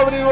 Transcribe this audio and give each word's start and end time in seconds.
Joe 0.00 0.06
Abrigo. 0.06 0.30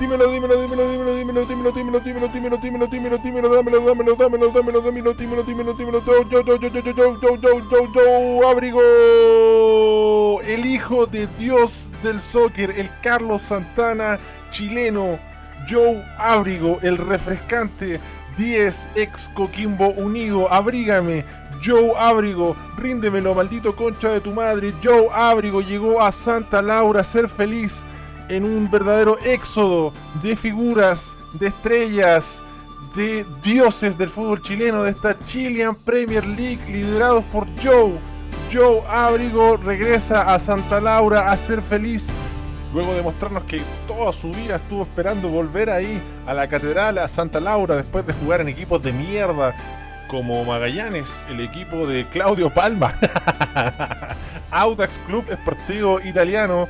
Dímelo, 0.00 0.32
dímelo, 0.32 0.60
dímelo, 0.60 0.88
dímelo, 0.90 1.14
dímelo, 1.14 1.44
dímelo, 1.46 1.72
dímelo, 1.72 2.00
dímelo, 2.00 2.28
dímelo, 2.28 2.56
dímelo, 2.58 2.86
dímelo, 2.88 3.18
dímelo, 3.18 3.48
dámelo, 3.48 3.80
dámelo, 3.84 4.16
dámelo, 4.16 4.50
dámelo, 4.50 4.80
dámelo, 4.80 5.14
dímelo, 5.14 5.42
dímelo, 5.44 5.74
dímelo, 5.74 6.00
Joe, 6.02 6.24
Joe, 6.30 6.44
Joe, 6.44 6.58
Joe, 6.58 6.70
Joe, 6.70 6.82
Joe, 6.94 7.38
Joe, 7.40 7.62
Joe, 7.70 7.88
Joe, 7.94 8.50
Abrigo. 8.50 10.40
El 10.42 10.66
hijo 10.66 11.06
de 11.06 11.26
Dios 11.38 11.92
del 12.02 12.20
soccer, 12.20 12.70
el 12.76 12.90
Carlos 13.00 13.42
Santana 13.42 14.18
chileno, 14.50 15.18
Joe 15.68 16.04
Abrigo, 16.16 16.78
el 16.82 16.96
refrescante 16.96 18.00
10 18.38 18.90
ex 18.94 19.28
Coquimbo 19.34 19.88
Unido, 19.88 20.50
abrígame. 20.50 21.24
Joe 21.60 21.92
Abrigo, 21.98 22.56
ríndemelo, 22.76 23.34
maldito 23.34 23.74
concha 23.74 24.10
de 24.10 24.20
tu 24.20 24.32
madre. 24.32 24.72
Joe 24.82 25.08
Abrigo 25.12 25.60
llegó 25.60 26.00
a 26.00 26.12
Santa 26.12 26.62
Laura 26.62 27.00
a 27.00 27.04
ser 27.04 27.28
feliz 27.28 27.84
en 28.28 28.44
un 28.44 28.70
verdadero 28.70 29.18
éxodo 29.24 29.92
de 30.22 30.36
figuras, 30.36 31.18
de 31.32 31.48
estrellas, 31.48 32.44
de 32.94 33.26
dioses 33.42 33.98
del 33.98 34.08
fútbol 34.08 34.40
chileno, 34.40 34.84
de 34.84 34.90
esta 34.90 35.18
Chilean 35.18 35.74
Premier 35.74 36.24
League 36.24 36.64
liderados 36.68 37.24
por 37.24 37.46
Joe. 37.60 37.98
Joe 38.52 38.82
Abrigo 38.88 39.56
regresa 39.56 40.22
a 40.32 40.38
Santa 40.38 40.80
Laura 40.80 41.30
a 41.30 41.36
ser 41.36 41.60
feliz 41.60 42.12
luego 42.78 42.94
de 42.94 43.02
mostrarnos 43.02 43.42
que 43.42 43.60
toda 43.88 44.12
su 44.12 44.30
vida 44.30 44.54
estuvo 44.54 44.84
esperando 44.84 45.28
volver 45.28 45.68
ahí 45.68 46.00
a 46.28 46.32
la 46.32 46.48
catedral, 46.48 46.98
a 46.98 47.08
Santa 47.08 47.40
Laura, 47.40 47.74
después 47.74 48.06
de 48.06 48.12
jugar 48.12 48.40
en 48.40 48.46
equipos 48.46 48.80
de 48.84 48.92
mierda 48.92 49.52
como 50.06 50.44
Magallanes, 50.44 51.24
el 51.28 51.40
equipo 51.40 51.88
de 51.88 52.08
Claudio 52.08 52.54
Palma, 52.54 52.96
Audax 54.52 55.00
Club 55.00 55.24
Esportivo 55.28 55.98
Italiano. 56.02 56.68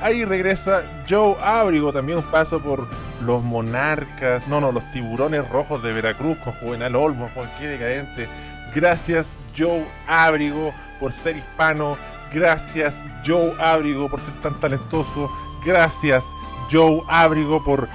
Ahí 0.00 0.24
regresa 0.24 0.82
Joe 1.06 1.36
Abrigo, 1.42 1.92
también 1.92 2.20
un 2.20 2.30
paso 2.30 2.62
por 2.62 2.88
los 3.20 3.42
Monarcas, 3.42 4.48
no, 4.48 4.62
no, 4.62 4.72
los 4.72 4.90
Tiburones 4.92 5.46
Rojos 5.46 5.82
de 5.82 5.92
Veracruz 5.92 6.38
con 6.38 6.54
Juvenal 6.54 6.96
Olmo, 6.96 7.28
Juan, 7.34 7.50
qué 7.58 7.66
decadente. 7.66 8.30
Gracias 8.74 9.38
Joe 9.54 9.84
Abrigo 10.06 10.72
por 10.98 11.12
ser 11.12 11.36
hispano, 11.36 11.98
Gracias 12.32 13.02
Joe 13.26 13.52
Abrigo 13.58 14.08
por 14.08 14.20
ser 14.20 14.36
tan 14.36 14.58
talentoso. 14.60 15.30
Gracias 15.64 16.34
Joe 16.70 17.02
Abrigo 17.08 17.62
por 17.62 17.88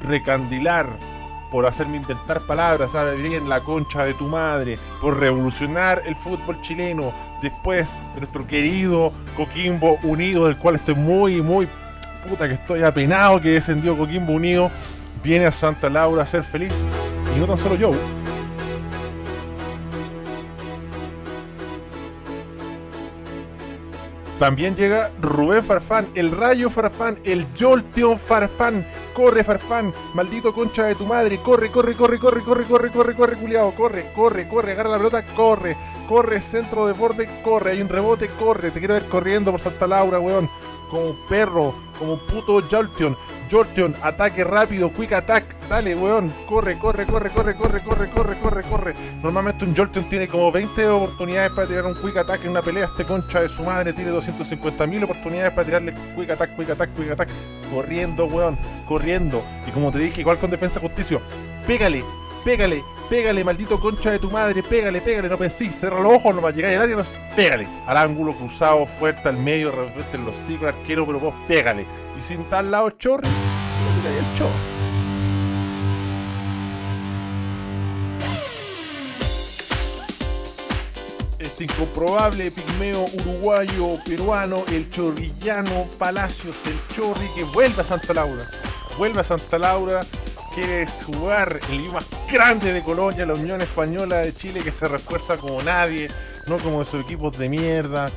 recandilar, 0.00 0.86
por 1.50 1.66
hacerme 1.66 1.96
inventar 1.96 2.42
palabras, 2.42 2.92
¿sabe? 2.92 3.16
Bien 3.16 3.48
la 3.48 3.64
concha 3.64 4.04
de 4.04 4.14
tu 4.14 4.26
madre, 4.26 4.78
por 5.00 5.18
revolucionar 5.18 6.02
el 6.06 6.14
fútbol 6.14 6.60
chileno. 6.60 7.12
Después 7.42 8.02
de 8.14 8.20
nuestro 8.20 8.46
querido 8.46 9.12
Coquimbo 9.36 9.98
Unido, 10.02 10.46
del 10.46 10.58
cual 10.58 10.76
estoy 10.76 10.94
muy, 10.94 11.40
muy 11.40 11.68
puta 12.28 12.48
que 12.48 12.54
estoy 12.54 12.82
apenado 12.82 13.40
que 13.40 13.50
descendió 13.50 13.96
Coquimbo 13.96 14.32
Unido, 14.32 14.70
viene 15.22 15.46
a 15.46 15.52
Santa 15.52 15.88
Laura 15.88 16.22
a 16.22 16.26
ser 16.26 16.42
feliz. 16.42 16.86
Y 17.34 17.38
no 17.38 17.46
tan 17.46 17.56
solo 17.56 17.76
Joe 17.78 17.96
También 24.38 24.76
llega 24.76 25.10
Rubén 25.20 25.64
Farfán, 25.64 26.06
el 26.14 26.30
Rayo 26.30 26.70
Farfán, 26.70 27.16
el 27.24 27.48
Jolteon 27.58 28.16
Farfán. 28.16 28.86
Corre 29.12 29.42
Farfán, 29.42 29.92
maldito 30.14 30.54
concha 30.54 30.84
de 30.84 30.94
tu 30.94 31.06
madre. 31.06 31.42
Corre, 31.42 31.70
corre, 31.70 31.96
corre, 31.96 32.20
corre, 32.20 32.40
corre, 32.44 32.66
corre, 32.66 32.90
corre, 32.92 33.14
corre, 33.16 33.36
culiado. 33.36 33.74
Corre, 33.74 34.12
corre, 34.12 34.46
corre, 34.46 34.72
agarra 34.72 34.90
la 34.90 34.98
pelota, 34.98 35.26
corre. 35.34 35.76
Corre, 36.06 36.40
centro 36.40 36.86
de 36.86 36.92
borde, 36.92 37.28
corre. 37.42 37.72
Hay 37.72 37.80
un 37.80 37.88
rebote, 37.88 38.28
corre. 38.38 38.70
Te 38.70 38.78
quiero 38.78 38.94
ver 38.94 39.08
corriendo 39.08 39.50
por 39.50 39.60
Santa 39.60 39.88
Laura, 39.88 40.20
weón. 40.20 40.48
Como 40.88 41.14
perro, 41.28 41.74
como 41.98 42.18
puto 42.18 42.62
Jolteon. 42.68 43.16
Jolteon, 43.50 43.96
ataque 44.02 44.44
rápido, 44.44 44.92
quick 44.92 45.12
attack. 45.12 45.56
Dale, 45.68 45.94
weón. 45.94 46.32
Corre, 46.46 46.78
corre, 46.78 47.06
corre, 47.06 47.30
corre, 47.30 47.54
corre, 47.54 47.82
corre, 47.82 48.10
corre, 48.10 48.38
corre, 48.38 48.62
corre. 48.62 48.94
Normalmente 49.22 49.64
un 49.64 49.74
Jolteon 49.76 50.08
tiene 50.08 50.28
como 50.28 50.50
20 50.52 50.86
oportunidades 50.88 51.50
para 51.50 51.66
tirar 51.66 51.86
un 51.86 51.94
quick 51.94 52.16
attack 52.16 52.44
en 52.44 52.50
una 52.50 52.62
pelea. 52.62 52.86
Este 52.86 53.04
concha 53.04 53.40
de 53.40 53.48
su 53.48 53.62
madre 53.62 53.92
tiene 53.92 54.10
250.000 54.12 55.04
oportunidades 55.04 55.52
para 55.52 55.64
tirarle 55.64 55.94
quick 56.16 56.30
attack, 56.30 56.56
quick 56.56 56.70
attack, 56.70 56.94
quick 56.94 57.10
attack. 57.10 57.28
Corriendo, 57.72 58.26
weón. 58.26 58.58
Corriendo. 58.86 59.42
Y 59.66 59.70
como 59.70 59.90
te 59.90 59.98
dije, 59.98 60.20
igual 60.20 60.38
con 60.38 60.50
defensa 60.50 60.80
justicia. 60.80 61.20
Pégale, 61.66 62.04
pégale, 62.44 62.84
pégale, 63.08 63.44
maldito 63.44 63.80
concha 63.80 64.10
de 64.10 64.18
tu 64.18 64.30
madre, 64.30 64.62
pégale, 64.62 65.00
pégale, 65.00 65.28
no 65.28 65.38
pensís, 65.38 65.74
cerra 65.74 66.00
los 66.00 66.14
ojos, 66.14 66.34
no 66.34 66.46
a 66.46 66.50
llegar 66.50 66.74
al 66.74 66.82
área, 66.82 66.96
no, 66.96 67.02
pégale, 67.36 67.68
al 67.86 67.96
ángulo 67.96 68.34
cruzado, 68.34 68.86
fuerte 68.86 69.28
al 69.28 69.36
medio, 69.36 69.70
refuerte 69.70 70.16
en 70.16 70.24
los 70.24 70.36
ciclos, 70.36 70.74
arquero, 70.74 71.06
pero 71.06 71.20
vos 71.20 71.34
pégale. 71.46 71.86
Y 72.18 72.22
sin 72.22 72.44
tal 72.48 72.70
lado 72.70 72.90
chorri, 72.90 73.28
se 73.28 73.84
lo 73.84 74.00
tiraría 74.00 74.30
el 74.30 74.38
chorri. 74.38 74.78
Este 81.38 81.64
incomprobable 81.64 82.50
pigmeo 82.50 83.04
uruguayo, 83.20 83.98
peruano, 84.04 84.64
el 84.72 84.90
chorrillano 84.90 85.88
Palacios, 85.98 86.66
el 86.66 86.78
chorri 86.94 87.26
que 87.34 87.44
vuelve 87.44 87.82
a 87.82 87.84
Santa 87.84 88.12
Laura. 88.14 88.44
Vuelve 88.96 89.20
a 89.20 89.24
Santa 89.24 89.58
Laura, 89.58 90.00
quiere 90.58 90.86
jugar 90.86 91.60
el 91.68 91.74
equipo 91.74 91.92
más 91.92 92.06
grande 92.32 92.72
de 92.72 92.82
Colonia, 92.82 93.24
la 93.24 93.34
Unión 93.34 93.60
Española 93.60 94.16
de 94.16 94.34
Chile, 94.34 94.60
que 94.64 94.72
se 94.72 94.88
refuerza 94.88 95.36
como 95.36 95.62
nadie, 95.62 96.08
no 96.48 96.58
como 96.58 96.82
esos 96.82 97.00
equipos 97.00 97.38
de 97.38 97.48
mierda. 97.48 98.10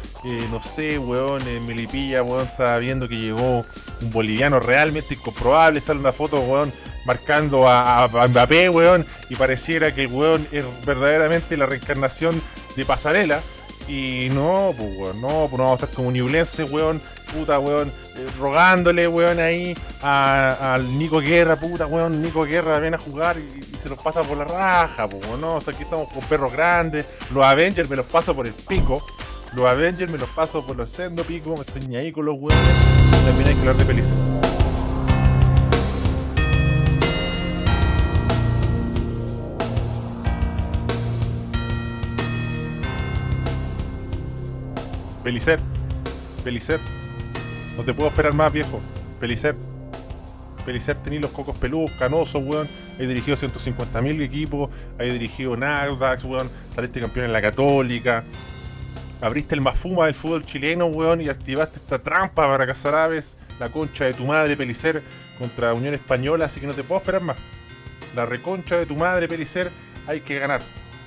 no 0.49 0.61
sé, 0.63 0.97
weón, 0.97 1.47
en 1.47 1.67
Melipilla, 1.67 2.23
weón, 2.23 2.47
estaba 2.47 2.79
viendo 2.79 3.07
que 3.07 3.17
llegó 3.17 3.63
un 4.01 4.11
boliviano 4.11 4.59
realmente 4.59 5.13
incomprobable. 5.13 5.79
Sale 5.81 5.99
una 5.99 6.11
foto, 6.11 6.39
weón, 6.39 6.73
marcando 7.05 7.67
a, 7.67 8.05
a 8.05 8.27
Mbappé, 8.27 8.69
weón, 8.69 9.05
y 9.29 9.35
pareciera 9.35 9.93
que 9.93 10.05
el 10.05 10.11
weón 10.11 10.47
es 10.51 10.65
verdaderamente 10.83 11.57
la 11.57 11.67
reencarnación 11.67 12.41
de 12.75 12.85
pasarela. 12.85 13.41
Y 13.87 14.29
no, 14.31 14.73
pues 14.77 14.95
weón, 14.97 15.21
no, 15.21 15.47
pues 15.49 15.51
no 15.53 15.63
vamos 15.65 15.71
a 15.71 15.85
estar 15.85 15.89
como 15.89 16.11
Newlense, 16.11 16.63
weón, 16.63 17.01
puta, 17.33 17.59
weón, 17.59 17.89
eh, 17.89 18.27
rogándole, 18.39 19.07
weón, 19.07 19.39
ahí 19.39 19.75
al 20.01 20.97
Nico 20.97 21.19
Guerra, 21.19 21.57
puta, 21.57 21.87
weón, 21.87 22.21
Nico 22.21 22.43
Guerra 22.43 22.79
viene 22.79 22.95
a 22.95 22.99
jugar 22.99 23.37
y, 23.37 23.61
se 23.77 23.89
los 23.89 23.97
pasa 23.97 24.21
por 24.21 24.37
la 24.37 24.45
raja, 24.45 25.07
pues, 25.07 25.25
weón, 25.25 25.41
no, 25.41 25.57
hasta 25.57 25.71
aquí 25.71 25.83
estamos 25.83 26.09
con 26.09 26.23
perros 26.23 26.51
grandes, 26.51 27.05
los 27.33 27.43
Avengers 27.43 27.89
me 27.89 27.95
los 27.95 28.05
paso 28.05 28.35
por 28.35 28.45
el 28.45 28.53
pico, 28.53 29.03
los 29.53 29.65
Avengers 29.65 30.11
me 30.11 30.17
los 30.17 30.29
paso 30.29 30.65
por 30.65 30.75
los 30.77 30.89
sendo 30.89 31.23
pico, 31.23 31.55
me 31.55 31.61
estoy 31.61 31.81
ni 31.87 31.97
ahí 31.97 32.11
con 32.11 32.25
los 32.25 32.35
weones, 32.37 32.63
también 33.25 33.49
hay 33.49 33.55
que 33.55 33.59
hablar 33.61 33.77
de 33.77 33.85
Pelicer. 33.85 34.60
Pelicer, 45.23 45.59
Pelicer, 46.43 46.79
no 47.77 47.83
te 47.83 47.93
puedo 47.93 48.09
esperar 48.09 48.33
más, 48.33 48.51
viejo. 48.51 48.81
Pelicer. 49.19 49.55
Pelicer 50.65 50.95
tenía 50.97 51.19
los 51.19 51.31
cocos 51.31 51.57
peludos, 51.57 51.91
canosos, 51.97 52.43
weón. 52.43 52.67
He 52.99 53.07
dirigido 53.07 53.37
150.000 53.37 54.21
equipos, 54.21 54.69
he 54.99 55.11
dirigido 55.11 55.55
Nardax, 55.55 56.23
weón. 56.23 56.49
Saliste 56.69 56.99
campeón 56.99 57.27
en 57.27 57.33
la 57.33 57.41
Católica. 57.41 58.23
Abriste 59.21 59.53
el 59.53 59.61
mafuma 59.61 60.05
del 60.05 60.15
fútbol 60.15 60.43
chileno, 60.43 60.87
weón, 60.87 61.21
y 61.21 61.29
activaste 61.29 61.77
esta 61.77 61.99
trampa 62.01 62.47
para 62.47 62.65
cazar 62.65 62.95
aves, 62.95 63.37
la 63.59 63.69
concha 63.69 64.05
de 64.05 64.15
tu 64.15 64.25
madre, 64.25 64.57
Pelicer, 64.57 65.03
contra 65.37 65.73
Unión 65.75 65.93
Española, 65.93 66.45
así 66.45 66.59
que 66.59 66.65
no 66.65 66.73
te 66.73 66.83
puedo 66.83 67.01
esperar 67.01 67.21
más. 67.21 67.37
La 68.15 68.25
reconcha 68.25 68.77
de 68.77 68.87
tu 68.87 68.95
madre, 68.95 69.27
Pelicer, 69.27 69.71
hay 70.07 70.21
que 70.21 70.39
ganar. 70.39 70.61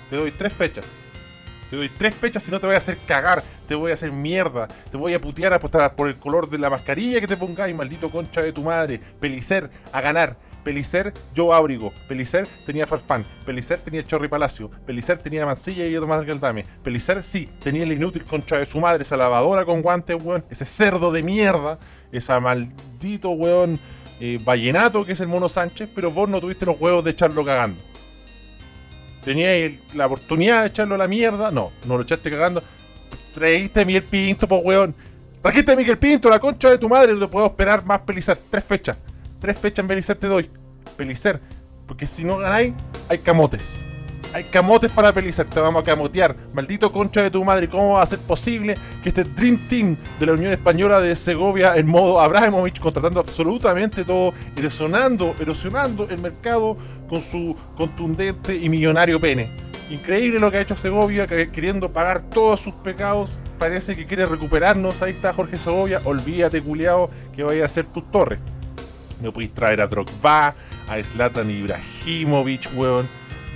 Te 0.08 0.17
doy 0.17 0.31
tres 0.31 0.52
fechas. 0.52 0.84
Te 1.75 1.79
doy 1.79 1.88
tres 1.88 2.15
fechas 2.15 2.44
si 2.44 2.53
no 2.53 2.61
te 2.61 2.69
voy 2.69 2.76
a 2.76 2.79
hacer 2.79 2.97
cagar, 3.05 3.43
te 3.67 3.75
voy 3.75 3.91
a 3.91 3.94
hacer 3.94 4.12
mierda, 4.12 4.69
te 4.93 4.97
voy 4.97 5.12
a 5.12 5.21
putear 5.21 5.53
a 5.53 5.56
apostar 5.56 5.97
por 5.97 6.06
el 6.06 6.17
color 6.21 6.49
de 6.49 6.56
la 6.56 6.71
mascarilla 6.71 7.21
que 7.21 7.26
te 7.26 7.37
pongáis, 7.37 7.75
maldito 7.75 8.12
concha 8.12 8.43
de 8.43 8.53
tu 8.53 8.62
madre. 8.62 9.00
Pelicer 9.19 9.69
a 9.91 10.00
ganar. 10.00 10.37
Pelicer, 10.62 11.12
yo 11.35 11.53
abrigo. 11.53 11.93
Pelicer 12.06 12.47
tenía 12.65 12.87
Farfán. 12.87 13.26
Pelicer 13.44 13.81
tenía 13.81 14.06
Chorri 14.06 14.29
Palacio. 14.29 14.71
Pelicer 14.87 15.19
tenía 15.19 15.44
Mancilla 15.44 15.85
y 15.85 15.94
Tomás 15.94 16.25
Galdame. 16.25 16.65
Pelicer 16.85 17.25
sí, 17.25 17.50
tenía 17.61 17.82
el 17.82 17.91
inútil 17.91 18.25
concha 18.25 18.56
de 18.56 18.67
su 18.67 18.79
madre, 18.79 19.03
esa 19.03 19.17
lavadora 19.17 19.65
con 19.65 19.82
guantes, 19.82 20.17
weón. 20.23 20.44
Ese 20.50 20.65
cerdo 20.65 21.11
de 21.11 21.25
mierda. 21.25 21.81
Esa 22.12 22.38
maldito, 22.38 23.31
weón, 23.31 23.81
eh, 24.20 24.38
vallenato 24.44 25.05
que 25.05 25.11
es 25.11 25.20
el 25.20 25.27
Mono 25.27 25.49
Sánchez. 25.49 25.91
Pero 25.93 26.12
vos 26.12 26.29
no 26.29 26.41
tuviste 26.41 26.67
los 26.67 26.81
huevos 26.81 27.03
de 27.03 27.11
echarlo 27.11 27.44
cagando. 27.44 27.81
Teníais 29.25 29.81
la 29.94 30.06
oportunidad 30.06 30.62
de 30.62 30.69
echarlo 30.69 30.94
a 30.94 30.99
la 30.99 31.09
mierda. 31.09 31.50
No, 31.50 31.73
no 31.87 31.97
lo 31.97 32.03
echaste 32.03 32.31
cagando. 32.31 32.62
Traíste 33.32 33.81
a 33.81 33.85
Miguel 33.85 34.03
Pinto, 34.03 34.47
po 34.47 34.59
weón. 34.59 34.94
Trajiste 35.43 35.73
a 35.73 35.76
Miguel 35.76 35.99
Pinto, 35.99 36.29
la 36.29 36.38
concha 36.38 36.71
de 36.71 36.79
tu 36.79 36.88
madre. 36.88 37.15
No 37.15 37.21
te 37.21 37.29
puedo 37.29 37.47
esperar 37.47 37.85
más 37.85 38.00
Pelicer. 38.00 38.38
Tres 38.50 38.65
fechas. 38.65 38.97
Tres 39.41 39.59
fechas 39.59 39.82
en 39.82 39.88
Pelicer 39.88 40.17
te 40.17 40.26
doy. 40.26 40.50
Pelicer. 40.97 41.41
Porque 41.87 42.06
si 42.06 42.25
no 42.25 42.38
ganáis, 42.38 42.73
hay 43.09 43.19
camotes. 43.19 43.87
Hay 44.34 44.42
camotes 44.42 44.90
para 44.90 45.12
Pelizar, 45.12 45.46
te 45.46 45.60
vamos 45.60 45.82
a 45.82 45.84
camotear. 45.84 46.34
Maldito 46.52 46.90
concha 46.90 47.22
de 47.22 47.31
tu 47.31 47.44
madre, 47.44 47.69
¿cómo 47.69 47.90
va 47.90 48.02
a 48.02 48.06
ser 48.06 48.19
posible 48.19 48.76
que 49.00 49.10
este 49.10 49.22
Dream 49.22 49.69
Team 49.69 49.96
de 50.19 50.26
la 50.26 50.32
Unión 50.32 50.50
Española 50.50 50.98
de 50.98 51.14
Segovia 51.14 51.76
en 51.76 51.86
modo 51.86 52.20
Abramovich 52.20 52.81
contratando 52.81 53.20
absolutamente 53.20 54.04
todo, 54.04 54.32
erosionando, 54.56 55.36
erosionando 55.38 56.08
el 56.10 56.19
mercado 56.19 56.76
con 57.08 57.22
su 57.22 57.54
contundente 57.76 58.56
y 58.56 58.69
millonario 58.69 59.20
pene? 59.20 59.56
Increíble 59.88 60.40
lo 60.40 60.50
que 60.50 60.56
ha 60.56 60.62
hecho 60.62 60.75
Segovia, 60.75 61.28
queriendo 61.28 61.92
pagar 61.92 62.22
todos 62.22 62.58
sus 62.58 62.75
pecados. 62.75 63.40
Parece 63.60 63.94
que 63.94 64.04
quiere 64.04 64.26
recuperarnos. 64.26 65.00
Ahí 65.02 65.12
está 65.12 65.32
Jorge 65.32 65.58
Segovia. 65.58 66.00
Olvídate, 66.04 66.60
culiao, 66.60 67.08
que 67.36 67.44
vaya 67.44 67.62
a 67.62 67.66
hacer 67.66 67.84
tus 67.84 68.10
torres. 68.10 68.40
Me 69.22 69.31
podéis 69.31 69.54
traer 69.54 69.81
a 69.81 69.86
Drogba, 69.86 70.56
a 70.88 71.04
Zlatan 71.04 71.48
Ibrahimovic, 71.52 72.69
weón 72.75 73.08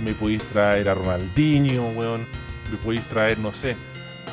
me 0.03 0.13
podéis 0.13 0.43
traer 0.43 0.89
a 0.89 0.93
Ronaldinho, 0.93 1.89
weón, 1.89 2.25
me 2.71 2.77
podéis 2.77 3.03
traer, 3.03 3.39
no 3.39 3.51
sé, 3.51 3.75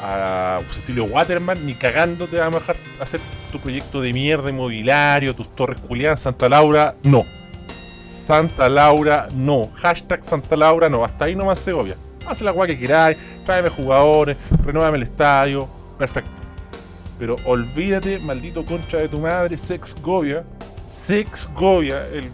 a 0.02 0.60
Cecilio 0.68 1.04
Waterman, 1.04 1.64
ni 1.64 1.74
cagando 1.74 2.28
te 2.28 2.38
vamos 2.38 2.56
a 2.56 2.60
dejar 2.60 2.76
hacer 3.00 3.20
tu 3.50 3.58
proyecto 3.58 4.00
de 4.00 4.12
mierda 4.12 4.50
inmobiliario, 4.50 5.34
tus 5.34 5.54
torres 5.54 5.80
culiadas, 5.80 6.20
Santa 6.20 6.48
Laura, 6.48 6.96
no. 7.02 7.24
Santa 8.04 8.68
Laura, 8.68 9.28
no. 9.34 9.70
Hashtag 9.74 10.24
Santa 10.24 10.56
Laura, 10.56 10.88
no. 10.88 11.04
Hasta 11.04 11.24
ahí 11.24 11.34
nomás 11.34 11.58
Segovia. 11.58 11.96
Haz 12.26 12.42
la 12.42 12.50
guay 12.50 12.70
que 12.70 12.78
queráis, 12.78 13.16
tráeme 13.44 13.68
jugadores, 13.68 14.36
renuévame 14.64 14.98
el 14.98 15.04
estadio, 15.04 15.68
perfecto. 15.98 16.42
Pero 17.18 17.36
olvídate, 17.44 18.18
maldito 18.18 18.64
concha 18.64 18.98
de 18.98 19.08
tu 19.08 19.20
madre, 19.20 19.56
Sex 19.56 19.96
Govia, 20.00 20.44
Sex 20.86 21.50
Govia, 21.54 22.06
el 22.08 22.30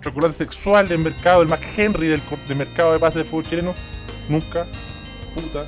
chocolate 0.00 0.34
sexual 0.34 0.88
del 0.88 1.00
mercado, 1.00 1.42
el 1.42 1.48
Mac 1.48 1.62
Henry 1.76 2.08
del, 2.08 2.22
mercado 2.56 2.92
de 2.92 2.98
pases 2.98 3.22
de 3.22 3.28
fútbol 3.28 3.46
chileno, 3.46 3.74
nunca, 4.28 4.66
puta, 5.34 5.64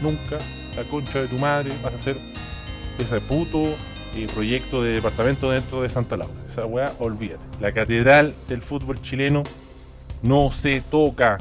nunca, 0.00 0.38
la 0.76 0.84
concha 0.84 1.20
de 1.20 1.28
tu 1.28 1.38
madre, 1.38 1.72
vas 1.82 1.92
a 1.92 1.96
hacer 1.96 2.16
ese 2.98 3.20
puto 3.20 3.74
eh, 4.14 4.26
proyecto 4.34 4.82
de 4.82 4.94
departamento 4.94 5.50
dentro 5.50 5.82
de 5.82 5.88
Santa 5.88 6.16
Laura. 6.16 6.34
Esa 6.46 6.66
weá, 6.66 6.92
olvídate. 6.98 7.46
La 7.60 7.72
catedral 7.72 8.34
del 8.48 8.62
fútbol 8.62 9.00
chileno 9.00 9.42
no 10.22 10.50
se 10.50 10.80
toca. 10.82 11.38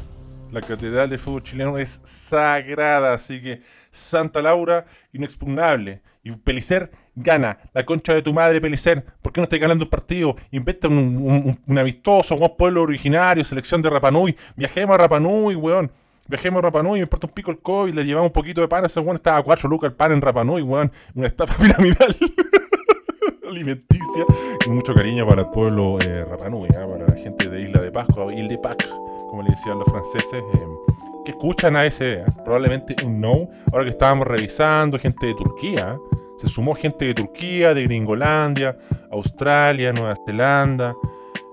La 0.51 0.61
catedral 0.61 1.09
del 1.09 1.19
fútbol 1.19 1.43
chileno 1.43 1.77
es 1.77 2.01
sagrada, 2.03 3.13
así 3.13 3.41
que 3.41 3.61
Santa 3.89 4.41
Laura, 4.41 4.85
inexpugnable. 5.13 6.01
Y 6.23 6.31
Pelicer 6.31 6.91
gana. 7.15 7.57
La 7.73 7.85
concha 7.85 8.13
de 8.13 8.21
tu 8.21 8.33
madre, 8.33 8.61
Pelicer. 8.61 9.03
¿Por 9.21 9.33
qué 9.33 9.41
no 9.41 9.43
estás 9.43 9.59
ganando 9.59 9.85
un 9.85 9.89
partido? 9.89 10.35
Inventa 10.51 10.87
un, 10.87 11.57
amistoso, 11.77 12.35
un 12.35 12.55
pueblo 12.57 12.83
originario, 12.83 13.43
selección 13.43 13.81
de 13.81 13.89
Rapanui. 13.89 14.35
Viajemos 14.55 14.95
a 14.95 14.97
Rapanui, 14.97 15.55
weón. 15.55 15.91
Viajemos 16.27 16.59
a 16.59 16.61
Rapanui, 16.61 16.99
me 16.99 17.03
importa 17.03 17.27
un 17.27 17.33
pico 17.33 17.51
el 17.51 17.59
COVID, 17.59 17.93
le 17.93 18.05
llevamos 18.05 18.29
un 18.29 18.33
poquito 18.33 18.61
de 18.61 18.67
pan 18.67 18.83
a 18.83 18.87
ese 18.87 18.99
weón. 18.99 19.15
Estaba 19.15 19.37
a 19.39 19.43
4 19.43 19.67
lucas 19.67 19.89
el 19.89 19.95
pan 19.95 20.11
en 20.11 20.21
Rapanui, 20.21 20.61
weón. 20.61 20.91
Una 21.15 21.27
estafa 21.27 21.55
piramidal. 21.63 22.15
alimenticia. 23.49 24.25
Mucho 24.67 24.93
cariño 24.93 25.27
para 25.27 25.41
el 25.41 25.49
pueblo 25.49 25.99
eh, 26.01 26.25
Rapanui, 26.25 26.69
¿eh? 26.69 26.73
para 26.73 27.07
la 27.07 27.15
gente 27.15 27.49
de 27.49 27.61
Isla 27.61 27.81
de 27.81 27.91
Pascua, 27.91 28.33
Isla 28.33 28.47
de 28.47 28.57
Pac, 28.57 28.87
como 29.29 29.43
le 29.43 29.49
decían 29.49 29.79
los 29.79 29.87
franceses. 29.89 30.43
Eh, 30.53 30.91
que 31.23 31.31
escuchan 31.31 31.75
a 31.75 31.85
ese, 31.85 32.23
probablemente 32.43 32.95
un 33.05 33.21
no. 33.21 33.47
Ahora 33.71 33.83
que 33.83 33.91
estábamos 33.91 34.27
revisando, 34.27 34.97
gente 34.97 35.27
de 35.27 35.35
Turquía, 35.35 35.99
se 36.41 36.49
sumó 36.49 36.73
gente 36.73 37.05
de 37.05 37.13
Turquía, 37.13 37.75
de 37.75 37.83
Gringolandia, 37.83 38.75
Australia, 39.11 39.93
Nueva 39.93 40.15
Zelanda. 40.25 40.95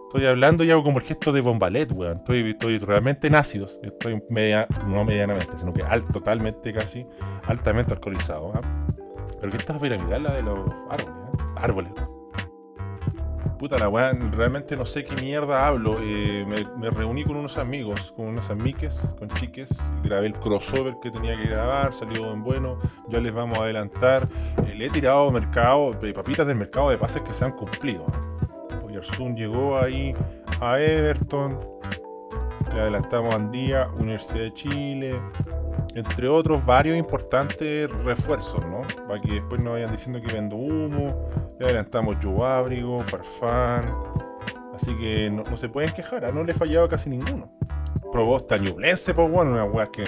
Estoy 0.04 0.24
hablando 0.24 0.64
ya 0.64 0.82
como 0.82 0.98
el 0.98 1.04
gesto 1.04 1.30
de 1.30 1.42
Bombalet, 1.42 1.92
weón. 1.92 2.22
Estoy, 2.26 2.78
realmente 2.78 3.28
nácidos. 3.28 3.78
Estoy 3.82 4.22
media, 4.30 4.66
no 4.86 5.04
medianamente, 5.04 5.58
sino 5.58 5.74
que 5.74 5.84
totalmente 6.10 6.72
casi, 6.72 7.06
altamente 7.44 7.92
alcoholizado. 7.92 8.52
¿ah? 8.54 8.62
Pero 9.38 9.52
que 9.52 9.58
esta 9.58 9.78
piramidal 9.78 10.22
la 10.22 10.32
de 10.32 10.42
los 10.42 10.58
árboles, 10.88 11.18
¿eh? 11.18 11.42
Árboles. 11.56 11.92
Puta 13.58 13.76
la 13.76 13.88
weá, 13.88 14.12
realmente 14.12 14.76
no 14.76 14.86
sé 14.86 15.04
qué 15.04 15.16
mierda 15.16 15.66
hablo. 15.66 15.98
Eh, 16.00 16.46
me, 16.46 16.90
reuní 16.90 17.24
con 17.24 17.36
unos 17.36 17.58
amigos, 17.58 18.12
con 18.12 18.26
unas 18.26 18.50
amiques, 18.50 19.16
con 19.18 19.28
chiques. 19.30 19.76
Grabé 20.04 20.28
el 20.28 20.34
crossover 20.34 20.96
que 21.02 21.10
tenía 21.10 21.36
que 21.36 21.48
grabar, 21.48 21.92
salió 21.92 22.32
en 22.32 22.44
bueno. 22.44 22.78
Ya 23.08 23.20
les 23.20 23.34
vamos 23.34 23.58
a 23.58 23.64
adelantar. 23.64 24.28
Eh, 24.64 24.74
le 24.76 24.86
he 24.86 24.90
tirado 24.90 25.32
mercado, 25.32 25.98
papitas 26.14 26.46
del 26.46 26.56
mercado 26.56 26.90
de 26.90 26.98
pases 26.98 27.22
que 27.22 27.34
se 27.34 27.46
han 27.46 27.52
cumplido. 27.52 28.06
Oyarzún 28.84 29.34
llegó 29.34 29.76
ahí 29.76 30.14
a 30.60 30.78
Everton. 30.78 31.58
Le 32.72 32.80
adelantamos 32.80 33.34
a 33.34 33.38
Andía, 33.38 33.88
Universidad 33.98 34.42
de 34.42 34.54
Chile 34.54 35.20
entre 35.94 36.28
otros 36.28 36.64
varios 36.64 36.96
importantes 36.96 37.90
refuerzos, 38.04 38.64
¿no? 38.66 38.82
Para 39.06 39.20
que 39.20 39.32
después 39.32 39.60
no 39.60 39.72
vayan 39.72 39.92
diciendo 39.92 40.20
que 40.20 40.32
vendo 40.32 40.56
humo, 40.56 41.28
le 41.58 41.66
adelantamos 41.66 42.16
yo 42.20 42.44
Abrigo, 42.44 43.02
Farfán, 43.02 43.94
así 44.74 44.96
que 44.96 45.30
no, 45.30 45.56
se 45.56 45.68
pueden 45.68 45.92
quejar, 45.92 46.24
¿ah? 46.24 46.32
no 46.32 46.44
le 46.44 46.54
fallaba 46.54 46.88
casi 46.88 47.10
ninguno. 47.10 47.50
Probó 48.12 48.40
Ñublense, 48.58 49.12
pues 49.12 49.30
bueno, 49.30 49.52
una 49.52 49.64
weá 49.64 49.90
que 49.90 50.04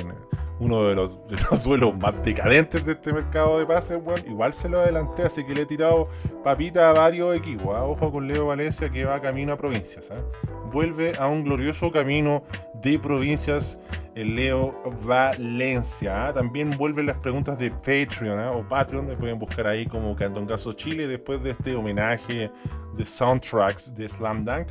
uno 0.61 0.85
de 0.85 0.95
los, 0.95 1.19
duelos 1.65 1.99
más 1.99 2.23
decadentes 2.23 2.85
de 2.85 2.93
este 2.93 3.13
mercado 3.13 3.59
de 3.59 3.67
pases, 3.67 4.03
bueno, 4.03 4.23
igual 4.29 4.53
se 4.53 4.69
lo 4.69 4.81
adelanté, 4.81 5.23
así 5.23 5.45
que 5.45 5.55
le 5.55 5.63
he 5.63 5.67
tirado 5.67 6.09
papita 6.45 6.91
a 6.91 6.93
varios 6.93 7.35
equipos. 7.35 7.75
¿ah? 7.75 7.85
Ojo 7.85 8.13
con 8.13 8.29
Leo 8.29 8.47
Valencia 8.47 8.91
que 8.91 9.05
va 9.05 9.21
camino 9.21 9.55
a 9.55 9.57
provincias. 9.57 10.11
¿ah? 10.11 10.23
Vuelve 10.71 11.15
a 11.19 11.27
un 11.27 11.45
glorioso 11.45 11.91
camino 11.91 12.45
de 12.75 12.99
provincias 12.99 13.79
Leo 14.25 14.75
Valencia. 15.05 16.29
¿ah? 16.29 16.33
También 16.33 16.71
vuelven 16.71 17.07
las 17.07 17.19
preguntas 17.19 17.59
de 17.59 17.71
Patreon 17.71 18.39
o 18.57 18.69
Patreon, 18.69 19.07
me 19.07 19.17
pueden 19.17 19.39
buscar 19.39 19.67
ahí 19.67 19.87
como 19.87 20.15
Candongazo 20.17 20.73
Chile 20.73 21.07
después 21.07 21.43
de 21.43 21.51
este 21.51 21.75
homenaje 21.75 22.51
de 22.97 23.07
soundtracks 23.07 23.95
de 23.95 24.09
Slam 24.09 24.45
Dunk 24.45 24.69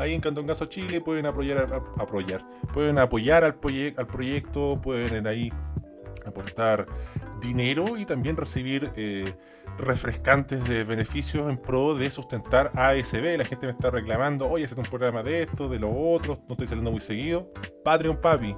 ahí 0.00 0.14
en 0.14 0.20
Cantón 0.20 0.46
Caso 0.46 0.66
Chile 0.66 1.00
pueden 1.00 1.26
apoyar, 1.26 1.68
apoyar, 1.98 2.40
pueden 2.72 2.98
apoyar 2.98 3.44
al, 3.44 3.56
al 3.96 4.06
proyecto, 4.06 4.80
pueden 4.82 5.26
ahí 5.26 5.52
aportar 6.24 6.86
dinero 7.40 7.96
y 7.96 8.04
también 8.04 8.36
recibir 8.36 8.90
eh, 8.96 9.32
refrescantes 9.80 10.62
de 10.68 10.84
beneficios 10.84 11.48
en 11.48 11.58
pro 11.58 11.94
de 11.94 12.10
sustentar 12.10 12.70
ASB. 12.74 13.36
La 13.36 13.44
gente 13.44 13.66
me 13.66 13.72
está 13.72 13.90
reclamando, 13.90 14.48
oye, 14.48 14.64
hace 14.64 14.74
un 14.74 14.82
programa 14.82 15.22
de 15.22 15.42
esto, 15.42 15.68
de 15.68 15.78
lo 15.78 15.90
otro, 15.90 16.38
no 16.48 16.52
estoy 16.54 16.66
saliendo 16.66 16.90
muy 16.90 17.00
seguido. 17.00 17.52
Patreon 17.84 18.20
Papi, 18.20 18.56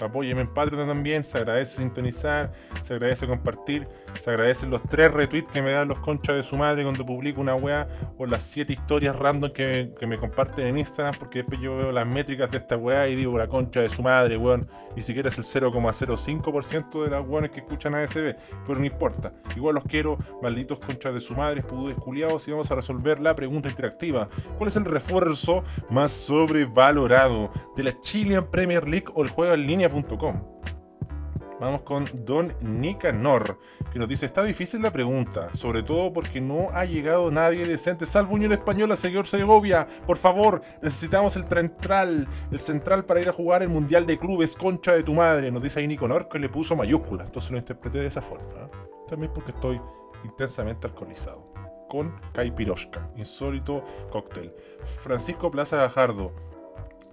Apóyeme 0.00 0.42
en 0.42 0.48
Patreon 0.48 0.88
también, 0.88 1.24
se 1.24 1.38
agradece 1.38 1.78
sintonizar, 1.78 2.52
se 2.82 2.94
agradece 2.94 3.26
compartir, 3.26 3.88
se 4.18 4.30
agradecen 4.30 4.70
los 4.70 4.82
tres 4.82 5.12
retweets 5.12 5.50
que 5.50 5.62
me 5.62 5.72
dan 5.72 5.88
los 5.88 5.98
conchas 5.98 6.36
de 6.36 6.42
su 6.42 6.56
madre 6.56 6.82
cuando 6.82 7.04
publico 7.04 7.40
una 7.40 7.54
weá 7.54 7.88
o 8.18 8.26
las 8.26 8.42
siete 8.42 8.72
historias 8.72 9.16
random 9.16 9.50
que, 9.50 9.92
me 10.06 10.18
comparten 10.18 10.66
en 10.66 10.78
Instagram, 10.78 11.14
porque 11.18 11.38
después 11.38 11.60
yo 11.60 11.76
veo 11.76 11.92
las 11.92 12.06
métricas 12.06 12.50
de 12.50 12.58
esta 12.58 12.76
weá 12.76 13.08
y 13.08 13.16
digo 13.16 13.38
la 13.38 13.48
concha 13.48 13.80
de 13.80 13.88
su 13.88 14.02
madre, 14.02 14.36
weón, 14.36 14.68
ni 14.94 15.02
siquiera 15.02 15.28
es 15.28 15.38
el 15.38 15.44
0,05% 15.44 17.04
de 17.04 17.10
las 17.10 17.26
weones 17.26 17.50
que 17.50 17.60
escuchan 17.60 17.94
ASB, 17.94 18.34
pero 18.66 18.78
no 18.78 18.84
importa, 18.84 19.32
igual 19.56 19.76
los 19.76 19.84
quiero, 19.84 20.18
malditos 20.42 20.78
conchas 20.80 21.14
de 21.14 21.20
su 21.20 21.34
madre, 21.34 21.62
pududes 21.62 21.96
culiados, 21.96 22.46
y 22.46 22.50
vamos 22.50 22.70
a 22.70 22.74
resolver 22.74 23.20
la 23.20 23.34
pregunta 23.34 23.68
interactiva. 23.68 24.28
¿Cuál 24.58 24.68
es 24.68 24.76
el 24.76 24.84
refuerzo 24.84 25.64
más 25.90 26.12
sobrevalorado 26.12 27.50
de 27.76 27.84
la 27.84 28.00
Chilean 28.00 28.44
Premier 28.50 28.86
League 28.86 29.06
o 29.14 29.22
el 29.22 29.30
juego 29.30 29.54
en 29.54 29.66
línea? 29.66 29.83
Vamos 31.60 31.82
con 31.82 32.04
Don 32.24 32.52
Nicanor, 32.60 33.58
que 33.92 33.98
nos 33.98 34.08
dice, 34.08 34.26
está 34.26 34.42
difícil 34.42 34.82
la 34.82 34.90
pregunta, 34.90 35.52
sobre 35.52 35.82
todo 35.82 36.12
porque 36.12 36.40
no 36.40 36.70
ha 36.72 36.84
llegado 36.84 37.30
nadie 37.30 37.64
decente, 37.66 38.06
salvo 38.06 38.34
Unión 38.34 38.52
Española, 38.52 38.96
señor 38.96 39.26
Segovia, 39.26 39.86
por 40.06 40.16
favor, 40.16 40.62
necesitamos 40.82 41.36
el 41.36 41.44
central, 41.44 42.28
el 42.50 42.60
central 42.60 43.04
para 43.04 43.20
ir 43.20 43.28
a 43.28 43.32
jugar 43.32 43.62
el 43.62 43.68
Mundial 43.68 44.04
de 44.04 44.18
Clubes, 44.18 44.56
concha 44.56 44.92
de 44.92 45.04
tu 45.04 45.14
madre, 45.14 45.52
nos 45.52 45.62
dice 45.62 45.80
ahí 45.80 45.86
Nicanor, 45.86 46.28
que 46.28 46.38
le 46.38 46.48
puso 46.48 46.74
mayúscula, 46.74 47.24
entonces 47.24 47.52
lo 47.52 47.58
interpreté 47.58 47.98
de 47.98 48.08
esa 48.08 48.20
forma. 48.20 48.44
¿eh? 48.44 48.70
También 49.08 49.32
porque 49.32 49.52
estoy 49.52 49.80
intensamente 50.24 50.86
alcoholizado. 50.86 51.52
Con 51.88 52.14
Caipiroshka, 52.32 53.10
insólito 53.16 53.84
cóctel. 54.10 54.52
Francisco 54.82 55.50
Plaza 55.50 55.76
Gajardo, 55.76 56.32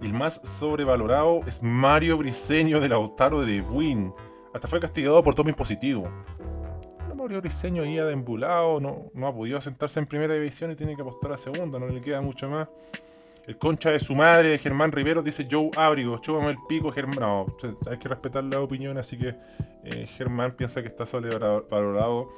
el 0.02 0.12
más 0.12 0.40
sobrevalorado 0.42 1.40
es 1.46 1.62
Mario 1.62 2.18
Briseño 2.18 2.80
del 2.80 2.90
Lautaro 2.90 3.42
de 3.42 3.60
Win. 3.60 4.12
Hasta 4.52 4.66
fue 4.66 4.80
castigado 4.80 5.22
por 5.22 5.34
todo 5.34 5.54
positivo. 5.54 6.10
Mario 7.16 7.40
Briseño 7.40 7.84
iba 7.84 8.04
de 8.04 8.12
embulado, 8.12 8.80
no, 8.80 9.10
no 9.14 9.26
ha 9.28 9.34
podido 9.34 9.60
sentarse 9.60 10.00
en 10.00 10.06
primera 10.06 10.34
división 10.34 10.72
y 10.72 10.74
tiene 10.74 10.96
que 10.96 11.02
apostar 11.02 11.30
a 11.32 11.38
segunda, 11.38 11.78
no 11.78 11.86
le 11.86 12.00
queda 12.00 12.20
mucho 12.20 12.50
más. 12.50 12.68
El 13.46 13.58
concha 13.58 13.90
de 13.90 14.00
su 14.00 14.14
madre, 14.14 14.50
de 14.50 14.58
Germán 14.58 14.90
Rivero, 14.90 15.22
dice 15.22 15.46
Joe 15.48 15.70
Ábrigo. 15.76 16.18
Chúpame 16.18 16.50
el 16.50 16.58
pico, 16.68 16.90
Germán. 16.90 17.20
No, 17.20 17.46
hay 17.88 17.98
que 17.98 18.08
respetar 18.08 18.42
la 18.44 18.60
opinión, 18.60 18.98
así 18.98 19.16
que 19.16 19.36
eh, 19.84 20.06
Germán 20.06 20.52
piensa 20.52 20.80
que 20.80 20.88
está 20.88 21.06
sobrevalorado 21.06 22.28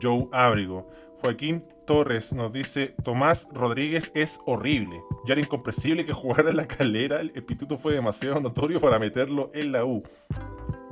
Joe 0.00 0.28
Ábrigo. 0.32 0.86
Joaquín 1.20 1.64
Torres 1.86 2.32
nos 2.32 2.52
dice: 2.52 2.94
Tomás 3.02 3.46
Rodríguez 3.52 4.10
es 4.14 4.40
horrible. 4.44 5.02
Ya 5.24 5.32
era 5.32 5.40
incomprensible 5.40 6.04
que 6.04 6.12
jugara 6.12 6.50
en 6.50 6.56
la 6.56 6.66
calera. 6.66 7.20
El 7.20 7.44
pituto 7.44 7.78
fue 7.78 7.94
demasiado 7.94 8.40
notorio 8.40 8.80
para 8.80 8.98
meterlo 8.98 9.50
en 9.54 9.72
la 9.72 9.84
U. 9.84 10.02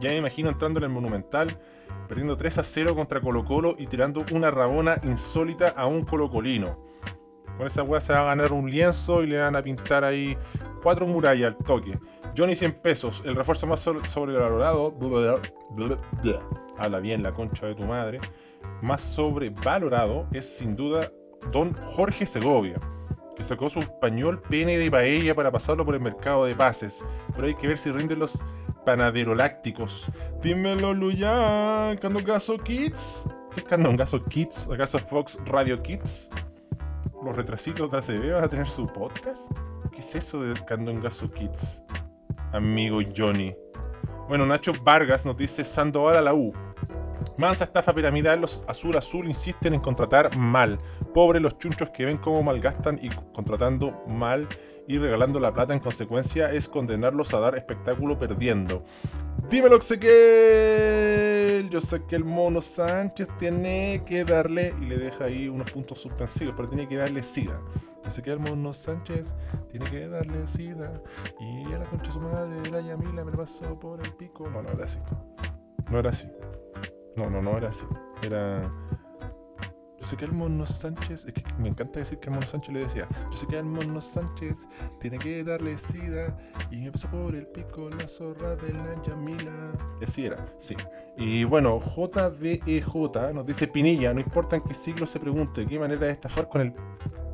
Ya 0.00 0.10
me 0.10 0.16
imagino 0.16 0.50
entrando 0.50 0.78
en 0.78 0.84
el 0.84 0.90
Monumental, 0.90 1.58
perdiendo 2.08 2.36
3 2.36 2.58
a 2.58 2.64
0 2.64 2.94
contra 2.94 3.20
Colo 3.20 3.44
Colo 3.44 3.74
y 3.78 3.86
tirando 3.86 4.24
una 4.32 4.50
rabona 4.50 5.00
insólita 5.04 5.68
a 5.68 5.86
un 5.86 6.04
colocolino. 6.04 6.78
Con 7.56 7.66
esa 7.66 7.82
weá 7.82 8.00
se 8.00 8.12
va 8.12 8.22
a 8.22 8.24
ganar 8.24 8.52
un 8.52 8.70
lienzo 8.70 9.22
y 9.22 9.28
le 9.28 9.38
van 9.38 9.54
a 9.56 9.62
pintar 9.62 10.04
ahí 10.04 10.36
cuatro 10.82 11.06
murallas 11.06 11.54
al 11.54 11.64
toque. 11.64 11.98
Johnny 12.36 12.56
100 12.56 12.80
pesos, 12.82 13.22
el 13.24 13.36
refuerzo 13.36 13.66
más 13.66 13.80
sobrevalorado. 13.80 14.94
Habla 16.76 16.98
bien 16.98 17.22
la 17.22 17.32
concha 17.32 17.66
de 17.66 17.76
tu 17.76 17.84
madre. 17.84 18.20
Más 18.82 19.00
sobrevalorado 19.00 20.26
es 20.32 20.56
sin 20.56 20.76
duda 20.76 21.10
Don 21.52 21.74
Jorge 21.74 22.26
Segovia, 22.26 22.80
que 23.36 23.42
sacó 23.42 23.68
su 23.70 23.80
español 23.80 24.42
pene 24.48 24.78
de 24.78 24.90
paella 24.90 25.34
para 25.34 25.50
pasarlo 25.50 25.84
por 25.84 25.94
el 25.94 26.00
mercado 26.00 26.44
de 26.44 26.54
pases. 26.54 27.04
Pero 27.34 27.46
hay 27.46 27.54
que 27.54 27.68
ver 27.68 27.78
si 27.78 27.90
rinden 27.90 28.18
los 28.18 28.42
panaderolácticos. 28.84 30.10
Dímelo, 30.42 30.94
Luya, 30.94 31.96
Candongazo 32.00 32.58
Kids. 32.58 33.28
¿Qué 33.52 33.60
es 33.60 33.66
Candongazo 33.66 34.24
Kids? 34.24 34.68
¿Acaso 34.72 34.98
Fox 34.98 35.38
Radio 35.46 35.82
Kids? 35.82 36.30
los 37.24 37.36
retrasitos 37.36 37.90
de 37.90 37.98
ACB 37.98 38.34
van 38.34 38.44
a 38.44 38.48
tener 38.48 38.66
su 38.66 38.86
podcast? 38.86 39.50
¿Qué 39.90 40.00
es 40.00 40.14
eso 40.14 40.42
de 40.42 40.54
Candongazo 40.64 41.30
Kids? 41.30 41.82
Amigo 42.52 43.00
Johnny. 43.16 43.56
Bueno, 44.28 44.44
Nacho 44.44 44.72
Vargas 44.82 45.24
nos 45.24 45.36
dice 45.36 45.64
Sandoval 45.64 46.16
a 46.16 46.22
la 46.22 46.34
U. 46.34 46.52
Mansa 47.36 47.64
estafa 47.64 47.92
piramidal, 47.92 48.40
los 48.40 48.62
azul 48.68 48.96
azul 48.96 49.26
insisten 49.26 49.74
en 49.74 49.80
contratar 49.80 50.36
mal. 50.36 50.78
Pobre 51.12 51.40
los 51.40 51.58
chunchos 51.58 51.90
que 51.90 52.04
ven 52.04 52.16
cómo 52.16 52.42
malgastan 52.44 53.00
y 53.02 53.08
contratando 53.08 54.04
mal 54.06 54.48
y 54.86 54.98
regalando 54.98 55.40
la 55.40 55.52
plata 55.52 55.72
en 55.72 55.80
consecuencia 55.80 56.52
es 56.52 56.68
condenarlos 56.68 57.34
a 57.34 57.40
dar 57.40 57.56
espectáculo 57.56 58.18
perdiendo. 58.18 58.84
Dímelo, 59.48 59.78
Ezequiel. 59.78 61.70
Yo 61.70 61.80
sé 61.80 62.04
que 62.04 62.14
el 62.16 62.24
mono 62.24 62.60
Sánchez 62.60 63.28
tiene 63.38 64.02
que 64.06 64.24
darle, 64.24 64.74
y 64.80 64.84
le 64.86 64.96
deja 64.96 65.24
ahí 65.24 65.48
unos 65.48 65.70
puntos 65.70 65.98
suspensivos, 66.00 66.54
pero 66.56 66.68
tiene 66.68 66.86
que 66.88 66.96
darle 66.96 67.22
sida. 67.22 67.60
Yo 68.04 68.10
sé 68.10 68.22
que 68.22 68.30
el 68.32 68.38
mono 68.38 68.72
Sánchez 68.72 69.34
tiene 69.70 69.90
que 69.90 70.08
darle 70.08 70.46
sida. 70.46 71.02
Y 71.40 71.72
a 71.72 71.78
la 71.78 71.84
concha 71.86 72.10
su 72.10 72.20
madre, 72.20 72.70
la 72.70 72.80
Yamila 72.80 73.24
me 73.24 73.32
lo 73.32 73.38
pasó 73.38 73.78
por 73.78 74.00
el 74.04 74.12
pico. 74.14 74.48
No, 74.48 74.62
no 74.62 74.70
era 74.70 74.84
así. 74.84 74.98
No 75.90 75.98
era 75.98 76.10
así. 76.10 76.28
No, 77.16 77.30
no, 77.30 77.42
no 77.42 77.56
era 77.56 77.68
así. 77.68 77.86
Era 78.22 78.70
yo 80.04 80.10
sé 80.10 80.18
que 80.18 80.26
el 80.26 80.32
Mono 80.32 80.66
Sánchez, 80.66 81.24
es 81.24 81.32
que 81.32 81.42
me 81.58 81.70
encanta 81.70 81.98
decir 81.98 82.18
que 82.18 82.28
el 82.28 82.34
Mono 82.34 82.46
Sánchez 82.46 82.74
le 82.74 82.80
decía, 82.80 83.08
yo 83.30 83.36
sé 83.38 83.46
que 83.46 83.56
el 83.56 83.64
Mono 83.64 84.02
Sánchez 84.02 84.66
tiene 85.00 85.18
que 85.18 85.42
darle 85.42 85.78
sida 85.78 86.36
y 86.70 86.76
me 86.76 86.92
pasó 86.92 87.08
por 87.08 87.34
el 87.34 87.46
pico 87.46 87.88
la 87.88 88.06
zorra 88.06 88.54
de 88.54 88.70
la 88.74 89.02
Yamila. 89.02 89.72
Así 90.02 90.26
era, 90.26 90.44
sí. 90.58 90.76
Y 91.16 91.44
bueno, 91.44 91.80
JDEJ 91.80 93.32
nos 93.32 93.46
dice 93.46 93.66
Pinilla, 93.66 94.12
no 94.12 94.20
importa 94.20 94.56
en 94.56 94.62
qué 94.62 94.74
siglo 94.74 95.06
se 95.06 95.18
pregunte, 95.18 95.64
qué 95.64 95.78
manera 95.78 96.04
de 96.04 96.12
estafar 96.12 96.50
con 96.50 96.60
el 96.60 96.74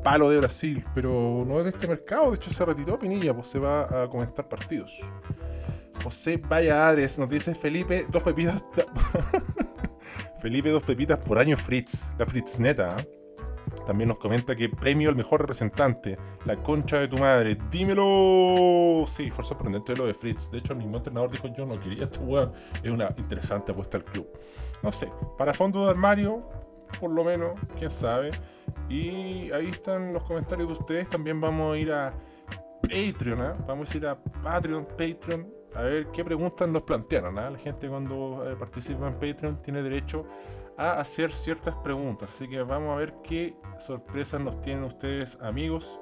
palo 0.04 0.30
de 0.30 0.38
Brasil, 0.38 0.84
pero 0.94 1.44
no 1.44 1.58
es 1.58 1.64
de 1.64 1.70
este 1.70 1.88
mercado, 1.88 2.30
de 2.30 2.36
hecho 2.36 2.52
se 2.52 2.64
retiró 2.64 3.00
Pinilla, 3.00 3.34
pues 3.34 3.48
se 3.48 3.58
va 3.58 4.04
a 4.04 4.08
comentar 4.08 4.48
partidos. 4.48 5.00
José 6.04 6.36
Valladares 6.36 7.18
nos 7.18 7.28
dice 7.28 7.52
Felipe, 7.52 8.06
dos 8.08 8.22
pepitas. 8.22 8.64
Felipe 10.40 10.70
Dos 10.70 10.82
Pepitas 10.82 11.18
por 11.18 11.38
año 11.38 11.56
Fritz, 11.56 12.12
la 12.18 12.24
Fritz 12.24 12.58
neta. 12.58 12.96
¿ah? 12.96 13.04
También 13.86 14.08
nos 14.08 14.18
comenta 14.18 14.56
que 14.56 14.68
premio 14.68 15.08
al 15.08 15.16
mejor 15.16 15.40
representante, 15.40 16.18
la 16.44 16.56
concha 16.56 16.98
de 16.98 17.08
tu 17.08 17.18
madre. 17.18 17.58
Dímelo. 17.70 19.04
Sí, 19.06 19.30
fue 19.30 19.44
sorprendente 19.44 19.94
lo 19.94 20.06
de 20.06 20.14
Fritz. 20.14 20.50
De 20.50 20.58
hecho, 20.58 20.72
el 20.72 20.78
mismo 20.78 20.96
entrenador 20.96 21.30
dijo: 21.30 21.48
Yo 21.56 21.66
no 21.66 21.78
quería 21.78 22.04
este 22.04 22.18
weón. 22.20 22.52
Es 22.82 22.90
una 22.90 23.12
interesante 23.16 23.72
apuesta 23.72 23.98
al 23.98 24.04
club. 24.04 24.28
No 24.82 24.90
sé, 24.90 25.12
para 25.36 25.52
fondo 25.52 25.84
de 25.84 25.90
armario, 25.90 26.42
por 26.98 27.10
lo 27.10 27.22
menos, 27.22 27.58
quién 27.78 27.90
sabe. 27.90 28.30
Y 28.88 29.50
ahí 29.52 29.68
están 29.68 30.12
los 30.12 30.22
comentarios 30.24 30.68
de 30.68 30.72
ustedes. 30.72 31.08
También 31.08 31.40
vamos 31.40 31.76
a 31.76 31.78
ir 31.78 31.92
a 31.92 32.14
Patreon, 32.82 33.42
¿eh? 33.42 33.54
Vamos 33.66 33.92
a 33.92 33.96
ir 33.96 34.06
a 34.06 34.18
Patreon, 34.42 34.86
Patreon 34.86 35.59
a 35.74 35.82
ver 35.82 36.08
qué 36.08 36.24
preguntas 36.24 36.68
nos 36.68 36.82
plantearon. 36.82 37.38
¿ah? 37.38 37.50
La 37.50 37.58
gente 37.58 37.88
cuando 37.88 38.48
eh, 38.50 38.56
participa 38.56 39.08
en 39.08 39.14
Patreon 39.14 39.62
tiene 39.62 39.82
derecho 39.82 40.26
a 40.76 40.92
hacer 40.92 41.32
ciertas 41.32 41.76
preguntas. 41.76 42.32
Así 42.34 42.48
que 42.48 42.62
vamos 42.62 42.92
a 42.92 42.96
ver 42.96 43.14
qué 43.22 43.56
sorpresas 43.78 44.40
nos 44.40 44.60
tienen 44.60 44.84
ustedes, 44.84 45.38
amigos. 45.42 46.00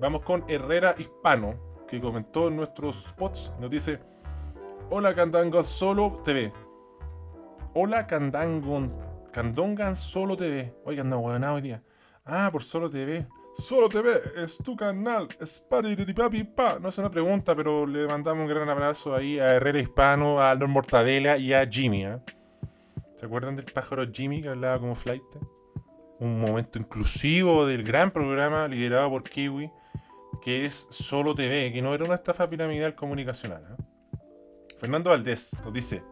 Vamos 0.00 0.22
con 0.22 0.44
Herrera 0.48 0.94
Hispano, 0.98 1.54
que 1.88 2.00
comentó 2.00 2.48
en 2.48 2.56
nuestros 2.56 3.06
spots. 3.06 3.52
Nos 3.58 3.70
dice: 3.70 4.00
Hola 4.90 5.14
Candango 5.14 5.62
Solo 5.62 6.20
TV. 6.22 6.52
Hola 7.74 8.06
Candango. 8.06 8.88
Candongan 9.32 9.96
Solo 9.96 10.36
TV. 10.36 10.74
Oigan, 10.84 11.08
no, 11.08 11.20
bueno, 11.20 11.54
hoy 11.54 11.62
día. 11.62 11.82
Ah, 12.24 12.48
por 12.52 12.62
Solo 12.62 12.88
TV. 12.88 13.26
Solo 13.58 13.88
TV 13.88 14.10
es 14.36 14.58
tu 14.58 14.76
canal. 14.76 15.28
Papi 15.70 16.44
pa. 16.44 16.78
No 16.78 16.90
es 16.90 16.98
una 16.98 17.10
pregunta, 17.10 17.56
pero 17.56 17.86
le 17.86 18.06
mandamos 18.06 18.42
un 18.42 18.48
gran 18.48 18.68
abrazo 18.68 19.14
ahí 19.14 19.38
a 19.38 19.54
Herrera 19.54 19.80
Hispano, 19.80 20.40
a 20.40 20.50
Aldo 20.50 20.68
Mortadela 20.68 21.38
y 21.38 21.54
a 21.54 21.66
Jimmy. 21.66 22.04
¿eh? 22.04 22.18
¿Se 23.14 23.24
acuerdan 23.24 23.56
del 23.56 23.64
pájaro 23.64 24.04
Jimmy 24.12 24.42
que 24.42 24.50
hablaba 24.50 24.78
como 24.78 24.94
flight? 24.94 25.22
Un 26.18 26.38
momento 26.38 26.78
inclusivo 26.78 27.64
del 27.64 27.82
gran 27.82 28.10
programa 28.10 28.68
liderado 28.68 29.08
por 29.08 29.22
Kiwi, 29.22 29.70
que 30.42 30.66
es 30.66 30.86
Solo 30.90 31.34
TV, 31.34 31.72
que 31.72 31.80
no 31.80 31.94
era 31.94 32.04
una 32.04 32.16
estafa 32.16 32.50
piramidal 32.50 32.94
comunicacional. 32.94 33.62
¿eh? 33.62 34.18
Fernando 34.76 35.08
Valdés 35.08 35.56
nos 35.64 35.72
dice: 35.72 36.02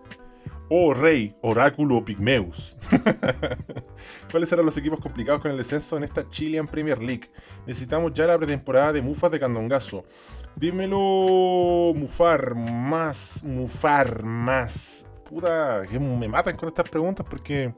Oh 0.69 0.95
rey, 0.95 1.37
oráculo 1.43 2.05
pigmeus. 2.05 2.77
¿Cuáles 4.31 4.49
serán 4.49 4.65
los 4.65 4.77
equipos 4.77 4.99
complicados 4.99 5.43
con 5.43 5.51
el 5.51 5.59
descenso 5.59 5.97
en 5.97 6.05
esta 6.05 6.29
Chilean 6.31 6.67
Premier 6.67 7.03
League? 7.03 7.31
Necesitamos 7.67 8.13
ya 8.15 8.27
la 8.27 8.39
pretemporada 8.39 8.93
de 8.93 9.03
Mufas 9.03 9.31
de 9.31 9.39
Candongazo. 9.39 10.05
Dímelo, 10.57 11.93
Mufar, 11.95 12.55
más, 12.55 13.45
Mufar, 13.45 14.23
más. 14.25 15.07
Puta, 15.29 15.83
que 15.91 15.99
me 15.99 16.29
matan 16.29 16.57
con 16.57 16.69
estas 16.69 16.89
preguntas 16.89 17.27
porque 17.29 17.75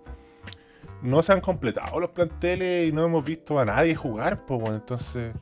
no 1.02 1.23
se 1.23 1.33
han 1.33 1.40
completado 1.40 1.99
los 1.99 2.11
planteles 2.11 2.88
y 2.88 2.93
no 2.93 3.05
hemos 3.05 3.25
visto 3.25 3.59
a 3.59 3.64
nadie 3.64 3.95
jugar, 3.95 4.47
pues 4.47 4.62
entonces 4.71 5.35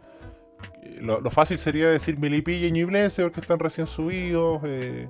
lo, 1.00 1.30
fácil 1.30 1.58
sería 1.58 1.90
decir 1.90 2.18
Melipilla 2.18 2.66
y 2.66 2.72
Ñublense 2.72 3.22
porque 3.22 3.40
están 3.40 3.58
recién 3.58 3.86
subidos. 3.86 4.60
Eh, 4.64 5.08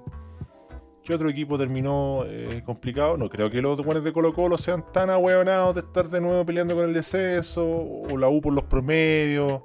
¿Qué 1.05 1.13
otro 1.13 1.29
equipo 1.29 1.59
terminó 1.59 2.25
eh, 2.25 2.63
complicado? 2.65 3.19
No 3.19 3.29
creo 3.29 3.51
que 3.51 3.61
los 3.61 3.77
buenos 3.85 4.03
de 4.03 4.13
Colo 4.15 4.33
Colo 4.33 4.57
sean 4.57 4.91
tan 4.91 5.11
ahueonados 5.11 5.75
de 5.75 5.81
estar 5.83 6.09
de 6.09 6.19
nuevo 6.19 6.47
peleando 6.47 6.75
con 6.75 6.87
el 6.87 6.95
deceso, 6.95 7.63
o 7.63 8.17
la 8.17 8.31
U 8.31 8.41
por 8.41 8.55
los 8.55 8.65
promedios. 8.65 9.61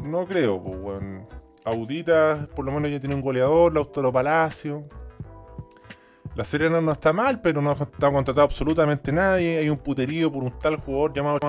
No 0.00 0.26
creo, 0.26 0.62
pues. 0.62 1.02
Audita, 1.66 2.48
por 2.56 2.64
lo 2.64 2.72
menos 2.72 2.90
ya 2.90 2.98
tiene 2.98 3.14
un 3.14 3.20
goleador, 3.20 3.74
Lautaro 3.74 4.10
Palacio. 4.10 4.88
La 6.34 6.44
Serena 6.44 6.80
no 6.80 6.92
está 6.92 7.12
mal, 7.12 7.42
pero 7.42 7.60
no 7.60 7.72
está 7.72 8.10
contratado 8.10 8.46
absolutamente 8.46 9.12
nadie. 9.12 9.58
Hay 9.58 9.68
un 9.68 9.76
puterío 9.76 10.32
por 10.32 10.44
un 10.44 10.58
tal 10.58 10.76
jugador 10.76 11.12
llamado 11.12 11.40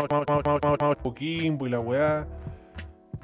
Coquimbo 1.02 1.66
y 1.68 1.70
la 1.70 1.80
weá. 1.80 2.28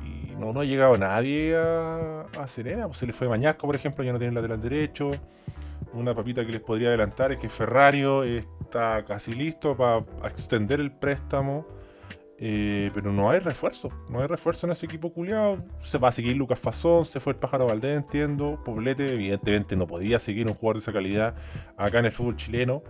Y 0.02 0.36
no, 0.36 0.58
ha 0.58 0.64
llegado 0.64 0.98
nadie 0.98 1.58
a, 1.58 2.22
a 2.40 2.48
Serena. 2.48 2.86
Pues 2.86 3.00
se 3.00 3.08
le 3.08 3.12
fue 3.12 3.28
Mañasco, 3.28 3.68
por 3.68 3.76
ejemplo, 3.76 4.06
ya 4.06 4.14
no 4.14 4.20
tiene 4.20 4.34
lateral 4.34 4.62
derecho. 4.62 5.12
Una 5.94 6.14
papita 6.14 6.46
que 6.46 6.52
les 6.52 6.62
podría 6.62 6.90
adelantar 6.90 7.32
es 7.32 7.38
que 7.38 7.50
Ferrario 7.50 8.24
está 8.24 9.06
casi 9.06 9.34
listo 9.34 9.78
para 9.78 10.06
extender 10.28 10.80
el 10.80 10.92
préstamo. 10.92 11.66
Eh, 12.38 12.92
pero 12.94 13.14
no 13.14 13.30
hay 13.30 13.40
refuerzo, 13.40 13.90
no 14.10 14.20
hay 14.20 14.28
refuerzo 14.28 14.68
en 14.68 14.74
ese 14.74 14.86
equipo 14.86 15.14
culiado. 15.14 15.64
Se 15.80 15.98
va 15.98 16.10
a 16.10 16.12
seguir 16.12 16.36
Lucas 16.36 16.60
Fazón, 16.60 17.06
se 17.06 17.20
fue 17.20 17.34
el 17.34 17.40
pájaro 17.40 17.68
Valdés, 17.68 17.96
entiendo. 17.98 18.62
Poblete, 18.64 19.14
evidentemente, 19.14 19.76
no 19.76 19.88
podía 19.88 20.20
seguir 20.20 20.48
un 20.48 20.54
jugador 20.54 20.76
de 20.76 20.80
esa 20.82 20.94
calidad 20.94 21.36
acá 21.78 22.00
en 22.00 22.06
el 22.06 22.12
fútbol 22.12 22.36
chileno. 22.36 22.84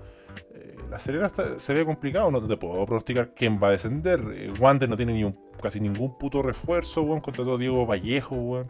Eh, 0.54 0.76
la 0.90 0.98
Serena 0.98 1.32
se 1.58 1.74
ve 1.74 1.86
complicado, 1.86 2.32
no 2.32 2.46
te 2.46 2.58
puedo 2.58 2.84
pronosticar 2.86 3.34
quién 3.36 3.60
va 3.62 3.68
a 3.68 3.72
descender. 3.72 4.20
Eh, 4.34 4.54
Wander 4.60 4.90
no 4.90 4.98
tiene 4.98 5.36
casi 5.62 5.80
ningún 5.80 6.18
puto 6.18 6.42
refuerzo, 6.42 7.04
weón. 7.04 7.22
todo 7.22 7.58
Diego 7.60 7.86
Vallejo, 7.86 8.66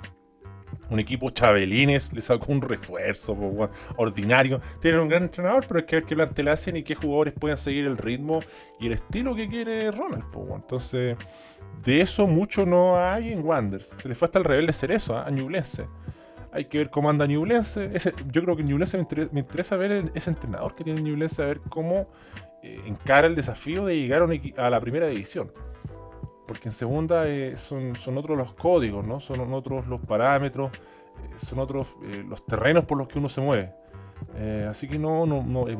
un 0.89 0.99
equipo 0.99 1.29
Chabelines 1.29 2.13
le 2.13 2.21
sacó 2.21 2.51
un 2.51 2.61
refuerzo 2.61 3.35
ordinario. 3.97 4.61
Tienen 4.79 5.01
un 5.01 5.07
gran 5.07 5.23
entrenador, 5.23 5.65
pero 5.67 5.79
es 5.79 5.85
que 5.85 5.95
ver 5.97 6.05
qué 6.05 6.15
plantel 6.15 6.47
hacen 6.47 6.75
y 6.75 6.83
qué 6.83 6.95
jugadores 6.95 7.33
pueden 7.33 7.57
seguir 7.57 7.85
el 7.85 7.97
ritmo 7.97 8.39
y 8.79 8.87
el 8.87 8.93
estilo 8.93 9.35
que 9.35 9.47
quiere 9.47 9.91
Ronald. 9.91 10.25
Entonces, 10.53 11.17
de 11.83 12.01
eso 12.01 12.27
mucho 12.27 12.65
no 12.65 12.99
hay 12.99 13.31
en 13.31 13.43
Wanderers. 13.43 13.87
Se 13.87 14.07
le 14.07 14.15
fue 14.15 14.27
hasta 14.27 14.39
el 14.39 14.45
rebelde 14.45 14.73
Cerezo, 14.73 15.17
¿eh? 15.17 15.23
a 15.25 15.29
Ñublense. 15.29 15.87
Hay 16.51 16.65
que 16.65 16.77
ver 16.77 16.89
cómo 16.89 17.09
anda 17.09 17.25
Ñublense. 17.25 17.91
yo 18.31 18.41
creo 18.43 18.55
que 18.55 18.63
Ñublense 18.63 18.97
me, 19.31 19.39
interesa, 19.39 19.75
ver 19.77 20.11
ese 20.13 20.29
entrenador 20.29 20.75
que 20.75 20.83
tiene 20.83 21.01
Ñublense, 21.01 21.43
a 21.43 21.47
ver 21.47 21.59
cómo 21.69 22.07
eh, 22.63 22.81
encara 22.85 23.27
el 23.27 23.35
desafío 23.35 23.85
de 23.85 23.97
llegar 23.97 24.27
a, 24.57 24.69
la 24.69 24.79
primera 24.79 25.07
división. 25.07 25.51
Porque 26.47 26.69
en 26.69 26.73
segunda 26.73 27.27
eh, 27.27 27.57
son, 27.57 27.95
son, 27.95 28.17
otros 28.17 28.37
los 28.37 28.53
códigos, 28.53 29.05
¿no? 29.05 29.19
Son 29.19 29.53
otros 29.53 29.87
los 29.87 30.01
parámetros, 30.01 30.71
son 31.37 31.59
otros 31.59 31.95
los 32.27 32.45
terrenos 32.45 32.85
por 32.85 32.97
los 32.97 33.07
que 33.07 33.19
uno 33.19 33.29
se 33.29 33.41
mueve. 33.41 33.73
Eh, 34.35 34.65
así 34.69 34.87
que 34.87 34.99
no, 34.99 35.25
no, 35.25 35.43
no 35.43 35.67
es, 35.67 35.77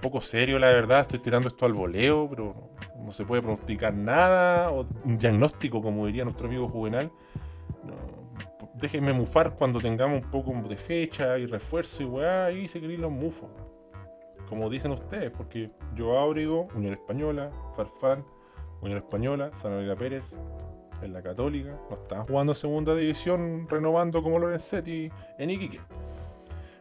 poco 0.00 0.20
serio 0.20 0.58
la 0.58 0.68
verdad, 0.68 1.00
estoy 1.00 1.18
tirando 1.18 1.48
esto 1.48 1.66
al 1.66 1.72
voleo, 1.72 2.28
pero 2.28 2.70
no, 2.98 3.12
se 3.12 3.24
puede 3.24 3.42
pronosticar 3.42 3.94
nada, 3.94 4.70
o 4.70 4.86
un 5.04 5.18
diagnóstico 5.18 5.82
como 5.82 6.06
diría 6.06 6.24
nuestro 6.24 6.46
amigo 6.46 6.68
Juvenal. 6.68 7.10
déjenme 8.74 9.12
mufar 9.12 9.54
cuando 9.54 9.80
tengamos 9.80 10.22
un 10.22 10.30
poco 10.30 10.52
de 10.68 10.76
fecha 10.76 11.38
y 11.38 11.46
refuerzo 11.46 12.02
y 12.02 12.06
weá, 12.06 12.50
y 12.52 12.68
se 12.68 12.80
los 12.80 13.10
mufos. 13.10 13.50
Como 14.48 14.70
dicen 14.70 14.92
ustedes, 14.92 15.30
porque 15.30 15.70
yo 15.94 16.18
abrigo, 16.18 16.68
Unión 16.74 16.92
Española, 16.92 17.50
Farfán, 17.74 18.24
Unión 18.80 18.98
Española, 18.98 19.50
San 19.54 19.74
María 19.74 19.96
Pérez, 19.96 20.38
en 21.02 21.12
la 21.12 21.22
Católica, 21.22 21.78
no 21.90 21.94
están 21.94 22.26
jugando 22.26 22.54
segunda 22.54 22.94
división, 22.94 23.66
renovando 23.68 24.22
como 24.22 24.38
Lorenzetti 24.38 25.10
en 25.38 25.50
Iquique. 25.50 25.80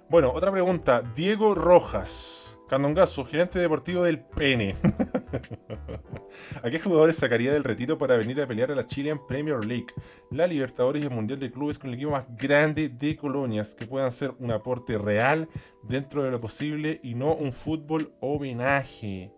Bueno, 0.10 0.32
otra 0.32 0.52
pregunta. 0.52 1.02
Diego 1.16 1.56
Rojas, 1.56 2.58
Candongazo, 2.70 3.26
gerente 3.26 3.60
deportivo 3.60 4.04
del 4.04 4.20
Pene. 4.20 4.76
¿A 6.64 6.70
qué 6.70 6.80
jugadores 6.80 7.16
sacaría 7.16 7.52
del 7.52 7.64
retiro 7.64 7.98
para 7.98 8.18
venir 8.18 8.42
a 8.42 8.48
pelear 8.48 8.72
a 8.72 8.76
la 8.76 8.86
Chilean 8.86 9.26
Premier 9.26 9.64
League, 9.64 9.88
la 10.32 10.48
Libertadores 10.48 11.02
y 11.02 11.06
el 11.06 11.12
Mundial 11.12 11.40
de 11.40 11.50
Clubes 11.52 11.80
con 11.80 11.90
el 11.90 11.96
equipo 11.96 12.12
más 12.12 12.26
grande 12.38 12.90
de 12.90 13.16
colonias 13.16 13.74
que 13.74 13.88
puedan 13.88 14.12
ser 14.12 14.34
un 14.40 14.52
aporte 14.52 14.98
real 14.98 15.48
dentro 15.84 16.24
de 16.24 16.32
lo 16.32 16.40
posible 16.40 17.00
y 17.04 17.16
no 17.16 17.34
un 17.34 17.52
fútbol 17.52 18.14
homenaje? 18.20 19.32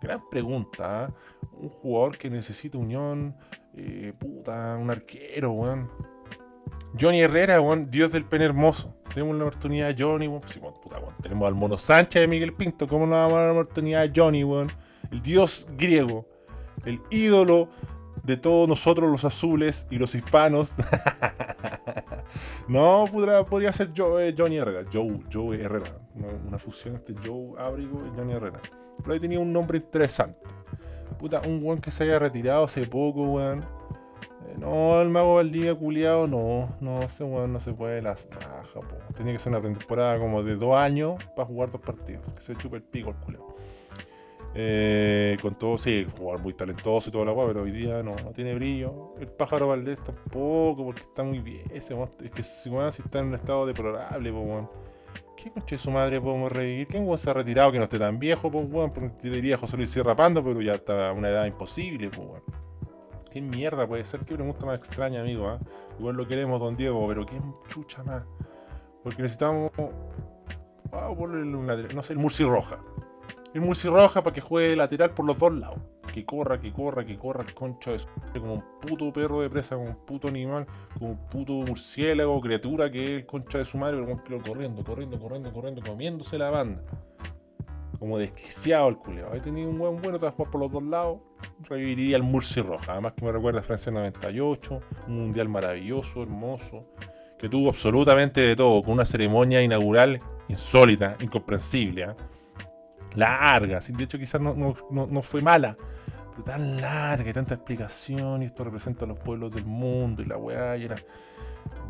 Gran 0.00 0.28
pregunta. 0.30 1.04
¿ah? 1.04 1.14
Un 1.52 1.68
jugador 1.68 2.16
que 2.16 2.30
necesita 2.30 2.78
unión, 2.78 3.36
eh, 3.76 4.12
puta, 4.18 4.76
un 4.76 4.90
arquero, 4.90 5.52
weón. 5.52 5.90
Johnny 6.98 7.20
Herrera, 7.20 7.60
weón, 7.60 7.90
Dios 7.90 8.12
del 8.12 8.24
Pene 8.24 8.46
Hermoso. 8.46 8.94
Tenemos 9.14 9.36
la 9.36 9.44
oportunidad 9.44 9.94
de 9.94 10.02
Johnny, 10.02 10.26
weón. 10.26 10.42
puta, 10.82 11.00
Tenemos 11.22 11.46
al 11.46 11.54
Mono 11.54 11.76
Sánchez 11.76 12.22
de 12.22 12.28
Miguel 12.28 12.54
Pinto. 12.54 12.88
¿Cómo 12.88 13.06
no 13.06 13.12
vamos 13.12 13.34
a 13.34 13.38
dar 13.38 13.46
la 13.54 13.60
oportunidad 13.60 14.08
de 14.08 14.12
Johnny, 14.14 14.44
weón? 14.44 14.68
El 15.10 15.20
dios 15.20 15.66
griego. 15.76 16.26
El 16.84 17.00
ídolo 17.10 17.68
de 18.22 18.36
todos 18.36 18.68
nosotros 18.68 19.10
los 19.10 19.24
azules 19.24 19.86
y 19.90 19.98
los 19.98 20.14
hispanos. 20.14 20.74
no, 22.68 23.04
podría, 23.10 23.72
ser 23.72 23.92
eh, 24.18 24.34
Johnny 24.36 24.56
Herrera. 24.56 24.88
Joe, 24.92 25.20
Joe 25.32 25.60
Herrera. 25.60 25.98
Una, 26.14 26.58
fusión 26.58 26.96
entre 26.96 27.14
Joe 27.26 27.60
Abrigo 27.60 28.06
y 28.06 28.16
Johnny 28.16 28.32
Herrera. 28.32 28.60
Pero 28.98 29.12
ahí 29.12 29.20
tenía 29.20 29.38
un 29.40 29.52
nombre 29.52 29.78
interesante. 29.78 30.38
Puta, 31.20 31.42
un 31.46 31.62
weón 31.62 31.80
que 31.80 31.92
se 31.92 32.02
haya 32.02 32.18
retirado 32.18 32.64
hace 32.64 32.84
poco, 32.86 33.22
weón 33.22 33.64
no, 34.60 35.00
el 35.00 35.08
mago 35.08 35.36
Valdivia 35.36 35.74
culiado, 35.74 36.26
no, 36.26 36.74
no, 36.80 37.00
ese 37.00 37.24
weón 37.24 37.52
no 37.52 37.60
se 37.60 37.72
puede 37.72 38.02
las 38.02 38.28
rajas, 38.30 38.84
po. 38.84 39.14
Tenía 39.14 39.32
que 39.32 39.38
ser 39.38 39.52
una 39.52 39.60
temporada 39.60 40.18
como 40.18 40.42
de 40.42 40.56
dos 40.56 40.76
años 40.76 41.22
para 41.34 41.46
jugar 41.46 41.70
dos 41.70 41.80
partidos. 41.80 42.22
Que 42.34 42.42
se 42.42 42.56
chupe 42.56 42.76
el 42.76 42.82
pico 42.82 43.10
el 43.10 43.16
culiado. 43.16 43.56
Eh, 44.54 45.38
con 45.40 45.54
todo, 45.56 45.78
sí, 45.78 46.06
jugar 46.18 46.40
muy 46.40 46.52
talentoso 46.54 47.08
y 47.08 47.12
toda 47.12 47.24
la 47.24 47.32
weá, 47.32 47.46
pero 47.46 47.62
hoy 47.62 47.70
día 47.70 48.02
no, 48.02 48.16
no 48.16 48.32
tiene 48.32 48.54
brillo. 48.54 49.14
El 49.18 49.28
pájaro 49.28 49.68
Valdés 49.68 50.02
tampoco, 50.02 50.84
porque 50.84 51.02
está 51.02 51.22
muy 51.22 51.38
bien. 51.38 51.64
Ese 51.72 51.96
es 52.22 52.30
que 52.30 52.42
si, 52.42 52.68
weón, 52.68 52.92
si 52.92 53.02
está 53.02 53.20
en 53.20 53.26
un 53.26 53.34
estado 53.34 53.64
deplorable, 53.66 54.32
po, 54.32 54.40
weón. 54.40 54.70
¿Qué 55.42 55.50
conche 55.50 55.78
su 55.78 55.90
madre 55.90 56.20
podemos 56.20 56.52
revivir? 56.52 56.86
¿Quién 56.86 57.04
weón 57.04 57.16
se 57.16 57.30
ha 57.30 57.32
retirado 57.32 57.72
que 57.72 57.78
no 57.78 57.84
esté 57.84 57.98
tan 57.98 58.18
viejo, 58.18 58.50
po, 58.50 58.58
weón? 58.58 58.92
Porque 58.92 59.30
diría 59.30 59.56
José 59.56 59.78
Luis 59.78 59.88
Sierra 59.88 60.14
Pando, 60.14 60.44
pero 60.44 60.60
ya 60.60 60.74
está 60.74 61.08
a 61.08 61.12
una 61.12 61.30
edad 61.30 61.46
imposible, 61.46 62.10
po, 62.10 62.22
weón. 62.22 62.42
¿Qué 63.30 63.40
mierda 63.40 63.86
puede 63.86 64.04
ser? 64.04 64.20
Qué 64.20 64.34
pregunta 64.34 64.66
más 64.66 64.78
extraña, 64.78 65.20
amigo. 65.20 65.48
¿ah? 65.48 65.58
Igual 65.98 66.16
lo 66.16 66.28
queremos, 66.28 66.60
don 66.60 66.76
Diego, 66.76 67.06
pero 67.08 67.24
¿qué 67.24 67.40
chucha 67.68 68.02
más? 68.02 68.22
Porque 69.02 69.22
necesitamos. 69.22 69.70
Ponerle 70.90 71.56
un 71.56 71.66
lateral. 71.66 71.94
No 71.94 72.02
sé, 72.02 72.12
el 72.12 72.18
Murci 72.18 72.44
Roja. 72.44 72.78
El 73.52 73.62
Roja 73.92 74.22
para 74.22 74.32
que 74.32 74.40
juegue 74.40 74.76
lateral 74.76 75.12
por 75.12 75.26
los 75.26 75.38
dos 75.38 75.52
lados. 75.52 75.78
Que 76.12 76.24
corra, 76.24 76.60
que 76.60 76.72
corra, 76.72 77.04
que 77.04 77.16
corra, 77.16 77.44
concha 77.54 77.92
de 77.92 77.98
su. 77.98 78.08
Como 78.32 78.54
un 78.54 78.64
puto 78.80 79.12
perro 79.12 79.40
de 79.40 79.50
presa, 79.50 79.76
como 79.76 79.88
un 79.88 80.04
puto 80.06 80.28
animal, 80.28 80.66
como 80.98 81.12
un 81.12 81.28
puto 81.28 81.52
murciélago, 81.52 82.40
criatura 82.40 82.90
que 82.90 83.04
es 83.04 83.10
el 83.10 83.26
concha 83.26 83.58
de 83.58 83.64
su 83.64 83.78
madre, 83.78 83.98
pero 84.24 84.42
corriendo, 84.42 84.84
corriendo, 84.84 85.18
corriendo, 85.18 85.52
corriendo, 85.52 85.82
comiéndose 85.82 86.38
la 86.38 86.50
banda 86.50 86.82
como 88.00 88.16
desquiciado 88.16 88.88
el 88.88 88.96
culiao. 88.96 89.32
Ahí 89.32 89.40
tenía 89.40 89.68
un 89.68 89.78
buen 89.78 90.00
bueno 90.00 90.18
para 90.18 90.32
jugar 90.32 90.50
por 90.50 90.60
los 90.62 90.72
dos 90.72 90.82
lados. 90.82 91.20
Reviviría 91.68 92.16
el 92.16 92.22
Murci 92.22 92.62
Roja. 92.62 92.92
Además 92.92 93.12
que 93.12 93.24
me 93.24 93.30
recuerda 93.30 93.60
a 93.60 93.62
Francia 93.62 93.92
98. 93.92 94.80
Un 95.06 95.14
mundial 95.14 95.50
maravilloso, 95.50 96.22
hermoso. 96.22 96.86
Que 97.38 97.50
tuvo 97.50 97.68
absolutamente 97.68 98.40
de 98.40 98.56
todo. 98.56 98.82
Con 98.82 98.94
una 98.94 99.04
ceremonia 99.04 99.62
inaugural 99.62 100.20
insólita, 100.48 101.16
incomprensible. 101.20 102.02
¿eh? 102.04 102.14
Larga. 103.16 103.80
De 103.80 104.04
hecho 104.04 104.18
quizás 104.18 104.40
no, 104.40 105.22
fue 105.22 105.42
mala. 105.42 105.76
Pero 106.30 106.44
tan 106.44 106.80
larga 106.80 107.30
y 107.30 107.32
tanta 107.32 107.54
explicación. 107.54 108.42
Y 108.42 108.46
esto 108.46 108.64
representa 108.64 109.04
a 109.04 109.08
los 109.08 109.18
pueblos 109.18 109.52
del 109.52 109.64
mundo. 109.64 110.22
Y 110.22 110.26
la 110.26 110.36
weá. 110.36 110.76
Y 110.76 110.84
era... 110.84 110.96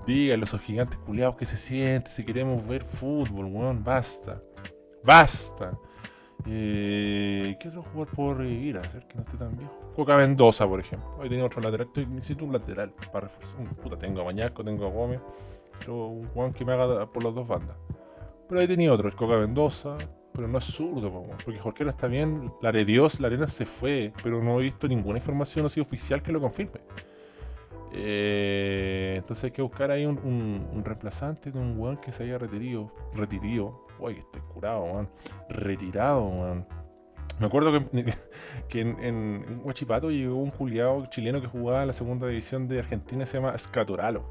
Díganle 0.07 0.45
esos 0.45 0.63
gigantes 0.63 0.99
culiados 0.99 1.37
que 1.37 1.45
se 1.45 1.57
siente. 1.57 2.11
Si 2.11 2.25
queremos 2.25 2.67
ver 2.67 2.83
fútbol, 2.83 3.47
weón. 3.47 3.85
Basta. 3.85 4.43
Basta. 5.05 5.79
Eh, 6.47 7.57
¿Qué 7.61 7.69
otro 7.69 7.83
jugador 7.83 8.09
puedo 8.15 8.35
revivir? 8.35 8.79
A 8.79 8.81
hacer 8.81 9.07
que 9.07 9.17
no 9.17 9.23
esté 9.23 9.37
tan 9.37 9.57
viejo. 9.57 9.93
Coca 9.95 10.17
Mendoza, 10.17 10.67
por 10.67 10.81
ejemplo. 10.81 11.17
Hoy 11.19 11.29
tenía 11.29 11.45
otro 11.45 11.61
lateral. 11.61 11.89
necesito 12.09 12.45
un 12.45 12.53
lateral 12.53 12.93
para 13.13 13.27
reforzar. 13.27 13.63
Puta, 13.77 13.99
tengo 13.99 14.23
a 14.23 14.25
Mañasco, 14.25 14.65
tengo 14.65 14.87
a 14.87 14.91
Gómez. 14.91 15.23
Pero 15.79 16.07
un 16.07 16.29
jugador 16.29 16.55
que 16.55 16.65
me 16.65 16.73
haga 16.73 17.11
por 17.11 17.25
las 17.25 17.35
dos 17.35 17.47
bandas. 17.47 17.77
Pero 18.49 18.61
ahí 18.61 18.67
tenía 18.67 18.93
otro, 18.93 19.09
el 19.09 19.15
Coca 19.15 19.37
Mendoza. 19.37 19.97
Pero 20.41 20.51
no 20.51 20.57
es 20.57 20.65
zurdo, 20.65 21.13
porque 21.45 21.61
Jorquera 21.61 21.91
está 21.91 22.07
bien. 22.07 22.51
La 22.63 22.73
de 22.73 22.87
Dios, 22.87 23.21
la 23.21 23.27
arena 23.27 23.47
se 23.47 23.67
fue. 23.67 24.15
Pero 24.23 24.43
no 24.43 24.59
he 24.59 24.63
visto 24.63 24.89
ninguna 24.89 25.19
información 25.19 25.67
así 25.67 25.81
oficial 25.81 26.23
que 26.23 26.33
lo 26.33 26.41
confirme. 26.41 26.81
Eh, 27.93 29.17
entonces 29.19 29.45
hay 29.45 29.51
que 29.51 29.61
buscar 29.61 29.91
ahí 29.91 30.07
un, 30.07 30.83
reemplazante 30.83 31.53
de 31.53 31.59
un 31.59 31.79
weón 31.79 31.99
que 31.99 32.11
se 32.11 32.23
haya 32.23 32.39
retirado. 32.39 32.91
Retirado 33.13 33.87
uy, 33.99 34.15
estoy 34.15 34.41
curado, 34.55 34.87
man. 34.87 35.11
Retirado, 35.51 36.31
man. 36.31 36.67
Me 37.41 37.47
acuerdo 37.47 37.73
que, 37.73 38.05
que 38.69 38.81
en, 38.83 39.03
en, 39.03 39.63
Huachipato 39.65 40.11
llegó 40.11 40.37
un 40.37 40.51
culiado 40.51 41.07
chileno 41.07 41.41
que 41.41 41.47
jugaba 41.47 41.81
en 41.81 41.87
la 41.87 41.95
segunda 41.95 42.27
división 42.27 42.69
de 42.69 42.81
Argentina, 42.81 43.25
se 43.25 43.39
llama 43.39 43.57
Scaturalo. 43.57 44.29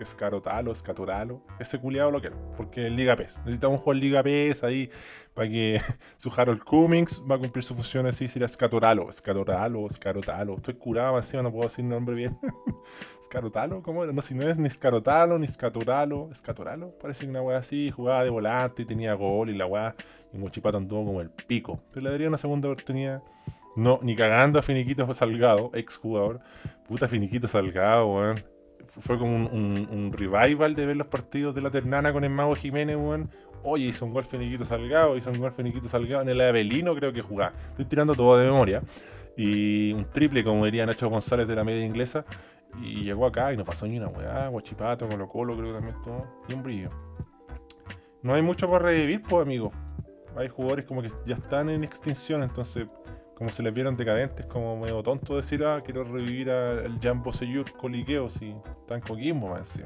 Escarotalo, 0.00 0.74
Scaturalo. 0.74 1.42
Ese 1.60 1.78
culiado 1.78 2.10
lo 2.10 2.20
quiero, 2.20 2.36
porque 2.56 2.88
es 2.88 2.92
Liga 2.92 3.14
PES. 3.14 3.38
Necesitamos 3.44 3.80
jugar 3.80 3.96
Liga 3.96 4.22
PES 4.24 4.64
ahí 4.64 4.90
para 5.34 5.48
que 5.48 5.80
su 6.16 6.32
Harold 6.36 6.64
Cummings 6.64 7.22
va 7.30 7.36
a 7.36 7.38
cumplir 7.38 7.64
su 7.64 7.76
función 7.76 8.06
así, 8.06 8.26
será 8.26 8.48
Scaturalo, 8.48 9.10
Scaturalo, 9.12 9.88
Scarotalo. 9.88 10.56
Estoy 10.56 10.74
curado 10.74 11.16
encima, 11.16 11.44
no 11.44 11.52
puedo 11.52 11.64
decir 11.64 11.84
nombre 11.84 12.16
bien. 12.16 12.38
Scarotalo, 13.22 13.82
¿cómo 13.82 14.02
era? 14.02 14.12
No, 14.12 14.20
si 14.20 14.34
no 14.34 14.48
es 14.48 14.58
ni 14.58 14.68
Scarotalo, 14.68 15.38
ni 15.38 15.46
Scaturalo, 15.46 16.28
Scaturalo. 16.34 16.98
Parece 16.98 17.24
que 17.24 17.30
una 17.30 17.40
weá 17.40 17.58
así, 17.58 17.92
jugaba 17.92 18.24
de 18.24 18.30
volante 18.30 18.82
y 18.82 18.84
tenía 18.84 19.14
gol 19.14 19.48
y 19.50 19.54
la 19.54 19.66
weá 19.66 19.94
y 20.32 20.38
Mochipato 20.38 20.78
anduvo 20.78 21.06
como 21.06 21.20
el 21.20 21.30
pico. 21.30 21.80
Pero 21.92 22.04
le 22.04 22.10
daría 22.10 22.28
una 22.28 22.38
segunda 22.38 22.68
oportunidad. 22.68 23.22
No, 23.76 23.98
ni 24.02 24.14
cagando 24.14 24.58
a 24.58 24.62
Finiquito 24.62 25.12
Salgado, 25.14 25.70
ex 25.74 25.96
jugador. 25.96 26.40
Puta 26.86 27.08
Finiquito 27.08 27.48
Salgado, 27.48 28.06
weón. 28.06 28.44
Fue 28.84 29.16
como 29.16 29.48
un, 29.48 30.12
revival 30.12 30.74
de 30.74 30.86
ver 30.86 30.96
los 30.96 31.06
partidos 31.06 31.54
de 31.54 31.60
la 31.60 31.70
Ternana 31.70 32.12
con 32.12 32.24
el 32.24 32.30
Mago 32.30 32.54
Jiménez, 32.54 32.96
weón. 32.96 33.30
Oye, 33.62 33.86
hizo 33.86 34.04
un 34.04 34.12
gol 34.12 34.24
Finiquito 34.24 34.64
Salgado, 34.64 35.16
hizo 35.16 35.30
un 35.30 35.38
gol 35.38 35.52
Finiquito 35.52 35.88
Salgado 35.88 36.22
en 36.22 36.30
el 36.30 36.40
Avelino, 36.40 36.94
creo 36.94 37.12
que 37.12 37.22
jugaba. 37.22 37.52
Estoy 37.70 37.84
tirando 37.84 38.14
todo 38.14 38.36
de 38.36 38.46
memoria. 38.46 38.82
Y 39.36 39.92
un 39.92 40.10
triple, 40.10 40.44
como 40.44 40.64
diría 40.64 40.84
Nacho 40.84 41.08
González 41.08 41.46
de 41.46 41.54
la 41.54 41.64
media 41.64 41.84
inglesa. 41.84 42.24
Y 42.82 43.04
llegó 43.04 43.26
acá 43.26 43.52
y 43.52 43.56
no 43.56 43.64
pasó 43.64 43.86
ni 43.86 43.98
una 43.98 44.08
weá. 44.08 44.48
Guachipato, 44.48 45.08
Colo 45.08 45.28
Colo, 45.28 45.56
creo 45.56 45.68
que 45.68 45.74
también 45.74 46.02
todo. 46.02 46.26
Y 46.48 46.54
un 46.54 46.62
brillo. 46.62 46.90
No 48.22 48.34
hay 48.34 48.42
mucho 48.42 48.68
por 48.68 48.82
revivir, 48.82 49.22
pues, 49.22 49.42
amigos 49.42 49.72
hay 50.36 50.48
jugadores 50.48 50.84
como 50.84 51.02
que 51.02 51.10
ya 51.24 51.34
están 51.34 51.70
en 51.70 51.84
extinción, 51.84 52.42
entonces 52.42 52.86
como 53.34 53.50
se 53.50 53.62
les 53.62 53.74
vieron 53.74 53.96
decadentes, 53.96 54.46
como 54.46 54.78
medio 54.78 55.02
tonto 55.02 55.36
decir, 55.36 55.64
ah, 55.64 55.80
quiero 55.84 56.04
revivir 56.04 56.50
al 56.50 56.98
Jambo 57.00 57.32
Seyur 57.32 57.72
coliqueo 57.72 58.30
si 58.30 58.54
están 58.80 59.00
Coquimbo, 59.00 59.48
más 59.48 59.80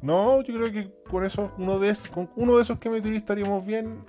No, 0.00 0.40
yo 0.42 0.54
creo 0.54 0.70
que 0.70 0.92
con 1.08 1.24
eso, 1.24 1.50
uno 1.58 1.78
de, 1.78 1.88
esos, 1.88 2.08
con 2.08 2.30
uno 2.36 2.56
de 2.56 2.62
esos 2.62 2.78
que 2.78 2.90
metí 2.90 3.14
estaríamos 3.16 3.66
bien. 3.66 4.04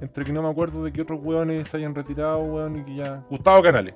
Entre 0.00 0.24
que 0.24 0.32
no 0.32 0.42
me 0.42 0.50
acuerdo 0.50 0.84
de 0.84 0.92
que 0.92 1.00
otros 1.00 1.20
weones 1.22 1.68
se 1.68 1.76
hayan 1.76 1.94
retirado, 1.94 2.38
weón, 2.40 2.80
y 2.80 2.84
que 2.84 2.96
ya. 2.96 3.24
Gustavo 3.30 3.62
Canales. 3.62 3.94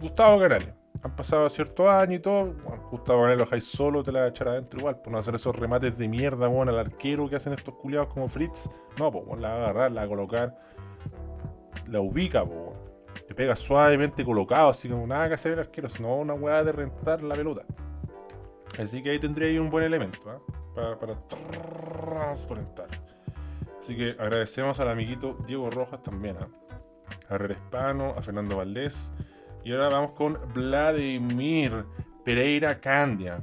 Gustavo 0.00 0.38
Canales. 0.38 0.79
Han 1.02 1.16
pasado 1.16 1.48
ciertos 1.48 1.88
años 1.88 2.16
y 2.16 2.18
todo. 2.20 2.54
Gustavo 2.90 3.20
Canales 3.20 3.38
lo 3.38 3.44
dejáis 3.44 3.64
solo, 3.64 4.02
te 4.02 4.12
la 4.12 4.26
echar 4.26 4.48
adentro 4.48 4.80
igual. 4.80 5.00
Por 5.00 5.12
no 5.12 5.18
hacer 5.18 5.34
esos 5.34 5.56
remates 5.56 5.96
de 5.96 6.08
mierda, 6.08 6.46
bueno, 6.48 6.72
al 6.72 6.78
arquero 6.78 7.28
que 7.28 7.36
hacen 7.36 7.54
estos 7.54 7.74
culiados 7.74 8.08
como 8.08 8.28
Fritz. 8.28 8.68
No, 8.98 9.10
pues, 9.10 9.40
la 9.40 9.48
va 9.48 9.54
a 9.54 9.58
agarrar, 9.58 9.92
la 9.92 10.02
va 10.02 10.06
a 10.06 10.08
colocar. 10.08 10.58
La 11.88 12.00
ubica, 12.00 12.44
pues, 12.44 12.58
Le 13.28 13.34
pega 13.34 13.56
suavemente 13.56 14.24
colocado, 14.24 14.68
así 14.68 14.88
como 14.88 15.06
nada 15.06 15.28
que 15.28 15.34
hacer 15.34 15.52
el 15.52 15.60
arquero, 15.60 15.88
sino 15.88 16.14
una 16.16 16.34
weá 16.34 16.62
de 16.64 16.72
rentar 16.72 17.22
la 17.22 17.34
pelota. 17.34 17.64
Así 18.78 19.02
que 19.02 19.10
ahí 19.10 19.18
tendría 19.18 19.48
ahí 19.48 19.58
un 19.58 19.70
buen 19.70 19.84
elemento, 19.84 20.18
¿eh? 20.30 20.38
para, 20.74 20.98
para. 20.98 21.22
Así 23.78 23.96
que 23.96 24.10
agradecemos 24.18 24.78
al 24.80 24.88
amiguito 24.88 25.38
Diego 25.46 25.70
Rojas 25.70 26.02
también, 26.02 26.36
¿eh? 26.36 26.46
a 27.28 27.34
Herrera 27.34 27.54
Hispano, 27.54 28.14
a 28.16 28.22
Fernando 28.22 28.58
Valdés. 28.58 29.12
Y 29.64 29.72
ahora 29.72 29.88
vamos 29.90 30.12
con 30.12 30.38
Vladimir 30.54 31.84
Pereira 32.24 32.80
Candia. 32.80 33.42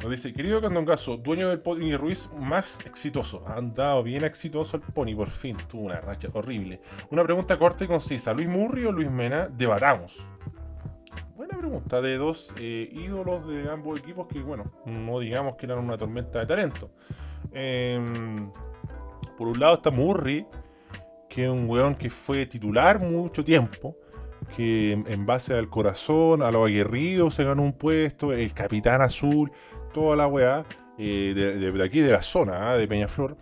Nos 0.00 0.10
dice, 0.10 0.32
querido 0.32 0.60
Candongazo, 0.60 1.18
dueño 1.18 1.48
del 1.50 1.60
Pony 1.60 1.96
Ruiz 1.96 2.30
más 2.36 2.80
exitoso. 2.86 3.44
Ha 3.46 3.54
andado 3.54 4.02
bien 4.02 4.24
exitoso 4.24 4.78
el 4.78 4.82
Pony, 4.82 5.14
por 5.14 5.28
fin. 5.28 5.56
Tuvo 5.68 5.82
una 5.82 6.00
racha 6.00 6.28
horrible. 6.32 6.80
Una 7.10 7.22
pregunta 7.22 7.56
corta 7.58 7.84
y 7.84 7.86
concisa. 7.86 8.32
¿Luis 8.32 8.48
Murri 8.48 8.84
o 8.86 8.92
Luis 8.92 9.10
Mena? 9.10 9.48
Debatamos. 9.48 10.26
Buena 11.36 11.56
pregunta. 11.58 12.00
De 12.00 12.16
dos 12.16 12.54
eh, 12.58 12.88
ídolos 12.90 13.46
de 13.46 13.70
ambos 13.70 14.00
equipos 14.00 14.26
que, 14.26 14.40
bueno, 14.40 14.72
no 14.86 15.20
digamos 15.20 15.56
que 15.56 15.66
eran 15.66 15.78
una 15.78 15.98
tormenta 15.98 16.40
de 16.40 16.46
talento. 16.46 16.90
Em, 17.52 18.50
por 19.36 19.48
un 19.48 19.60
lado 19.60 19.74
está 19.74 19.90
Murri, 19.90 20.46
que 21.28 21.44
es 21.44 21.50
un 21.50 21.68
weón 21.68 21.94
que 21.94 22.10
fue 22.10 22.46
titular 22.46 22.98
mucho 22.98 23.44
tiempo 23.44 23.96
que 24.56 24.92
en 24.92 25.26
base 25.26 25.54
al 25.54 25.68
corazón, 25.68 26.42
a 26.42 26.50
lo 26.50 26.64
aguerrido, 26.64 27.30
se 27.30 27.44
ganó 27.44 27.62
un 27.62 27.72
puesto, 27.72 28.32
el 28.32 28.52
capitán 28.52 29.00
azul, 29.02 29.50
toda 29.92 30.16
la 30.16 30.26
weá, 30.26 30.64
eh, 30.98 31.32
de, 31.34 31.84
aquí 31.84 32.00
de 32.00 32.12
la 32.12 32.22
zona, 32.22 32.70
¿ah? 32.70 32.76
de 32.76 32.86
Peñaflor. 32.86 33.36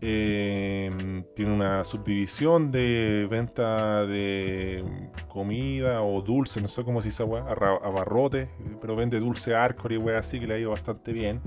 Em, 0.00 1.22
tiene 1.36 1.52
una 1.52 1.84
subdivisión 1.84 2.72
de 2.72 3.28
venta 3.30 4.04
de 4.06 4.84
comida 5.28 6.02
o 6.02 6.22
dulce, 6.22 6.60
no 6.60 6.68
sé 6.68 6.82
cómo 6.82 7.00
se 7.00 7.08
dice, 7.08 7.22
weá, 7.22 7.42
abarrotes, 7.42 8.48
pero 8.80 8.96
vende 8.96 9.20
dulce 9.20 9.54
arco 9.54 9.88
y 9.92 9.96
weá 9.96 10.18
así 10.18 10.40
que 10.40 10.46
le 10.46 10.54
ha 10.54 10.58
ido 10.58 10.70
bastante 10.70 11.12
bien. 11.12 11.40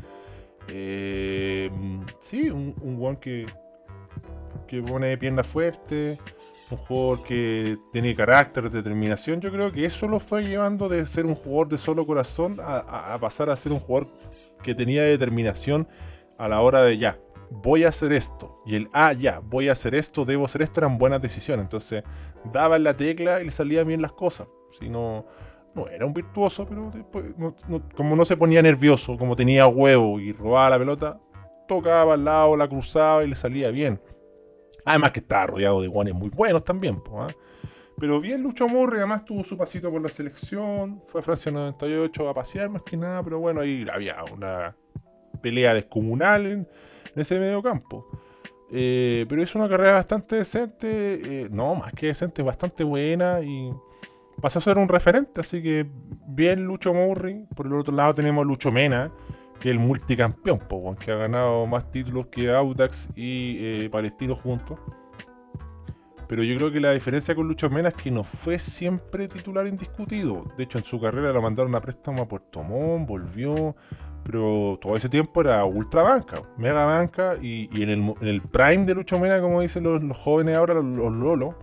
Em, 0.69 2.05
sí, 2.19 2.49
un, 2.49 2.75
un 2.81 3.15
que, 3.17 3.45
que 4.67 4.81
pone 4.81 5.17
pierna 5.17 5.43
fuerte, 5.43 6.17
un 6.71 6.77
jugador 6.77 7.23
que 7.23 7.77
tiene 7.91 8.15
carácter, 8.15 8.69
determinación. 8.69 9.39
Yo 9.41 9.51
creo 9.51 9.71
que 9.71 9.85
eso 9.85 10.07
lo 10.07 10.19
fue 10.19 10.43
llevando 10.43 10.89
de 10.89 11.05
ser 11.05 11.25
un 11.25 11.35
jugador 11.35 11.69
de 11.69 11.77
solo 11.77 12.05
corazón 12.05 12.57
a, 12.61 13.17
pasar 13.19 13.49
a 13.49 13.57
ser 13.57 13.71
un 13.71 13.79
jugador 13.79 14.09
que 14.63 14.73
tenía 14.73 15.03
determinación 15.03 15.87
a 16.37 16.49
la 16.49 16.61
hora 16.61 16.81
de 16.81 16.97
ya, 16.97 17.19
voy 17.51 17.83
a 17.83 17.89
hacer 17.89 18.13
esto. 18.13 18.61
Y 18.65 18.75
el, 18.75 18.89
ah, 18.93 19.13
ya, 19.13 19.39
voy 19.43 19.69
a 19.69 19.73
hacer 19.73 19.95
esto, 19.95 20.25
debo 20.25 20.45
hacer 20.45 20.63
esto, 20.63 20.79
eran 20.79 20.97
buenas 20.97 21.21
decisiones. 21.21 21.65
Entonces, 21.65 22.03
daba 22.51 22.75
en 22.75 22.83
la 22.83 22.95
tecla 22.95 23.41
y 23.41 23.45
le 23.45 23.51
salían 23.51 23.87
bien 23.87 24.01
las 24.01 24.11
cosas. 24.11 24.47
Si 24.79 24.89
no, 24.89 25.25
no 25.75 25.87
era 25.87 26.05
un 26.05 26.13
virtuoso, 26.13 26.65
pero 26.67 26.91
después, 26.93 27.25
como 27.95 28.15
no 28.15 28.25
se 28.25 28.37
ponía 28.37 28.61
nervioso, 28.61 29.17
como 29.17 29.35
tenía 29.35 29.67
huevo 29.67 30.19
y 30.19 30.31
robaba 30.33 30.71
la 30.71 30.79
pelota, 30.79 31.19
tocaba 31.67 32.15
al 32.15 32.25
lado, 32.25 32.57
la 32.57 32.67
cruzaba 32.67 33.23
y 33.23 33.27
le 33.27 33.35
salía 33.35 33.69
bien. 33.71 34.01
Además 34.85 35.11
que 35.11 35.19
estaba 35.19 35.47
rodeado 35.47 35.81
de 35.81 35.87
guanes 35.87 36.13
muy 36.13 36.29
buenos 36.29 36.63
también. 36.63 37.01
¿ah? 37.13 37.27
Pero 37.97 38.21
bien 38.21 38.43
Lucho 38.43 38.67
Murri, 38.67 38.97
además 38.97 39.25
tuvo 39.25 39.43
su 39.43 39.57
pasito 39.57 39.91
por 39.91 40.01
la 40.01 40.09
selección. 40.09 41.01
Fue 41.07 41.21
a 41.21 41.23
Francia 41.23 41.51
98 41.51 42.29
a 42.29 42.33
pasear 42.33 42.69
más 42.69 42.83
que 42.83 42.95
nada. 42.95 43.23
Pero 43.23 43.39
bueno, 43.39 43.61
ahí 43.61 43.85
había 43.91 44.17
una 44.31 44.75
pelea 45.41 45.73
descomunal 45.73 46.45
en, 46.45 46.67
ese 47.15 47.39
medio 47.39 47.63
campo. 47.63 48.07
Eh, 48.71 49.25
pero 49.27 49.41
es 49.41 49.55
una 49.55 49.67
carrera 49.67 49.93
bastante 49.93 50.35
decente. 50.35 51.43
Eh, 51.43 51.47
no, 51.49 51.75
más 51.75 51.93
que 51.93 52.07
decente, 52.07 52.43
bastante 52.43 52.83
buena. 52.83 53.41
Y 53.41 53.71
pasó 54.41 54.59
a 54.59 54.61
ser 54.61 54.77
un 54.77 54.87
referente. 54.87 55.41
Así 55.41 55.63
que 55.63 55.87
bien 56.27 56.65
Lucho 56.65 56.93
Murri. 56.93 57.47
Por 57.55 57.65
el 57.65 57.73
otro 57.73 57.95
lado 57.95 58.13
tenemos 58.13 58.45
Lucho 58.45 58.71
Mena 58.71 59.11
que 59.59 59.69
el 59.69 59.79
multicampeón, 59.79 60.59
que 60.99 61.11
ha 61.11 61.15
ganado 61.15 61.65
más 61.65 61.89
títulos 61.91 62.27
que 62.27 62.51
Audax 62.51 63.09
y 63.15 63.57
eh, 63.59 63.89
Palestino 63.89 64.35
juntos. 64.35 64.79
Pero 66.27 66.43
yo 66.43 66.57
creo 66.57 66.71
que 66.71 66.79
la 66.79 66.91
diferencia 66.91 67.35
con 67.35 67.47
Lucho 67.47 67.69
Mena 67.69 67.89
es 67.89 67.95
que 67.95 68.09
no 68.09 68.23
fue 68.23 68.57
siempre 68.57 69.27
titular 69.27 69.67
indiscutido. 69.67 70.43
De 70.57 70.63
hecho, 70.63 70.79
en 70.79 70.83
su 70.83 70.99
carrera 70.99 71.31
lo 71.31 71.41
mandaron 71.41 71.75
a 71.75 71.81
préstamo 71.81 72.23
a 72.23 72.27
Puerto 72.27 72.63
Montt, 72.63 73.07
volvió. 73.07 73.75
Pero 74.23 74.79
todo 74.81 74.95
ese 74.95 75.07
tiempo 75.07 75.41
era 75.41 75.63
ultra 75.65 76.01
banca, 76.01 76.41
mega 76.57 76.83
banca. 76.83 77.35
Y, 77.39 77.83
en, 77.83 78.15
el, 78.21 78.41
prime 78.41 78.85
de 78.85 78.95
Lucho 78.95 79.19
Mena, 79.19 79.39
como 79.39 79.61
dicen 79.61 79.83
los, 79.83 80.17
jóvenes 80.17 80.55
ahora, 80.55 80.73
los, 80.73 80.83
lolos, 81.13 81.53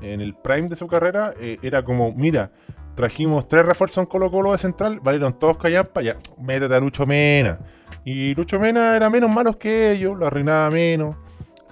en 0.00 0.20
el 0.20 0.34
prime 0.34 0.68
de 0.68 0.74
su 0.74 0.88
carrera, 0.88 1.32
eh, 1.38 1.58
era 1.62 1.84
como: 1.84 2.12
mira, 2.12 2.50
Trajimos 2.96 3.46
tres 3.46 3.66
refuerzos 3.66 3.98
en 3.98 4.06
Colo 4.06 4.30
Colo 4.30 4.52
de 4.52 4.58
central, 4.58 5.00
valieron 5.02 5.38
todos 5.38 5.58
callampa, 5.58 6.00
ya, 6.00 6.16
métete 6.40 6.74
a 6.74 6.80
Lucho 6.80 7.06
Mena. 7.06 7.58
Y 8.06 8.34
Lucho 8.34 8.58
Mena 8.58 8.96
era 8.96 9.10
menos 9.10 9.28
malo 9.28 9.58
que 9.58 9.92
ellos, 9.92 10.18
lo 10.18 10.26
arruinaba 10.26 10.70
menos. 10.70 11.14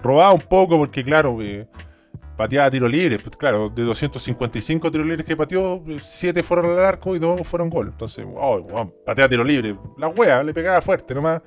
Robaba 0.03 0.33
un 0.33 0.41
poco 0.41 0.77
porque, 0.77 1.01
claro, 1.01 1.41
eh, 1.41 1.67
pateaba 2.37 2.69
tiro 2.69 2.87
libre. 2.87 3.17
Pues, 3.17 3.35
claro, 3.37 3.69
de 3.69 3.83
255 3.83 4.91
tiros 4.91 5.07
libres 5.07 5.25
que 5.25 5.35
pateó, 5.35 5.81
7 5.97 6.43
fueron 6.43 6.77
al 6.77 6.85
arco 6.85 7.15
y 7.15 7.19
2 7.19 7.41
fueron 7.47 7.71
gol. 7.71 7.87
Entonces, 7.87 8.23
oh, 8.35 8.91
pateaba 9.03 9.27
tiro 9.27 9.43
libre. 9.43 9.75
La 9.97 10.09
wea 10.09 10.43
le 10.43 10.53
pegaba 10.53 10.79
fuerte 10.81 11.15
nomás. 11.15 11.41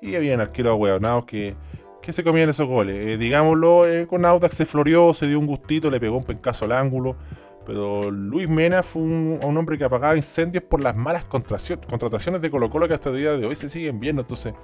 Y 0.00 0.14
había 0.16 0.40
arquero 0.40 0.78
nada 1.00 1.24
que, 1.26 1.56
que 2.02 2.12
se 2.12 2.22
comían 2.22 2.50
esos 2.50 2.68
goles. 2.68 2.94
Eh, 2.94 3.16
digámoslo, 3.16 3.88
eh, 3.88 4.06
con 4.06 4.24
Audax 4.24 4.54
se 4.54 4.66
floreó, 4.66 5.14
se 5.14 5.26
dio 5.26 5.38
un 5.38 5.46
gustito, 5.46 5.90
le 5.90 5.98
pegó 5.98 6.18
un 6.18 6.24
pencazo 6.24 6.66
al 6.66 6.72
ángulo. 6.72 7.16
Pero 7.66 8.10
Luis 8.10 8.48
Mena 8.48 8.82
fue 8.82 9.02
un, 9.02 9.40
hombre 9.42 9.78
que 9.78 9.84
apagaba 9.84 10.16
incendios 10.16 10.64
por 10.64 10.82
las 10.82 10.94
malas 10.94 11.24
contrataciones 11.24 12.42
de 12.42 12.50
Colo 12.50 12.68
Colo 12.68 12.88
que 12.88 12.94
hasta 12.94 13.10
el 13.10 13.16
día 13.16 13.36
de 13.36 13.46
hoy 13.46 13.54
se 13.54 13.68
siguen 13.68 14.00
viendo. 14.00 14.22
Entonces, 14.22 14.54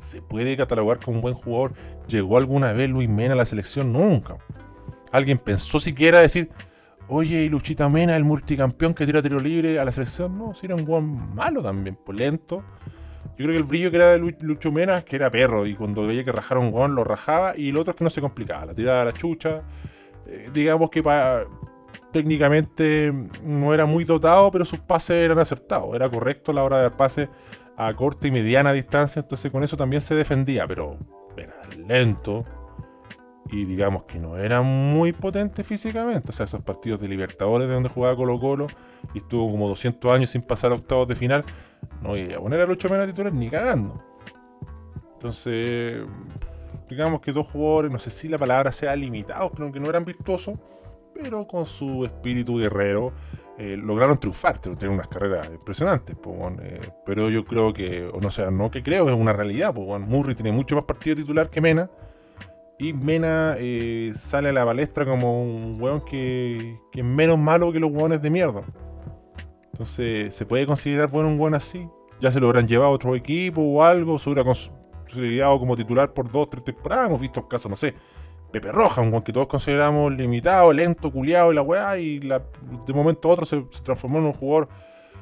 ¿se 0.00 0.22
puede 0.22 0.56
catalogar 0.56 0.98
como 0.98 1.16
un 1.16 1.22
buen 1.22 1.34
jugador? 1.34 1.74
¿Llegó 2.08 2.38
alguna 2.38 2.72
vez 2.72 2.90
Luis 2.90 3.08
Mena 3.08 3.34
a 3.34 3.36
la 3.36 3.44
selección? 3.44 3.92
Nunca. 3.92 4.38
¿Alguien 5.12 5.38
pensó 5.38 5.78
siquiera 5.78 6.20
decir, 6.20 6.50
oye, 7.06 7.44
y 7.44 7.48
Luchita 7.48 7.88
Mena, 7.88 8.16
el 8.16 8.24
multicampeón 8.24 8.92
que 8.92 9.06
tira 9.06 9.22
tiro 9.22 9.38
libre 9.38 9.78
a 9.78 9.84
la 9.84 9.92
selección? 9.92 10.36
No, 10.36 10.52
si 10.52 10.66
era 10.66 10.74
un 10.74 10.84
buen 10.84 11.34
malo 11.34 11.62
también, 11.62 11.96
pues 12.04 12.18
lento. 12.18 12.64
Yo 13.38 13.44
creo 13.44 13.50
que 13.50 13.58
el 13.58 13.64
brillo 13.64 13.90
que 13.90 13.96
era 13.98 14.12
de 14.12 14.36
Lucho 14.40 14.72
Mena 14.72 14.98
es 14.98 15.04
que 15.04 15.16
era 15.16 15.30
perro 15.30 15.66
y 15.66 15.74
cuando 15.74 16.06
veía 16.06 16.24
que 16.24 16.32
rajara 16.32 16.58
un 16.58 16.70
gol 16.70 16.94
lo 16.94 17.04
rajaba 17.04 17.56
y 17.56 17.68
el 17.68 17.76
otro 17.76 17.90
es 17.90 17.96
que 17.96 18.04
no 18.04 18.10
se 18.10 18.20
complicaba, 18.20 18.66
la 18.66 18.74
tiraba 18.74 19.02
a 19.02 19.04
la 19.04 19.12
chucha. 19.12 19.62
Eh, 20.26 20.50
digamos 20.52 20.90
que 20.90 21.02
para 21.02 21.44
técnicamente 22.12 23.12
no 23.42 23.74
era 23.74 23.86
muy 23.86 24.04
dotado, 24.04 24.50
pero 24.50 24.64
sus 24.64 24.78
pases 24.78 25.24
eran 25.24 25.38
acertados. 25.38 25.94
Era 25.94 26.08
correcto 26.08 26.52
a 26.52 26.54
la 26.54 26.64
hora 26.64 26.76
de 26.78 26.82
dar 26.84 26.96
pases 26.96 27.28
a 27.76 27.94
corta 27.94 28.26
y 28.26 28.30
mediana 28.30 28.72
distancia, 28.72 29.20
entonces 29.20 29.50
con 29.50 29.62
eso 29.62 29.76
también 29.76 30.00
se 30.00 30.14
defendía, 30.14 30.66
pero 30.66 30.96
era 31.36 31.54
lento 31.86 32.44
y 33.50 33.64
digamos 33.64 34.04
que 34.04 34.18
no 34.18 34.36
era 34.36 34.62
muy 34.62 35.12
potente 35.12 35.62
físicamente. 35.62 36.30
O 36.30 36.32
sea, 36.32 36.44
esos 36.44 36.62
partidos 36.62 37.00
de 37.00 37.08
Libertadores 37.08 37.68
de 37.68 37.74
donde 37.74 37.88
jugaba 37.88 38.16
Colo 38.16 38.38
Colo 38.40 38.66
y 39.14 39.18
estuvo 39.18 39.50
como 39.50 39.68
200 39.68 40.12
años 40.12 40.30
sin 40.30 40.42
pasar 40.42 40.72
a 40.72 40.76
octavos 40.76 41.06
de 41.08 41.16
final, 41.16 41.44
no 42.02 42.16
iba 42.16 42.36
a 42.36 42.40
poner 42.40 42.60
a 42.60 42.66
Lucho 42.66 42.88
Mena 42.88 43.06
titular 43.06 43.32
ni 43.32 43.48
cagando. 43.48 44.02
Entonces, 45.14 46.04
digamos 46.88 47.20
que 47.20 47.32
dos 47.32 47.46
jugadores, 47.46 47.90
no 47.90 47.98
sé 47.98 48.10
si 48.10 48.28
la 48.28 48.38
palabra 48.38 48.72
sea 48.72 48.94
limitados, 48.96 49.52
pero 49.54 49.70
que 49.72 49.80
no 49.80 49.88
eran 49.88 50.04
virtuosos 50.04 50.58
pero 51.20 51.46
con 51.46 51.66
su 51.66 52.04
espíritu 52.04 52.58
guerrero 52.58 53.12
eh, 53.58 53.76
lograron 53.76 54.18
triunfar, 54.18 54.58
tienen 54.58 54.90
unas 54.90 55.08
carreras 55.08 55.48
impresionantes. 55.48 56.14
Eh, 56.62 56.80
pero 57.06 57.30
yo 57.30 57.44
creo 57.44 57.72
que, 57.72 58.06
o 58.06 58.20
no 58.20 58.30
sea, 58.30 58.50
no 58.50 58.70
que 58.70 58.82
creo, 58.82 59.08
es 59.08 59.14
una 59.14 59.32
realidad. 59.32 59.72
Pues, 59.74 60.00
Murray 60.00 60.34
tiene 60.34 60.52
mucho 60.52 60.74
más 60.76 60.84
partido 60.84 61.16
titular 61.16 61.48
que 61.48 61.60
Mena. 61.60 61.90
Y 62.78 62.92
Mena 62.92 63.56
eh, 63.58 64.12
sale 64.14 64.50
a 64.50 64.52
la 64.52 64.64
palestra 64.66 65.06
como 65.06 65.42
un 65.42 65.80
weón 65.80 66.02
que, 66.02 66.78
es 66.92 67.04
menos 67.04 67.38
malo 67.38 67.72
que 67.72 67.80
los 67.80 67.90
weones 67.90 68.20
de 68.20 68.28
mierda. 68.28 68.62
Entonces, 69.72 70.34
¿se 70.34 70.44
puede 70.44 70.66
considerar 70.66 71.10
bueno 71.10 71.28
un 71.28 71.40
weón 71.40 71.54
así? 71.54 71.88
Ya 72.20 72.30
se 72.30 72.40
lo 72.40 72.48
habrán 72.48 72.66
llevado 72.66 72.90
a 72.90 72.94
otro 72.94 73.14
equipo 73.14 73.62
o 73.62 73.82
algo, 73.82 74.18
se 74.18 74.28
hubiera 74.30 74.44
considerado 74.44 75.58
como 75.58 75.76
titular 75.76 76.12
por 76.12 76.30
dos, 76.30 76.50
tres 76.50 76.64
temporadas. 76.64 77.08
Hemos 77.08 77.20
visto 77.20 77.48
casos, 77.48 77.70
no 77.70 77.76
sé, 77.76 77.94
Pepe 78.60 78.72
Roja, 78.72 79.02
un 79.02 79.20
que 79.20 79.34
todos 79.34 79.48
consideramos 79.48 80.16
limitado, 80.16 80.72
lento, 80.72 81.12
culiado 81.12 81.52
y 81.52 81.54
la 81.54 81.60
weá, 81.60 81.98
y 81.98 82.20
de 82.20 82.94
momento 82.94 83.28
a 83.28 83.32
otro 83.32 83.44
se, 83.44 83.62
transformó 83.84 84.16
en 84.16 84.24
un 84.24 84.32
jugador 84.32 84.70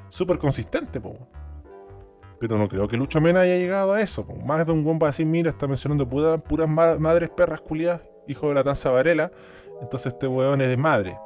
súper 0.08 0.38
consistente, 0.38 1.02
Pero 2.38 2.58
no 2.58 2.68
creo 2.68 2.86
que 2.86 2.96
Lucho 2.96 3.20
Mena 3.20 3.40
haya 3.40 3.56
llegado 3.56 3.94
a 3.94 4.00
eso. 4.00 4.24
Más 4.44 4.64
de 4.64 4.70
un 4.70 4.84
bomba 4.84 5.08
así, 5.08 5.24
mira, 5.24 5.50
está 5.50 5.66
mencionando 5.66 6.08
puras 6.08 6.68
madres 6.68 7.28
perras 7.30 7.60
culiadas, 7.60 8.04
hijo 8.28 8.50
de 8.50 8.54
la 8.54 8.62
tanza 8.62 8.92
Varela. 8.92 9.32
Entonces 9.82 10.12
este 10.12 10.28
weón 10.28 10.60
es 10.60 10.68
de 10.68 10.76
madre. 10.76 11.16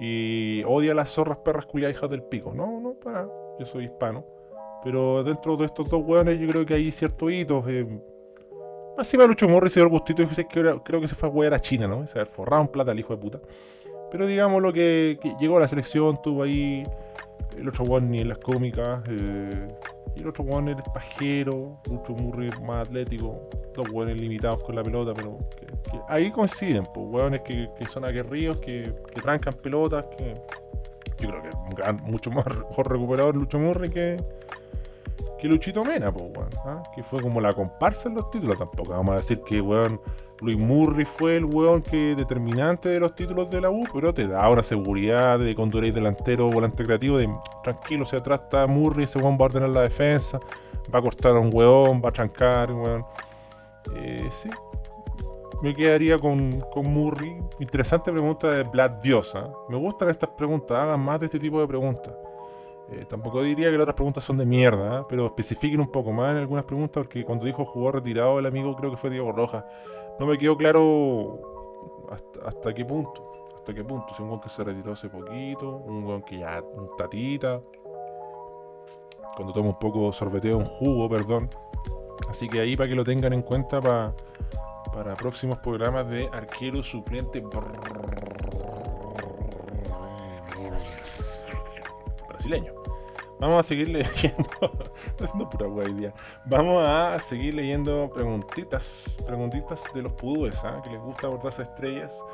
y 0.00 0.64
odia 0.64 0.92
a 0.92 0.94
las 0.94 1.10
zorras 1.10 1.36
perras 1.36 1.66
culiadas 1.66 1.94
hijas 1.94 2.08
del 2.08 2.22
pico. 2.22 2.54
No, 2.54 2.80
no, 2.80 2.94
para, 2.94 3.28
yo 3.58 3.66
soy 3.66 3.84
hispano. 3.84 4.24
Pero 4.82 5.22
dentro 5.22 5.58
de 5.58 5.66
estos 5.66 5.86
dos 5.86 6.02
hueones 6.02 6.40
yo 6.40 6.48
creo 6.48 6.64
que 6.64 6.72
hay 6.72 6.90
ciertos 6.90 7.30
hitos. 7.30 7.62
Eh, 7.68 7.86
Así 9.02 9.18
me 9.18 9.26
Lucho 9.26 9.48
Morri 9.48 9.68
se 9.68 9.80
dio 9.80 9.86
el 9.86 9.90
gustito 9.90 10.22
creo, 10.48 11.00
que 11.00 11.08
se 11.08 11.16
fue 11.16 11.28
a 11.28 11.32
huear 11.32 11.54
a 11.54 11.58
China, 11.58 11.88
¿no? 11.88 12.06
Se 12.06 12.24
forrado 12.24 12.62
en 12.62 12.68
plata 12.68 12.92
el 12.92 13.00
hijo 13.00 13.12
de 13.12 13.20
puta. 13.20 13.40
Pero 14.12 14.28
digamos 14.28 14.62
lo 14.62 14.72
que, 14.72 15.18
llegó 15.40 15.56
a 15.56 15.60
la 15.60 15.66
selección, 15.66 16.22
tuvo 16.22 16.44
ahí 16.44 16.86
el 17.58 17.68
otro 17.68 17.84
one 17.84 18.06
ni 18.06 18.20
en 18.20 18.28
las 18.28 18.38
cómicas. 18.38 19.02
Eh, 19.08 19.66
y 20.14 20.20
el 20.20 20.28
otro 20.28 20.44
one 20.44 20.70
es 20.70 20.76
pajero, 20.94 21.80
Lucho 21.86 22.12
Murri 22.12 22.48
más 22.62 22.86
atlético. 22.86 23.50
Dos 23.74 23.88
hueones 23.90 24.16
limitados 24.16 24.62
con 24.62 24.76
la 24.76 24.84
pelota, 24.84 25.12
pero 25.14 25.36
ahí 26.08 26.30
coinciden, 26.30 26.86
pues 26.94 27.04
hueones 27.10 27.40
que, 27.40 27.68
son 27.88 28.04
aguerridos, 28.04 28.58
que, 28.58 28.94
que 29.12 29.20
trancan 29.20 29.54
pelotas, 29.54 30.06
que 30.16 30.40
yo 31.18 31.28
creo 31.28 31.42
que 31.42 31.92
mucho 32.04 32.30
más 32.30 32.44
mejor 32.46 32.92
recuperador 32.92 33.34
Lucho 33.34 33.58
Murri 33.58 33.90
que, 33.90 34.22
que 35.42 35.48
Luchito 35.48 35.84
Mena, 35.84 36.12
pues, 36.12 36.26
weón. 36.36 36.50
¿ah? 36.64 36.84
Que 36.94 37.02
fue 37.02 37.20
como 37.20 37.40
la 37.40 37.52
comparsa 37.52 38.08
en 38.08 38.14
los 38.14 38.30
títulos. 38.30 38.56
Tampoco 38.56 38.90
vamos 38.90 39.14
a 39.14 39.16
decir 39.16 39.42
que, 39.42 39.60
weón, 39.60 40.00
Luis 40.40 40.56
Murray 40.56 41.04
fue 41.04 41.36
el 41.36 41.44
weón 41.44 41.82
que 41.82 42.14
determinante 42.14 42.88
de 42.90 43.00
los 43.00 43.12
títulos 43.16 43.50
de 43.50 43.60
la 43.60 43.68
U, 43.68 43.82
pero 43.92 44.14
te 44.14 44.28
da 44.28 44.48
una 44.48 44.62
seguridad 44.62 45.40
de 45.40 45.56
cuando 45.56 45.78
eres 45.78 45.96
delantero 45.96 46.48
volante 46.48 46.84
creativo, 46.84 47.18
tranquilo, 47.64 48.04
si 48.04 48.14
atrás 48.14 48.42
está 48.44 48.68
Murray, 48.68 49.02
ese 49.02 49.18
weón 49.18 49.34
va 49.34 49.42
a 49.42 49.44
ordenar 49.46 49.70
la 49.70 49.82
defensa, 49.82 50.38
va 50.94 51.00
a 51.00 51.02
cortar 51.02 51.34
a 51.34 51.40
un 51.40 51.50
weón, 51.52 52.00
va 52.00 52.10
a 52.10 52.12
trancar, 52.12 52.70
weón. 52.72 53.04
Eh, 53.96 54.28
sí. 54.30 54.48
Me 55.60 55.74
quedaría 55.74 56.20
con, 56.20 56.60
con 56.70 56.86
Murray. 56.86 57.36
Interesante 57.58 58.12
pregunta 58.12 58.48
de 58.48 58.62
Vlad 58.62 59.02
Diosa. 59.02 59.50
Me 59.68 59.76
gustan 59.76 60.08
estas 60.08 60.30
preguntas, 60.30 60.78
hagan 60.78 61.00
más 61.00 61.18
de 61.18 61.26
este 61.26 61.40
tipo 61.40 61.60
de 61.60 61.66
preguntas. 61.66 62.14
Eh, 62.92 63.06
tampoco 63.08 63.42
diría 63.42 63.70
que 63.70 63.72
las 63.72 63.82
otras 63.82 63.94
preguntas 63.94 64.22
son 64.22 64.36
de 64.36 64.44
mierda, 64.44 65.00
¿eh? 65.00 65.04
pero 65.08 65.26
especifiquen 65.26 65.80
un 65.80 65.90
poco 65.90 66.12
más 66.12 66.32
en 66.32 66.38
algunas 66.38 66.64
preguntas, 66.64 67.04
porque 67.04 67.24
cuando 67.24 67.46
dijo 67.46 67.64
jugador 67.64 67.96
retirado 67.96 68.38
el 68.38 68.44
amigo 68.44 68.76
creo 68.76 68.90
que 68.90 68.98
fue 68.98 69.08
Diego 69.08 69.32
Rojas, 69.32 69.64
no 70.20 70.26
me 70.26 70.36
quedó 70.36 70.56
claro 70.58 71.52
hasta, 72.44 72.74
qué 72.74 72.84
punto. 72.84 73.48
Hasta 73.54 73.72
qué 73.72 73.82
punto. 73.82 74.14
Si 74.14 74.22
un 74.22 74.40
que 74.40 74.48
se 74.48 74.64
retiró 74.64 74.92
hace 74.92 75.08
poquito, 75.08 75.76
un 75.76 76.04
weón 76.04 76.22
que 76.22 76.38
ya, 76.38 76.62
un 76.62 76.94
tatita. 76.96 77.60
Cuando 79.36 79.54
toma 79.54 79.70
un 79.70 79.78
poco 79.78 80.12
sorbeteo, 80.12 80.58
un 80.58 80.64
jugo, 80.64 81.08
perdón. 81.08 81.50
Así 82.28 82.48
que 82.48 82.60
ahí 82.60 82.76
para 82.76 82.88
que 82.88 82.94
lo 82.94 83.04
tengan 83.04 83.32
en 83.32 83.42
cuenta 83.42 83.80
para, 83.80 84.14
para 84.92 85.16
próximos 85.16 85.58
programas 85.58 86.08
de 86.08 86.28
arquero 86.32 86.82
suplente 86.82 87.42
brasileño. 92.28 92.81
Vamos 93.42 93.58
a 93.58 93.62
seguir 93.64 93.88
leyendo. 93.88 94.48
Estoy 94.94 95.24
haciendo 95.24 95.48
pura 95.48 95.88
idea. 95.88 96.14
Vamos 96.44 96.80
a 96.86 97.18
seguir 97.18 97.54
leyendo 97.54 98.08
preguntitas. 98.14 99.18
Preguntitas 99.26 99.90
de 99.92 100.02
los 100.02 100.12
pudúes, 100.12 100.62
¿ah? 100.62 100.80
que 100.84 100.90
les 100.90 101.00
gusta 101.00 101.26
abordarse 101.26 101.62
estrellas. 101.62 102.24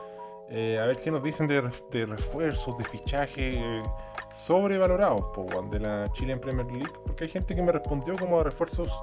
Eh, 0.51 0.79
a 0.79 0.85
ver 0.85 1.01
qué 1.01 1.11
nos 1.11 1.23
dicen 1.23 1.47
de, 1.47 1.63
refuerzos, 1.63 2.77
de 2.77 2.85
fichaje 2.85 3.59
eh, 3.59 3.83
sobrevalorados 4.31 5.31
de 5.71 5.81
la 5.81 6.13
Chilean 6.13 6.41
Premier 6.41 6.71
League. 6.71 6.93
Porque 7.07 7.25
hay 7.25 7.31
gente 7.31 7.57
que 7.57 7.63
me 7.63 7.73
respondió 7.73 8.15
como 8.19 8.45
refuerzos 8.45 9.03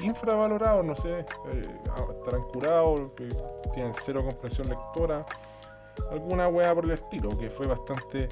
infravalorados, 0.00 0.84
no 0.84 0.96
sé, 0.96 1.20
eh, 1.20 1.80
estarán 2.10 2.42
curados, 2.42 3.12
tienen 3.72 3.94
cero 3.94 4.24
comprensión 4.24 4.68
lectora. 4.68 5.24
Alguna 6.10 6.48
wea 6.48 6.74
por 6.74 6.84
el 6.84 6.92
estilo, 6.92 7.36
que 7.36 7.50
fue 7.50 7.66
bastante 7.66 8.28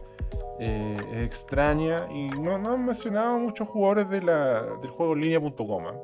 eh, 0.59 1.25
extraña 1.25 2.07
y 2.11 2.29
no, 2.31 2.59
no 2.59 2.73
han 2.73 2.85
mencionado 2.85 3.39
muchos 3.39 3.69
jugadores 3.69 4.09
de 4.11 4.23
la, 4.23 4.63
del 4.81 4.91
juego 4.91 5.15
en 5.15 5.21
línea.com. 5.21 5.87
¿eh? 5.89 6.01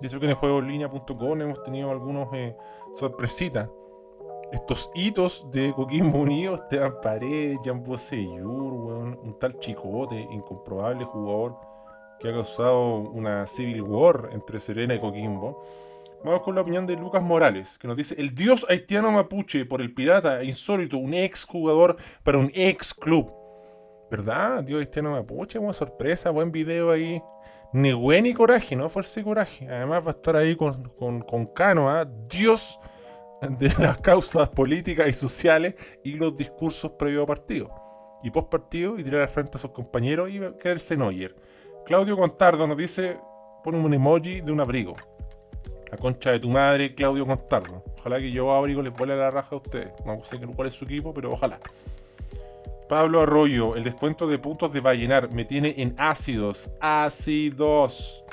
Y 0.00 0.06
eso 0.06 0.18
que 0.18 0.26
en 0.26 0.30
el 0.30 0.36
juego 0.36 0.60
línea.com 0.60 1.40
hemos 1.40 1.62
tenido 1.62 1.90
algunos 1.90 2.28
eh, 2.32 2.56
sorpresitas. 2.92 3.68
Estos 4.52 4.90
hitos 4.94 5.50
de 5.50 5.72
Coquimbo 5.72 6.18
Unido, 6.18 6.54
Esteban 6.54 6.94
Paredes, 7.02 7.58
Jan 7.64 7.82
Boseyur, 7.82 8.46
un 8.52 9.36
tal 9.40 9.58
chicote, 9.58 10.20
incomprobable 10.30 11.04
jugador 11.04 11.56
que 12.24 12.28
ha 12.28 12.32
causado 12.32 12.98
una 12.98 13.46
civil 13.46 13.82
war 13.82 14.30
entre 14.32 14.60
Serena 14.60 14.94
y 14.94 15.00
Coquimbo. 15.00 15.62
Vamos 16.24 16.40
con 16.40 16.54
la 16.54 16.62
opinión 16.62 16.86
de 16.86 16.96
Lucas 16.96 17.22
Morales, 17.22 17.78
que 17.78 17.86
nos 17.86 17.98
dice: 17.98 18.14
El 18.16 18.34
dios 18.34 18.64
haitiano 18.70 19.12
mapuche 19.12 19.66
por 19.66 19.82
el 19.82 19.92
pirata 19.92 20.42
insólito, 20.42 20.96
un 20.96 21.12
ex 21.12 21.44
jugador 21.44 21.98
para 22.22 22.38
un 22.38 22.50
ex 22.54 22.94
club. 22.94 23.30
¿Verdad? 24.10 24.64
Dios 24.64 24.78
Cristiano 24.78 25.10
Mapuche, 25.10 25.58
buena 25.58 25.74
sorpresa, 25.74 26.30
buen 26.30 26.50
video 26.50 26.90
ahí. 26.90 27.22
Ni 27.74 27.92
buen 27.92 28.24
ni 28.24 28.32
coraje, 28.32 28.74
no 28.74 28.88
fuerza 28.88 29.20
y 29.20 29.24
coraje. 29.24 29.68
Además 29.68 30.02
va 30.04 30.08
a 30.08 30.10
estar 30.12 30.36
ahí 30.36 30.56
con, 30.56 30.88
con, 30.94 31.46
Cano, 31.46 31.90
¿ah? 31.90 32.08
Dios 32.30 32.78
de 33.42 33.68
las 33.78 33.98
causas 33.98 34.48
políticas 34.48 35.08
y 35.08 35.12
sociales 35.12 35.74
y 36.04 36.14
los 36.14 36.36
discursos 36.36 36.92
previo 36.92 37.24
a 37.24 37.26
partido. 37.26 37.70
Y 38.22 38.30
post 38.30 38.48
partido 38.48 38.98
y 38.98 39.04
tirar 39.04 39.22
al 39.22 39.28
frente 39.28 39.58
a 39.58 39.60
sus 39.60 39.72
compañeros 39.72 40.30
y 40.30 40.38
quedarse 40.62 40.96
Neuer. 40.96 41.36
Claudio 41.84 42.16
Contardo 42.16 42.66
nos 42.66 42.78
dice, 42.78 43.18
pone 43.62 43.76
un 43.76 43.92
emoji 43.92 44.40
de 44.40 44.52
un 44.52 44.60
abrigo. 44.60 44.96
La 45.94 46.00
concha 46.00 46.32
de 46.32 46.40
tu 46.40 46.48
madre, 46.48 46.92
Claudio 46.92 47.24
Contardo. 47.24 47.84
Ojalá 48.00 48.18
que 48.18 48.32
yo 48.32 48.50
abrigo 48.50 48.82
les 48.82 48.92
vuele 48.92 49.16
la 49.16 49.30
raja 49.30 49.54
a 49.54 49.58
ustedes. 49.58 49.92
No 50.04 50.18
sé 50.24 50.40
cuál 50.40 50.66
es 50.66 50.74
su 50.74 50.86
equipo, 50.86 51.14
pero 51.14 51.30
ojalá. 51.30 51.60
Pablo 52.88 53.20
Arroyo, 53.20 53.76
el 53.76 53.84
descuento 53.84 54.26
de 54.26 54.40
puntos 54.40 54.72
de 54.72 54.80
Vallenar 54.80 55.30
me 55.30 55.44
tiene 55.44 55.72
en 55.76 55.94
ácidos. 55.96 56.72
Ácidos. 56.80 58.24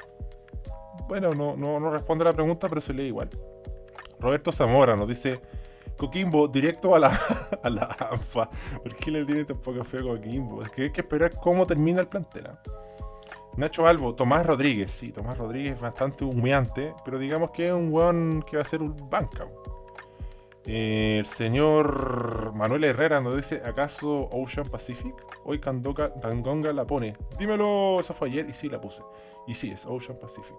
Bueno, 1.07 1.35
no, 1.35 1.55
no, 1.55 1.79
no 1.79 1.91
responde 1.91 2.23
a 2.23 2.29
la 2.29 2.33
pregunta, 2.33 2.67
pero 2.67 2.81
se 2.81 2.95
lee 2.95 3.03
igual. 3.03 3.29
Roberto 4.19 4.51
Zamora 4.51 4.95
nos 4.95 5.07
dice: 5.07 5.39
Coquimbo, 5.97 6.47
directo 6.47 6.95
a 6.95 6.99
la, 6.99 7.19
a 7.63 7.69
la 7.69 7.95
ANFA. 8.09 8.49
¿Por 8.81 8.95
qué 8.95 9.11
le 9.11 9.23
tiene 9.23 9.45
tan 9.45 9.59
poca 9.59 9.83
fe 9.83 9.99
a 9.99 10.01
Coquimbo? 10.01 10.63
Es 10.63 10.71
que 10.71 10.81
hay 10.81 10.91
que 10.91 11.01
esperar 11.01 11.31
cómo 11.39 11.67
termina 11.67 12.01
el 12.01 12.07
plantel. 12.07 12.47
¿ah? 12.47 12.59
Nacho 13.57 13.87
Albo, 13.87 14.15
Tomás 14.15 14.45
Rodríguez. 14.45 14.91
Sí, 14.91 15.11
Tomás 15.11 15.37
Rodríguez 15.37 15.79
bastante 15.79 16.23
humeante, 16.23 16.93
pero 17.03 17.19
digamos 17.19 17.51
que 17.51 17.67
es 17.67 17.73
un 17.73 17.91
weón 17.91 18.43
que 18.49 18.57
va 18.57 18.61
a 18.61 18.65
ser 18.65 18.81
un 18.81 19.09
banca 19.09 19.47
el 20.65 21.25
señor 21.25 22.53
Manuel 22.53 22.83
Herrera 22.83 23.19
nos 23.19 23.35
dice, 23.35 23.61
¿acaso 23.65 24.29
Ocean 24.31 24.69
Pacific? 24.69 25.15
Hoy 25.43 25.59
Candoca, 25.59 26.09
Dangonga 26.21 26.71
la 26.71 26.85
pone. 26.85 27.17
Dímelo, 27.37 27.99
eso 27.99 28.13
fue 28.13 28.29
ayer 28.29 28.47
y 28.47 28.53
sí 28.53 28.69
la 28.69 28.79
puse. 28.79 29.01
Y 29.47 29.55
sí, 29.55 29.71
es 29.71 29.85
Ocean 29.87 30.19
Pacific. 30.19 30.55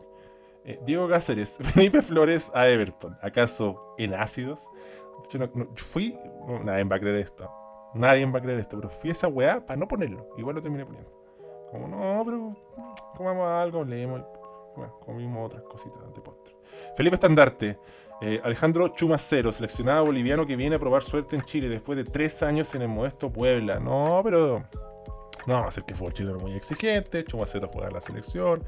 Eh, 0.64 0.80
Diego 0.84 1.08
Cáceres, 1.08 1.58
Felipe 1.74 2.02
Flores 2.02 2.50
a 2.54 2.68
Everton. 2.68 3.16
¿Acaso 3.22 3.94
en 3.98 4.14
ácidos? 4.14 4.70
fui, 5.76 6.16
nadie 6.64 6.82
va 6.82 6.96
a 6.96 7.00
creer 7.00 7.16
esto. 7.16 7.48
Nadie 7.94 8.26
va 8.26 8.38
a 8.38 8.42
creer 8.42 8.58
esto, 8.58 8.76
pero 8.76 8.88
fui 8.88 9.10
esa 9.10 9.28
weá 9.28 9.64
para 9.64 9.78
no 9.78 9.86
ponerlo. 9.86 10.28
Igual 10.36 10.56
lo 10.56 10.62
terminé 10.62 10.84
poniendo. 10.84 11.21
Como 11.72 11.88
no, 11.88 12.22
pero 12.24 12.54
comamos 13.16 13.48
algo, 13.50 13.82
leemos. 13.82 14.20
Bueno, 14.76 14.98
comimos 15.00 15.46
otras 15.46 15.62
cositas 15.62 16.00
de 16.14 16.20
postre. 16.20 16.54
Felipe 16.96 17.14
Estandarte. 17.14 17.78
Eh, 18.20 18.40
Alejandro 18.44 18.88
Chumacero, 18.88 19.50
seleccionado 19.50 20.04
boliviano 20.04 20.46
que 20.46 20.54
viene 20.54 20.76
a 20.76 20.78
probar 20.78 21.02
suerte 21.02 21.34
en 21.34 21.42
Chile 21.42 21.68
después 21.68 21.96
de 21.96 22.04
tres 22.04 22.42
años 22.42 22.74
en 22.74 22.82
el 22.82 22.88
modesto 22.88 23.32
Puebla. 23.32 23.80
No, 23.80 24.20
pero 24.22 24.64
no 25.46 25.54
vamos 25.54 25.64
a 25.64 25.68
hacer 25.70 25.84
que 25.84 25.94
fue 25.94 26.12
chileno 26.12 26.38
muy 26.38 26.52
exigente. 26.54 27.24
Chumacero 27.24 27.68
juega 27.68 27.88
en 27.88 27.94
la 27.94 28.00
selección. 28.02 28.62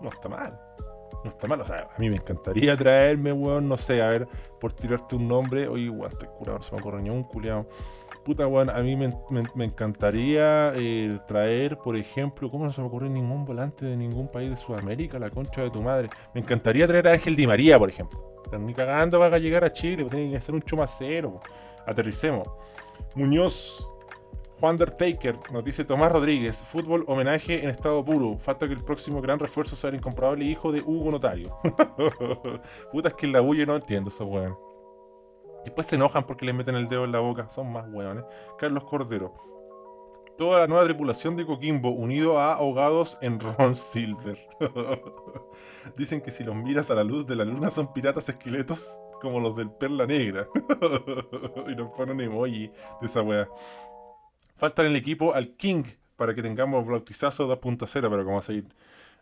No 0.00 0.10
está 0.10 0.28
mal. 0.28 0.60
No 1.24 1.28
está 1.28 1.48
mal. 1.48 1.62
O 1.62 1.64
sea, 1.64 1.88
a 1.96 1.98
mí 1.98 2.10
me 2.10 2.16
encantaría 2.16 2.76
traerme, 2.78 3.32
weón, 3.32 3.68
no 3.68 3.78
sé, 3.78 4.02
a 4.02 4.08
ver, 4.08 4.28
por 4.60 4.72
tirarte 4.74 5.16
un 5.16 5.26
nombre. 5.26 5.66
Oye, 5.66 5.88
weón, 5.88 6.12
estoy 6.12 6.28
curado, 6.28 6.60
se 6.60 6.74
me 6.74 6.80
ocurrió 6.80 7.12
un 7.12 7.24
culiado. 7.24 7.66
Puta, 8.24 8.46
weón, 8.46 8.70
a 8.70 8.80
mí 8.80 8.96
me, 8.96 9.64
encantaría 9.64 10.72
eh, 10.74 11.18
traer, 11.26 11.76
por 11.78 11.96
ejemplo, 11.96 12.50
¿cómo 12.50 12.64
no 12.64 12.72
se 12.72 12.80
me 12.80 12.86
ocurrió 12.86 13.10
ningún 13.10 13.44
volante 13.44 13.84
de 13.84 13.96
ningún 13.96 14.28
país 14.28 14.50
de 14.50 14.56
Sudamérica? 14.56 15.18
La 15.18 15.30
concha 15.30 15.62
de 15.62 15.70
tu 15.70 15.82
madre. 15.82 16.08
Me 16.34 16.40
encantaría 16.40 16.86
traer 16.86 17.06
a 17.08 17.12
Ángel 17.12 17.36
Di 17.36 17.46
María, 17.46 17.78
por 17.78 17.90
ejemplo 17.90 18.34
ni 18.58 18.74
cagando 18.74 19.18
va 19.18 19.26
a 19.26 19.38
llegar 19.38 19.64
a 19.64 19.72
Chile, 19.72 20.04
tiene 20.04 20.32
que 20.32 20.40
ser 20.40 20.54
un 20.54 20.62
chumacero. 20.62 21.40
Aterricemos. 21.86 22.48
Muñoz, 23.14 23.90
Juan 24.60 24.78
Taker 24.78 25.38
nos 25.52 25.64
dice 25.64 25.84
Tomás 25.84 26.12
Rodríguez, 26.12 26.64
fútbol 26.64 27.04
homenaje 27.06 27.62
en 27.62 27.70
estado 27.70 28.04
puro. 28.04 28.38
Falta 28.38 28.66
que 28.66 28.74
el 28.74 28.84
próximo 28.84 29.20
gran 29.20 29.38
refuerzo 29.38 29.76
sea 29.76 29.90
el 29.90 29.96
incomprobable 29.96 30.44
hijo 30.44 30.72
de 30.72 30.80
Hugo 30.80 31.10
Notario. 31.10 31.56
Puta, 32.92 33.08
es 33.08 33.14
que 33.14 33.26
en 33.26 33.32
la 33.32 33.40
bulla 33.40 33.66
no 33.66 33.76
entiendo 33.76 34.08
eso, 34.08 34.24
weón. 34.24 34.56
Después 35.64 35.86
se 35.86 35.96
enojan 35.96 36.24
porque 36.24 36.44
le 36.44 36.52
meten 36.52 36.76
el 36.76 36.88
dedo 36.88 37.04
en 37.04 37.12
la 37.12 37.20
boca. 37.20 37.48
Son 37.50 37.72
más 37.72 37.86
weones. 37.90 38.24
Carlos 38.58 38.84
Cordero 38.84 39.34
toda 40.36 40.60
la 40.60 40.66
nueva 40.66 40.84
tripulación 40.84 41.36
de 41.36 41.46
Coquimbo 41.46 41.90
unido 41.90 42.38
a 42.38 42.54
ahogados 42.54 43.16
en 43.20 43.38
Ron 43.38 43.74
Silver. 43.74 44.38
Dicen 45.96 46.20
que 46.20 46.30
si 46.30 46.44
los 46.44 46.56
miras 46.56 46.90
a 46.90 46.94
la 46.94 47.04
luz 47.04 47.26
de 47.26 47.36
la 47.36 47.44
luna 47.44 47.70
son 47.70 47.92
piratas 47.92 48.28
esqueletos 48.28 49.00
como 49.20 49.40
los 49.40 49.56
del 49.56 49.70
Perla 49.70 50.06
Negra. 50.06 50.48
y 51.68 51.74
nos 51.74 51.92
ponen 51.94 52.20
emoji 52.20 52.68
de 53.00 53.06
esa 53.06 53.22
weá. 53.22 53.48
Falta 54.56 54.82
en 54.82 54.88
el 54.88 54.96
equipo 54.96 55.34
al 55.34 55.56
King 55.56 55.84
para 56.16 56.34
que 56.34 56.42
tengamos 56.42 56.86
bautizazo 56.86 57.48
2.0, 57.48 57.88
pero 58.08 58.24
como 58.24 58.40
seguir 58.40 58.66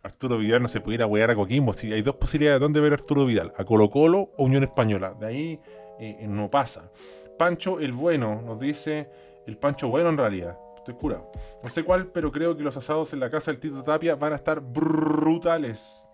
Arturo 0.03 0.39
Vidal 0.39 0.63
no 0.63 0.69
se 0.69 0.81
pudiera 0.81 1.07
wear 1.07 1.31
a 1.31 1.35
Coquimbo. 1.35 1.73
Si 1.73 1.93
hay 1.93 2.03
dos 2.03 2.17
posibilidades 2.17 2.61
de 2.61 2.65
dónde 2.65 2.81
ver 2.81 2.93
a 2.93 2.97
Arturo 2.97 3.25
Vidal, 3.25 3.53
a 3.57 3.65
Colo 3.65 3.89
Colo 3.89 4.31
o 4.37 4.45
Unión 4.45 4.65
Española. 4.65 5.15
De 5.19 5.27
ahí 5.27 5.61
eh, 6.03 6.27
no 6.27 6.51
pasa. 6.51 6.91
Pancho 7.39 7.81
el 7.81 7.93
Bueno 7.93 8.43
nos 8.43 8.61
dice, 8.61 9.09
el 9.47 9.57
Pancho 9.57 9.89
Bueno 9.89 10.09
en 10.09 10.19
realidad. 10.19 10.59
Estoy 10.77 10.95
curado. 10.95 11.31
No 11.63 11.69
sé 11.69 11.85
cuál, 11.85 12.09
pero 12.09 12.33
creo 12.33 12.57
que 12.57 12.65
los 12.65 12.77
asados 12.77 13.13
en 13.13 13.21
la 13.21 13.31
casa 13.31 13.53
del 13.53 13.61
Tito 13.61 13.83
Tapia 13.85 14.17
van 14.17 14.33
a 14.33 14.37
estar 14.37 14.61
brutales. 14.61 16.09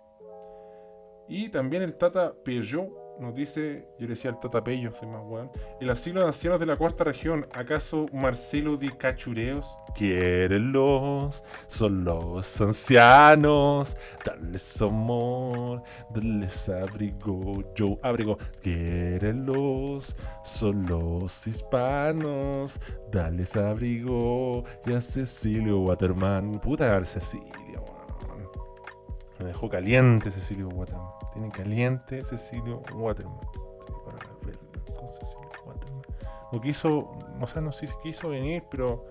Y 1.27 1.49
también 1.49 1.81
el 1.81 1.97
Tata 1.97 2.33
Peugeot 2.43 2.89
nos 3.19 3.35
dice, 3.35 3.85
yo 3.99 4.03
le 4.03 4.09
decía 4.09 4.31
el 4.31 4.39
Tatapello, 4.39 4.93
soy 4.93 5.09
más 5.09 5.21
weón. 5.25 5.51
El 5.81 5.89
asilo 5.89 6.21
de 6.21 6.27
ancianos 6.27 6.59
de 6.59 6.65
la 6.65 6.77
cuarta 6.77 7.03
región, 7.03 7.47
¿acaso 7.53 8.07
Marcelo 8.13 8.77
de 8.77 8.95
Cachureos? 8.95 9.77
los, 10.71 11.43
son 11.67 12.05
los 12.05 12.61
ancianos, 12.61 13.97
darles 14.25 14.81
amor, 14.81 15.83
darles 16.13 16.69
abrigo, 16.69 17.63
yo 17.75 17.97
abrigo. 18.01 18.37
los, 19.45 20.15
son 20.43 20.85
los 20.87 21.45
hispanos, 21.47 22.79
darles 23.11 23.55
abrigo. 23.57 24.63
Y 24.85 24.93
a 24.93 25.01
Cecilio 25.01 25.81
Waterman, 25.81 26.59
puta 26.61 27.03
Cecilio, 27.05 27.85
Me 29.39 29.45
dejó 29.45 29.67
caliente 29.67 30.31
Cecilio 30.31 30.69
Waterman. 30.69 31.18
Tiene 31.39 31.53
caliente 31.53 32.21
Cecilio 32.25 32.81
Waterman. 32.93 33.39
Cecilio 35.07 35.49
Waterman. 35.65 36.01
No 36.51 36.59
quiso, 36.59 37.17
no 37.39 37.47
sé, 37.47 37.61
no 37.61 37.71
sé 37.71 37.87
si 37.87 37.95
quiso 38.03 38.29
venir, 38.29 38.63
pero 38.69 39.05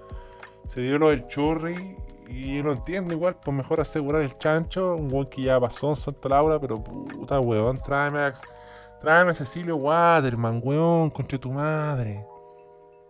se 0.66 0.82
dio 0.82 0.98
lo 0.98 1.08
del 1.08 1.26
churri. 1.26 1.96
Y 2.28 2.62
no 2.62 2.72
entiendo 2.72 3.14
igual, 3.14 3.36
pues 3.42 3.56
mejor 3.56 3.80
asegurar 3.80 4.20
el 4.20 4.36
chancho. 4.36 4.96
Un 4.96 5.10
weón 5.10 5.26
que 5.26 5.40
ya 5.40 5.58
pasó 5.58 5.88
en 5.88 5.96
Santa 5.96 6.28
Laura, 6.28 6.60
pero 6.60 6.84
puta 6.84 7.40
weón, 7.40 7.80
tráeme 7.82 8.18
a, 8.18 8.34
tráeme 9.00 9.30
a 9.30 9.34
Cecilio 9.34 9.76
Waterman, 9.76 10.60
weón, 10.62 11.08
contra 11.08 11.38
tu 11.38 11.50
madre. 11.50 12.26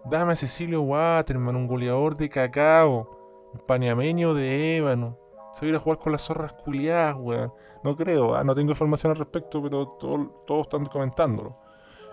Dame 0.05 0.35
a 0.35 0.37
Cecilio 0.37 0.83
Waterman, 0.83 1.57
un 1.57 1.67
goleador 1.67 2.17
de 2.17 2.31
cacao, 2.31 3.51
un 3.53 3.67
paniameño 3.67 4.33
de 4.33 4.77
ébano. 4.77 5.19
Se 5.59 5.65
va 5.65 5.67
a 5.67 5.71
ir 5.71 5.77
a 5.77 5.81
jugar 5.81 5.99
con 5.99 6.13
las 6.13 6.23
zorras 6.23 6.53
culiadas, 6.53 7.17
weón. 7.19 7.53
No 7.83 7.97
creo, 7.97 8.37
ah, 8.37 8.45
no 8.45 8.55
tengo 8.55 8.71
información 8.71 9.11
al 9.11 9.19
respecto, 9.19 9.61
pero 9.61 9.89
todos 9.99 10.61
están 10.63 10.87
comentándolo. 10.87 11.57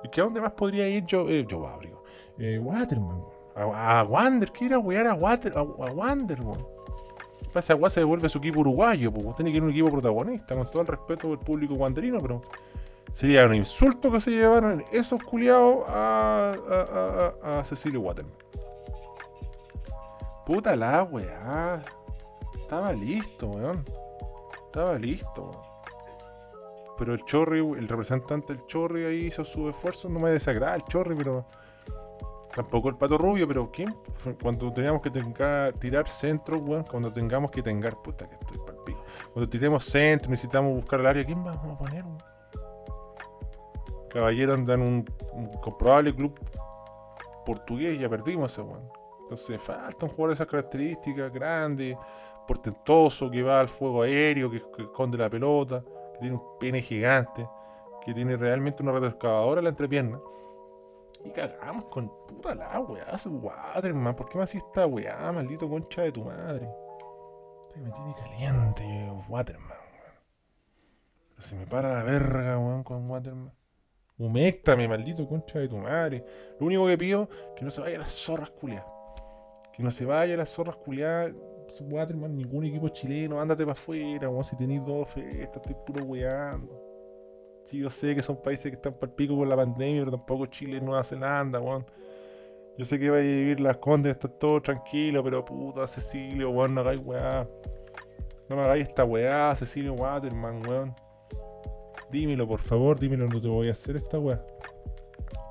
¿Y 0.03 0.09
que 0.09 0.19
a 0.19 0.23
dónde 0.23 0.41
más 0.41 0.53
podría 0.53 0.87
ir 0.87 1.05
yo? 1.05 1.29
Eh, 1.29 1.45
yo 1.47 1.67
abrigo. 1.67 2.03
Eh, 2.39 2.57
Waterman, 2.57 3.23
a, 3.55 3.99
a, 3.99 4.03
Wander, 4.03 4.51
¿qué 4.51 4.65
ir 4.65 4.73
a 4.73 4.79
wear 4.79 5.05
a, 5.05 5.13
Water, 5.13 5.53
a, 5.55 5.61
Wander, 5.61 6.41
weón? 6.41 6.65
Pasa, 7.53 7.73
Agua 7.73 7.89
se 7.91 7.99
devuelve 7.99 8.27
su 8.29 8.39
equipo 8.39 8.61
uruguayo, 8.61 9.13
pues 9.13 9.35
tiene 9.35 9.51
que 9.51 9.57
ir 9.57 9.63
un 9.63 9.69
equipo 9.69 9.91
protagonista, 9.91 10.55
con 10.55 10.69
todo 10.69 10.81
el 10.81 10.87
respeto 10.87 11.29
del 11.29 11.39
público 11.39 11.75
wanderino, 11.75 12.19
pero 12.21 12.41
sería 13.13 13.45
un 13.45 13.53
insulto 13.53 14.11
que 14.11 14.19
se 14.19 14.31
llevaron 14.31 14.83
esos 14.91 15.21
culiados 15.21 15.87
a, 15.87 16.55
a, 17.43 17.59
a, 17.59 17.63
Cecilio 17.63 18.01
Waterman. 18.01 18.33
Puta 20.45 20.75
la 20.75 21.03
weá. 21.03 21.85
Estaba 22.65 22.93
listo, 22.93 23.45
weón. 23.45 23.85
Estaba 24.65 24.97
listo. 24.97 25.51
Pero 26.97 27.13
el 27.13 27.23
Chorri, 27.23 27.59
el 27.59 27.87
representante 27.87 28.53
del 28.53 28.65
Chorri 28.65 29.05
ahí 29.05 29.25
hizo 29.27 29.43
su 29.43 29.69
esfuerzo. 29.69 30.09
No 30.09 30.19
me 30.19 30.31
desagrada 30.31 30.75
el 30.75 30.83
Chorri, 30.85 31.15
pero. 31.15 31.45
Tampoco 32.55 32.89
el 32.89 32.95
pato 32.95 33.19
rubio, 33.19 33.47
pero 33.47 33.69
¿quién? 33.69 33.95
Cuando 34.41 34.73
teníamos 34.73 35.03
que 35.03 35.11
tirar 35.79 36.07
centro, 36.07 36.57
weón, 36.57 36.85
cuando 36.85 37.11
tengamos 37.11 37.51
que 37.51 37.61
tengar, 37.61 38.01
puta 38.01 38.27
que 38.27 38.33
estoy 38.33 38.57
palpico. 38.65 39.03
Cuando 39.31 39.47
tiremos 39.47 39.83
centro, 39.83 40.31
necesitamos 40.31 40.73
buscar 40.73 41.01
el 41.01 41.05
área, 41.05 41.23
¿quién 41.23 41.43
vamos 41.43 41.75
a 41.75 41.77
poner, 41.77 42.03
weón? 42.03 42.23
Caballero 44.09 44.53
andan 44.53 44.81
un, 44.81 45.05
un 45.33 45.45
comprobable 45.57 46.15
club 46.15 46.39
portugués, 47.45 47.99
ya 47.99 48.09
perdimos 48.09 48.53
ese 48.53 48.61
weón. 48.61 48.89
Entonces 49.21 49.61
falta 49.61 50.05
un 50.05 50.09
jugador 50.09 50.29
de 50.29 50.33
esas 50.35 50.47
características, 50.47 51.33
grande, 51.33 51.97
portentoso, 52.47 53.29
que 53.29 53.43
va 53.43 53.59
al 53.59 53.69
fuego 53.69 54.03
aéreo, 54.03 54.49
que, 54.49 54.57
esconde 54.57 55.17
la 55.17 55.29
pelota, 55.29 55.83
que 56.13 56.19
tiene 56.19 56.35
un 56.35 56.57
pene 56.59 56.81
gigante, 56.81 57.47
que 58.03 58.13
tiene 58.13 58.37
realmente 58.37 58.83
una 58.83 58.93
retroexcavadora 58.93 59.59
en 59.59 59.63
la 59.65 59.69
entrepierna. 59.69 60.19
Y 61.23 61.31
cagamos 61.31 61.85
con 61.85 62.07
puta 62.27 62.53
la 62.53 62.79
weá, 62.79 63.17
Waterman. 63.25 64.15
¿Por 64.15 64.29
qué 64.29 64.37
me 64.37 64.43
hacía 64.43 64.59
esta 64.59 64.85
weá, 64.85 65.31
maldito 65.31 65.67
concha 65.67 66.03
de 66.03 66.11
tu 66.11 66.23
madre? 66.23 66.69
Me 67.75 67.91
tiene 67.91 68.15
caliente, 68.15 69.11
Waterman, 69.27 69.85
se 71.39 71.55
me 71.55 71.67
para 71.67 71.93
la 71.93 72.03
verga, 72.03 72.57
weón, 72.57 72.83
con 72.83 73.09
Waterman. 73.09 73.53
Humectame, 74.17 74.87
maldito 74.87 75.27
concha 75.27 75.59
de 75.59 75.67
tu 75.67 75.77
madre. 75.77 76.25
Lo 76.59 76.65
único 76.65 76.87
que 76.87 76.97
pido 76.97 77.29
es 77.31 77.53
que 77.57 77.65
no 77.65 77.71
se 77.71 77.81
vaya 77.81 77.99
las 77.99 78.11
zorras 78.11 78.49
culiadas. 78.51 78.87
Que 79.73 79.83
no 79.83 79.91
se 79.91 80.05
vaya 80.05 80.37
las 80.37 80.49
zorras 80.49 80.77
culiadas 80.77 81.33
Waterman, 81.81 82.35
ningún 82.35 82.65
equipo 82.65 82.89
chileno, 82.89 83.39
ándate 83.39 83.63
para 83.63 83.73
afuera, 83.73 84.29
si 84.43 84.55
tenéis 84.55 84.83
dos 84.83 85.13
festas, 85.13 85.57
estoy 85.57 85.75
puro 85.85 86.03
weando. 86.05 86.81
Sí, 87.63 87.79
yo 87.79 87.89
sé 87.89 88.13
que 88.13 88.21
son 88.21 88.41
países 88.41 88.71
que 88.71 88.75
están 88.75 88.93
para 88.93 89.09
el 89.09 89.15
pico 89.15 89.35
con 89.35 89.49
la 89.49 89.55
pandemia, 89.55 90.01
pero 90.01 90.17
tampoco 90.17 90.45
Chile, 90.45 90.79
Nueva 90.79 91.03
Zelanda, 91.03 91.59
weón. 91.59 91.83
Yo 92.77 92.85
sé 92.85 92.99
que 92.99 93.09
va 93.09 93.17
a 93.17 93.21
vivir 93.21 93.59
las 93.59 93.77
condes, 93.77 94.11
está 94.11 94.27
todo 94.27 94.61
tranquilo, 94.61 95.23
pero 95.23 95.43
puta, 95.43 95.87
Cecilio, 95.87 96.51
weón, 96.51 96.75
no 96.75 96.81
hagáis 96.81 97.01
weá. 97.03 97.47
No 98.49 98.55
me 98.55 98.61
hagáis 98.63 98.87
esta 98.87 99.03
weá, 99.03 99.55
Cecilio 99.55 99.93
Waterman, 99.93 100.67
weón. 100.67 100.95
Dímelo, 102.11 102.47
por 102.47 102.59
favor, 102.59 102.99
dímelo, 102.99 103.27
no 103.27 103.41
te 103.41 103.47
voy 103.47 103.69
a 103.69 103.71
hacer 103.71 103.95
esta 103.95 104.19
weá. 104.19 104.45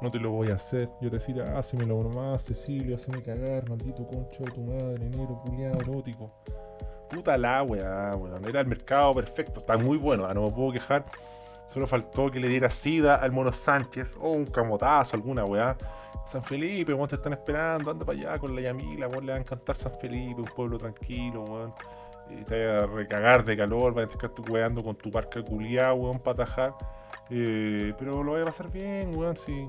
No 0.04 0.10
te 0.10 0.18
lo 0.18 0.32
voy 0.32 0.50
a 0.50 0.56
hacer. 0.56 0.90
Yo 1.00 1.08
te 1.08 1.16
decía, 1.16 1.56
hácemelo 1.56 2.02
nomás, 2.02 2.44
Cecilio, 2.44 2.96
haceme 2.96 3.22
cagar, 3.22 3.66
maldito 3.70 4.06
concho 4.06 4.44
de 4.44 4.50
tu 4.50 4.60
madre, 4.60 5.08
negro, 5.08 5.40
culiado, 5.42 5.80
erótico. 5.80 6.30
Puta 7.08 7.38
la 7.38 7.62
weá, 7.62 8.14
weón. 8.14 8.44
Era 8.44 8.60
el 8.60 8.66
mercado 8.66 9.14
perfecto, 9.14 9.60
está 9.60 9.78
muy 9.78 9.96
bueno, 9.96 10.26
ah, 10.26 10.34
no 10.34 10.42
me 10.42 10.52
puedo 10.52 10.72
quejar. 10.72 11.06
Solo 11.66 11.86
faltó 11.86 12.30
que 12.30 12.38
le 12.38 12.48
diera 12.48 12.68
sida 12.68 13.14
al 13.14 13.32
mono 13.32 13.50
Sánchez 13.50 14.14
o 14.20 14.32
un 14.32 14.44
camotazo, 14.44 15.16
alguna 15.16 15.46
weá. 15.46 15.74
San 16.26 16.42
Felipe, 16.42 16.92
weón, 16.92 17.08
te 17.08 17.14
están 17.14 17.32
esperando, 17.32 17.90
anda 17.90 18.04
para 18.04 18.18
allá 18.18 18.38
con 18.38 18.54
la 18.54 18.60
Yamila, 18.60 19.08
weón, 19.08 19.24
le 19.24 19.32
va 19.32 19.38
a 19.38 19.40
encantar 19.40 19.74
San 19.74 19.92
Felipe, 19.92 20.38
un 20.38 20.50
pueblo 20.54 20.76
tranquilo, 20.76 21.44
weón. 21.44 21.74
Te 22.46 22.66
va 22.66 22.82
a 22.82 22.86
recagar 22.88 23.42
de 23.42 23.56
calor, 23.56 23.94
vas 23.94 24.04
a 24.04 24.26
estar 24.26 24.50
weando 24.50 24.84
con 24.84 24.96
tu 24.96 25.10
parque 25.10 25.42
culiado, 25.42 25.94
weón, 25.94 26.18
para 26.18 26.42
atajar. 26.42 26.74
Eh, 27.30 27.94
pero 27.98 28.22
lo 28.22 28.32
voy 28.32 28.42
a 28.42 28.44
pasar 28.44 28.70
bien, 28.70 29.16
weón. 29.16 29.37
Si 29.37 29.66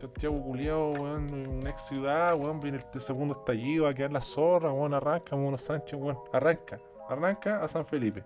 Santiago 0.00 0.42
culiado, 0.42 0.90
weón, 0.90 1.48
una 1.48 1.70
ex 1.70 1.86
ciudad, 1.86 2.34
weón, 2.34 2.60
viene 2.60 2.78
el 2.92 3.00
segundo 3.00 3.34
estallido, 3.38 3.84
va 3.84 3.90
a 3.90 3.94
quedar 3.94 4.12
la 4.12 4.20
zorra, 4.20 4.72
weón, 4.72 4.94
arranca, 4.94 5.36
Mono 5.36 5.56
Sánchez, 5.56 5.98
weón, 5.98 6.18
arranca, 6.32 6.80
arranca 7.08 7.62
a 7.62 7.68
San 7.68 7.84
Felipe. 7.84 8.24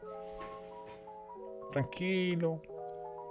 Tranquilo, 1.70 2.60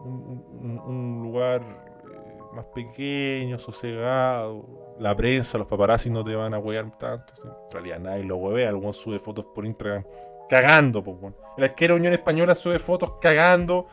un, 0.05 1.19
lugar 1.23 1.61
eh, 1.61 2.37
más 2.53 2.65
pequeño, 2.67 3.57
sosegado. 3.59 4.65
La 4.99 5.15
prensa, 5.15 5.57
los 5.57 5.67
paparazzi 5.67 6.09
no 6.09 6.23
te 6.23 6.35
van 6.35 6.53
a 6.53 6.59
huear 6.59 6.97
tanto. 6.97 7.33
En 7.43 7.71
realidad 7.71 7.99
nadie 7.99 8.23
lo 8.23 8.37
huevea, 8.37 8.69
algún 8.69 8.93
sube 8.93 9.19
fotos 9.19 9.45
por 9.47 9.65
Instagram 9.65 10.05
cagando, 10.47 11.03
pues, 11.03 11.17
weón. 11.19 11.35
La 11.57 11.65
arquera 11.65 11.95
Unión 11.95 12.13
Española 12.13 12.55
sube 12.55 12.79
fotos 12.79 13.13
cagando 13.19 13.87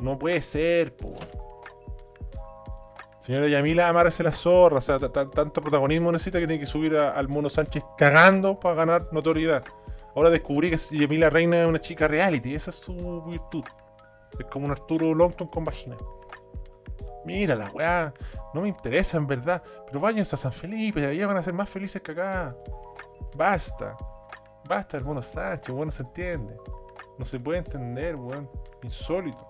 no 0.00 0.18
puede 0.18 0.40
ser, 0.42 0.96
po. 0.96 1.14
Señora 3.20 3.48
Yamila, 3.48 3.88
amárrese 3.88 4.22
la 4.22 4.32
zorra. 4.32 4.78
O 4.78 4.80
sea, 4.80 4.98
tanto 4.98 5.60
protagonismo 5.60 6.10
necesita 6.10 6.40
que 6.40 6.46
tiene 6.46 6.60
que 6.60 6.66
subir 6.66 6.96
al 6.96 7.28
Mono 7.28 7.50
Sánchez 7.50 7.84
cagando 7.96 8.58
para 8.58 8.74
ganar 8.74 9.08
notoriedad. 9.12 9.62
Ahora 10.16 10.30
descubrí 10.30 10.70
que 10.70 10.76
Yamila 10.76 11.28
Reina 11.30 11.62
es 11.62 11.68
una 11.68 11.80
chica 11.80 12.08
reality. 12.08 12.54
Esa 12.54 12.70
es 12.70 12.76
su 12.76 13.22
virtud. 13.22 13.62
Es 14.38 14.46
como 14.46 14.64
un 14.64 14.72
Arturo 14.72 15.14
Longton 15.14 15.48
con 15.48 15.64
vagina. 15.64 15.96
Mira 17.26 17.54
la 17.54 17.70
weá. 17.70 18.14
No 18.54 18.62
me 18.62 18.68
interesa 18.68 19.18
en 19.18 19.26
verdad. 19.26 19.62
Pero 19.86 20.00
váyanse 20.00 20.34
a 20.34 20.38
San 20.38 20.52
Felipe. 20.52 21.06
Allá 21.06 21.26
van 21.26 21.36
a 21.36 21.42
ser 21.42 21.52
más 21.52 21.68
felices 21.68 22.00
que 22.00 22.12
acá. 22.12 22.56
Basta. 23.34 23.96
Basta 24.64 24.96
el 24.96 25.04
Mono 25.04 25.20
Sánchez. 25.20 25.74
Bueno, 25.74 25.92
se 25.92 26.02
entiende. 26.04 26.56
No 27.18 27.24
se 27.26 27.38
puede 27.38 27.58
entender, 27.58 28.16
weón. 28.16 28.50
Insólito 28.82 29.49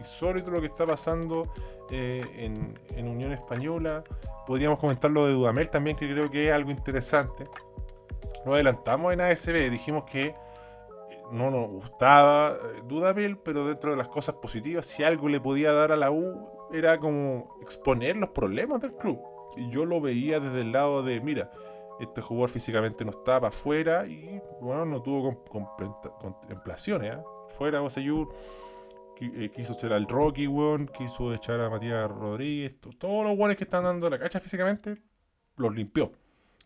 insólito 0.00 0.50
lo 0.50 0.60
que 0.60 0.66
está 0.66 0.86
pasando 0.86 1.52
eh, 1.90 2.24
en, 2.36 3.08
Unión 3.08 3.32
Española. 3.32 4.04
Podríamos 4.46 4.78
comentar 4.78 5.10
lo 5.10 5.26
de 5.26 5.32
Dudamel 5.32 5.70
también, 5.70 5.96
que 5.96 6.10
creo 6.10 6.28
que 6.30 6.48
es 6.48 6.52
algo 6.52 6.70
interesante. 6.70 7.48
Lo 8.44 8.54
adelantamos 8.54 9.12
en 9.12 9.20
ASB, 9.20 9.70
dijimos 9.70 10.04
que 10.04 10.26
eh, 10.26 10.34
no 11.30 11.50
nos 11.50 11.68
gustaba 11.68 12.52
eh, 12.52 12.82
Dudamel, 12.84 13.38
pero 13.38 13.66
dentro 13.66 13.90
de 13.90 13.96
las 13.96 14.08
cosas 14.08 14.36
positivas, 14.36 14.86
si 14.86 15.04
algo 15.04 15.28
le 15.28 15.40
podía 15.40 15.72
dar 15.72 15.92
a 15.92 15.96
la 15.96 16.10
U, 16.10 16.48
era 16.72 16.98
como 16.98 17.58
exponer 17.62 18.16
los 18.16 18.30
problemas 18.30 18.80
del 18.80 18.94
club. 18.94 19.20
Y 19.56 19.68
yo 19.70 19.84
lo 19.84 20.00
veía 20.00 20.40
desde 20.40 20.60
el 20.60 20.72
lado 20.72 21.02
de, 21.02 21.20
mira, 21.20 21.50
Este 21.98 22.22
jugador 22.22 22.48
físicamente 22.48 23.04
no 23.04 23.10
estaba 23.10 23.48
afuera 23.48 24.06
y 24.06 24.40
bueno, 24.60 24.86
no 24.86 25.02
tuvo 25.02 25.44
contemplaciones. 26.18 27.14
¿eh? 27.14 27.22
Fuera 27.48 27.80
Boseyur, 27.80 28.28
eh, 28.28 28.59
quiso 29.54 29.74
echar 29.74 29.92
al 29.92 30.06
Rocky, 30.06 30.46
weón, 30.46 30.88
quiso 30.88 31.34
echar 31.34 31.60
a 31.60 31.70
Matías 31.70 32.10
Rodríguez. 32.10 32.74
Todos 32.98 33.24
los 33.24 33.38
weones 33.38 33.56
que 33.56 33.64
están 33.64 33.84
dando 33.84 34.08
la 34.08 34.18
cacha 34.18 34.40
físicamente, 34.40 34.96
los 35.56 35.74
limpió. 35.74 36.12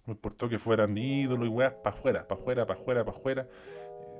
No 0.06 0.12
importó 0.12 0.48
que 0.48 0.58
fueran 0.58 0.96
ídolos 0.96 1.46
y 1.46 1.50
weas, 1.50 1.72
para 1.82 1.96
afuera, 1.96 2.28
para 2.28 2.40
afuera, 2.40 2.66
para 2.66 2.80
afuera, 2.80 3.04
para 3.04 3.16
afuera. 3.16 3.48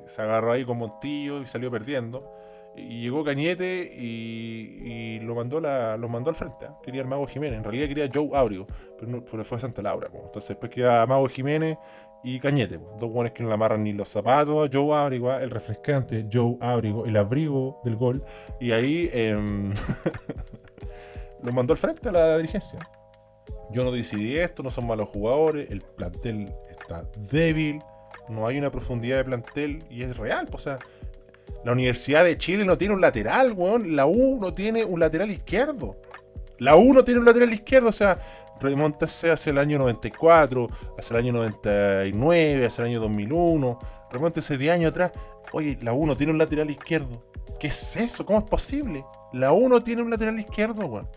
Se 0.07 0.23
agarró 0.23 0.53
ahí 0.53 0.65
con 0.65 0.79
Montillo 0.79 1.41
y 1.43 1.47
salió 1.47 1.71
perdiendo. 1.71 2.31
Y 2.77 3.03
llegó 3.03 3.23
Cañete 3.23 3.95
y, 3.97 5.21
lo, 5.21 5.35
mandó 5.35 5.61
la, 5.61 5.97
lo 5.97 6.09
mandó 6.09 6.31
al 6.31 6.37
frente. 6.37 6.67
¿ah? 6.67 6.77
Quería 6.83 7.03
el 7.03 7.07
Mago 7.07 7.27
Jiménez. 7.27 7.59
En 7.59 7.65
realidad 7.65 7.87
quería 7.87 8.11
Joe 8.13 8.31
Abrigo, 8.37 8.67
pero, 8.99 9.11
no, 9.11 9.23
fue 9.23 9.57
a 9.57 9.61
Santa 9.61 9.83
Laura. 9.83 10.11
Entonces 10.13 10.49
después 10.49 10.73
queda 10.73 11.07
Mago 11.07 11.29
Jiménez 11.29 11.79
y 12.25 12.41
Cañete. 12.41 12.81
Dos 12.99 13.13
buenos 13.13 13.33
que 13.33 13.43
no 13.43 13.51
le 13.51 13.55
amarran 13.55 13.85
ni 13.85 13.93
los 13.93 14.09
zapatos. 14.09 14.71
Joe 14.73 14.97
Abrigo, 14.97 15.31
¿ah? 15.31 15.43
el 15.43 15.51
refrescante 15.51 16.27
Joe 16.33 16.57
Abrigo, 16.61 17.05
el 17.05 17.17
abrigo 17.17 17.81
del 17.85 17.97
gol. 17.97 18.25
Y 18.59 18.73
ahí 18.73 19.11
em, 19.13 19.73
lo 21.43 21.53
mandó 21.53 21.75
al 21.75 21.79
frente 21.79 22.09
a 22.09 22.13
la 22.13 22.39
dirigencia. 22.39 22.89
Yo 23.71 23.85
no 23.85 23.93
decidí 23.93 24.37
esto, 24.37 24.63
no 24.63 24.71
son 24.71 24.87
malos 24.87 25.09
jugadores, 25.09 25.71
el 25.71 25.83
plantel 25.83 26.55
está 26.71 27.09
débil, 27.31 27.83
no 28.29 28.47
hay 28.47 28.59
una 28.59 28.71
profundidad 28.71 29.19
de 29.19 29.25
plantel 29.25 29.85
y 29.91 30.03
es 30.03 30.17
real. 30.17 30.49
O 30.53 30.59
sea, 30.59 30.79
la 31.65 31.73
Universidad 31.73 32.25
de 32.25 32.39
Chile 32.39 32.65
no 32.65 32.79
tiene 32.79 32.95
un 32.95 33.01
lateral, 33.01 33.53
weón. 33.53 33.97
La 33.97 34.07
U 34.07 34.39
no 34.41 34.55
tiene 34.55 34.85
un 34.85 35.01
lateral 35.01 35.31
izquierdo. 35.31 35.97
La 36.59 36.77
U 36.77 36.95
no 36.95 37.05
tiene 37.05 37.21
un 37.21 37.27
lateral 37.27 37.53
izquierdo, 37.53 37.89
o 37.89 37.93
sea, 37.93 38.19
remontase 38.65 39.31
hacia 39.31 39.51
el 39.51 39.59
año 39.59 39.79
94, 39.79 40.69
hacia 40.99 41.15
el 41.15 41.25
año 41.25 41.33
99, 41.35 42.67
hacia 42.67 42.83
el 42.83 42.91
año 42.91 43.01
2001, 43.01 43.79
remontese 44.11 44.59
de 44.59 44.71
años 44.71 44.91
atrás. 44.91 45.13
Oye, 45.53 45.79
la 45.83 45.93
U 45.93 46.07
no 46.07 46.17
tiene 46.17 46.33
un 46.33 46.39
lateral 46.39 46.71
izquierdo. 46.71 47.23
¿Qué 47.61 47.69
es 47.69 47.97
eso? 47.97 48.27
¿Cómo 48.27 48.41
es 48.41 48.45
posible? 48.45 49.05
La 49.33 49.53
U 49.53 49.69
no 49.69 49.83
tiene 49.83 50.03
un 50.03 50.11
lateral 50.11 50.39
izquierdo, 50.39 50.87
weón. 50.87 51.09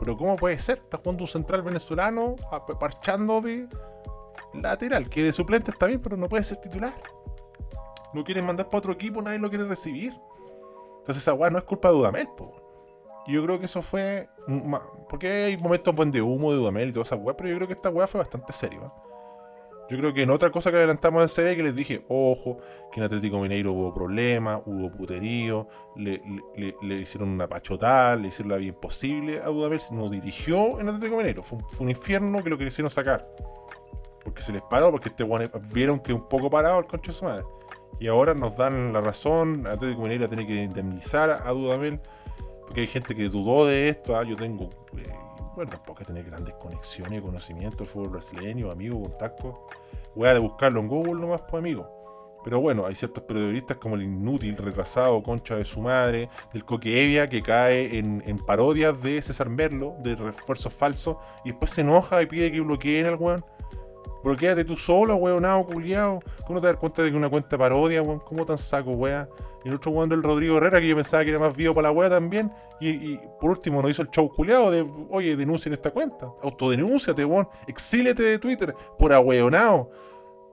Pero 0.00 0.16
¿cómo 0.16 0.36
puede 0.36 0.58
ser? 0.58 0.78
Está 0.78 0.98
jugando 0.98 1.22
un 1.22 1.28
central 1.28 1.62
venezolano 1.62 2.34
parchando 2.80 3.40
de 3.40 3.68
lateral, 4.54 5.08
que 5.08 5.22
de 5.22 5.32
suplente 5.32 5.70
está 5.70 5.86
bien, 5.86 6.00
pero 6.00 6.16
no 6.16 6.28
puede 6.28 6.42
ser 6.42 6.56
titular. 6.56 6.94
No 8.12 8.24
quieren 8.24 8.44
mandar 8.44 8.66
para 8.66 8.78
otro 8.78 8.92
equipo, 8.92 9.22
nadie 9.22 9.38
lo 9.38 9.48
quiere 9.50 9.66
recibir. 9.66 10.12
Entonces 10.98 11.22
esa 11.22 11.34
weá 11.34 11.50
no 11.50 11.58
es 11.58 11.64
culpa 11.64 11.88
de 11.88 11.94
Dudamel, 11.94 12.28
po. 12.36 12.57
Y 13.28 13.34
yo 13.34 13.44
creo 13.44 13.58
que 13.58 13.66
eso 13.66 13.82
fue. 13.82 14.30
Porque 15.10 15.30
hay 15.30 15.56
momentos 15.58 15.94
buen 15.94 16.10
de 16.10 16.22
humo 16.22 16.50
de 16.50 16.56
Dudamel 16.56 16.88
y 16.88 16.92
toda 16.92 17.02
esa 17.02 17.14
weá, 17.14 17.36
pero 17.36 17.50
yo 17.50 17.56
creo 17.56 17.68
que 17.68 17.74
esta 17.74 17.90
weá 17.90 18.06
fue 18.06 18.18
bastante 18.18 18.54
seria. 18.54 18.90
Yo 19.90 19.96
creo 19.98 20.14
que 20.14 20.22
en 20.22 20.30
otra 20.30 20.50
cosa 20.50 20.70
que 20.70 20.78
adelantamos 20.78 21.22
en 21.22 21.28
CB 21.28 21.56
que 21.56 21.62
les 21.62 21.76
dije, 21.76 22.04
ojo, 22.08 22.58
que 22.90 23.00
en 23.00 23.04
Atlético 23.04 23.38
Mineiro 23.40 23.72
hubo 23.72 23.92
problemas, 23.92 24.60
hubo 24.64 24.90
puterío, 24.90 25.66
le, 25.96 26.20
hicieron 26.80 27.30
una 27.30 27.48
pachotada, 27.48 28.16
le 28.16 28.28
hicieron 28.28 28.52
la 28.52 28.56
bien 28.58 28.74
posible 28.74 29.40
a 29.40 29.46
Dudamel, 29.46 29.80
nos 29.92 30.10
dirigió 30.10 30.80
en 30.80 30.88
Atlético 30.88 31.16
Mineiro. 31.16 31.42
Fue 31.42 31.58
un, 31.80 31.88
infierno 31.90 32.42
que 32.42 32.50
lo 32.50 32.56
quisieron 32.56 32.90
sacar. 32.90 33.26
Porque 34.24 34.40
se 34.40 34.52
les 34.52 34.62
paró, 34.62 34.90
porque 34.90 35.10
este 35.10 35.24
vieron 35.72 36.00
que 36.00 36.14
un 36.14 36.28
poco 36.28 36.48
parado 36.48 36.78
el 36.78 36.86
concho 36.86 37.12
de 37.12 37.18
su 37.18 37.24
madre. 37.26 37.44
Y 38.00 38.08
ahora 38.08 38.34
nos 38.34 38.56
dan 38.56 38.92
la 38.92 39.00
razón, 39.00 39.66
Atlético 39.66 40.02
Mineiro 40.02 40.28
tiene 40.28 40.46
que 40.46 40.62
indemnizar 40.62 41.30
a 41.30 41.50
Dudamel, 41.50 42.00
porque 42.68 42.82
hay 42.82 42.86
gente 42.86 43.14
que 43.14 43.30
dudó 43.30 43.66
de 43.66 43.88
esto. 43.88 44.14
¿ah? 44.14 44.24
Yo 44.24 44.36
tengo 44.36 44.68
eh, 44.96 45.10
bueno, 45.56 45.70
tampoco 45.70 46.04
tener 46.04 46.22
grandes 46.24 46.54
conexiones 46.56 47.18
y 47.18 47.22
conocimientos 47.22 47.78
del 47.78 47.88
fútbol 47.88 48.10
brasileño, 48.10 48.70
amigos, 48.70 49.08
contactos. 49.08 49.54
Voy 50.14 50.28
a 50.28 50.38
buscarlo 50.38 50.80
en 50.80 50.86
Google 50.86 51.14
nomás, 51.14 51.42
pues 51.48 51.60
amigo. 51.60 51.88
Pero 52.44 52.60
bueno, 52.60 52.86
hay 52.86 52.94
ciertos 52.94 53.24
periodistas 53.24 53.78
como 53.78 53.96
el 53.96 54.02
inútil, 54.02 54.56
retrasado, 54.56 55.22
concha 55.22 55.56
de 55.56 55.64
su 55.64 55.80
madre, 55.80 56.28
del 56.52 56.64
Coque 56.64 57.04
Evia, 57.04 57.28
que 57.28 57.42
cae 57.42 57.98
en, 57.98 58.38
parodias 58.46 59.02
de 59.02 59.20
César 59.22 59.48
Merlo, 59.48 59.96
de 60.00 60.14
refuerzos 60.14 60.72
falsos, 60.72 61.16
y 61.44 61.50
después 61.50 61.72
se 61.72 61.80
enoja 61.80 62.22
y 62.22 62.26
pide 62.26 62.52
que 62.52 62.60
bloqueen 62.60 63.06
al 63.06 63.16
weón. 63.16 63.44
Bloqueate 64.22 64.64
tú 64.64 64.76
solo, 64.76 65.16
weón, 65.16 65.42
nada, 65.42 65.62
culiado. 65.64 66.20
¿Cómo 66.46 66.60
te 66.60 66.66
das 66.66 66.76
cuenta 66.76 67.02
de 67.02 67.10
que 67.10 67.16
una 67.16 67.28
cuenta 67.28 67.56
parodia, 67.56 68.02
weón? 68.02 68.20
¿Cómo 68.20 68.44
tan 68.44 68.58
saco, 68.58 68.92
weón? 68.92 69.28
Y 69.64 69.68
el 69.68 69.74
otro 69.74 69.90
weón 69.90 70.08
del 70.08 70.22
Rodrigo 70.22 70.56
Herrera, 70.56 70.80
que 70.80 70.88
yo 70.88 70.96
pensaba 70.96 71.24
que 71.24 71.30
era 71.30 71.38
más 71.38 71.56
vivo 71.56 71.74
para 71.74 71.88
la 71.88 71.92
weá 71.92 72.10
también. 72.10 72.52
Y, 72.80 73.18
por 73.40 73.50
último 73.50 73.82
nos 73.82 73.90
hizo 73.90 74.02
el 74.02 74.10
show 74.10 74.28
culiado 74.28 74.70
de, 74.70 74.86
oye, 75.10 75.36
denuncien 75.36 75.72
esta 75.72 75.90
cuenta. 75.90 76.32
Autodenúnciate, 76.42 77.24
weón. 77.24 77.48
Exílete 77.66 78.22
de 78.22 78.38
Twitter 78.38 78.74
por 78.98 79.12
ahueonado. 79.12 79.90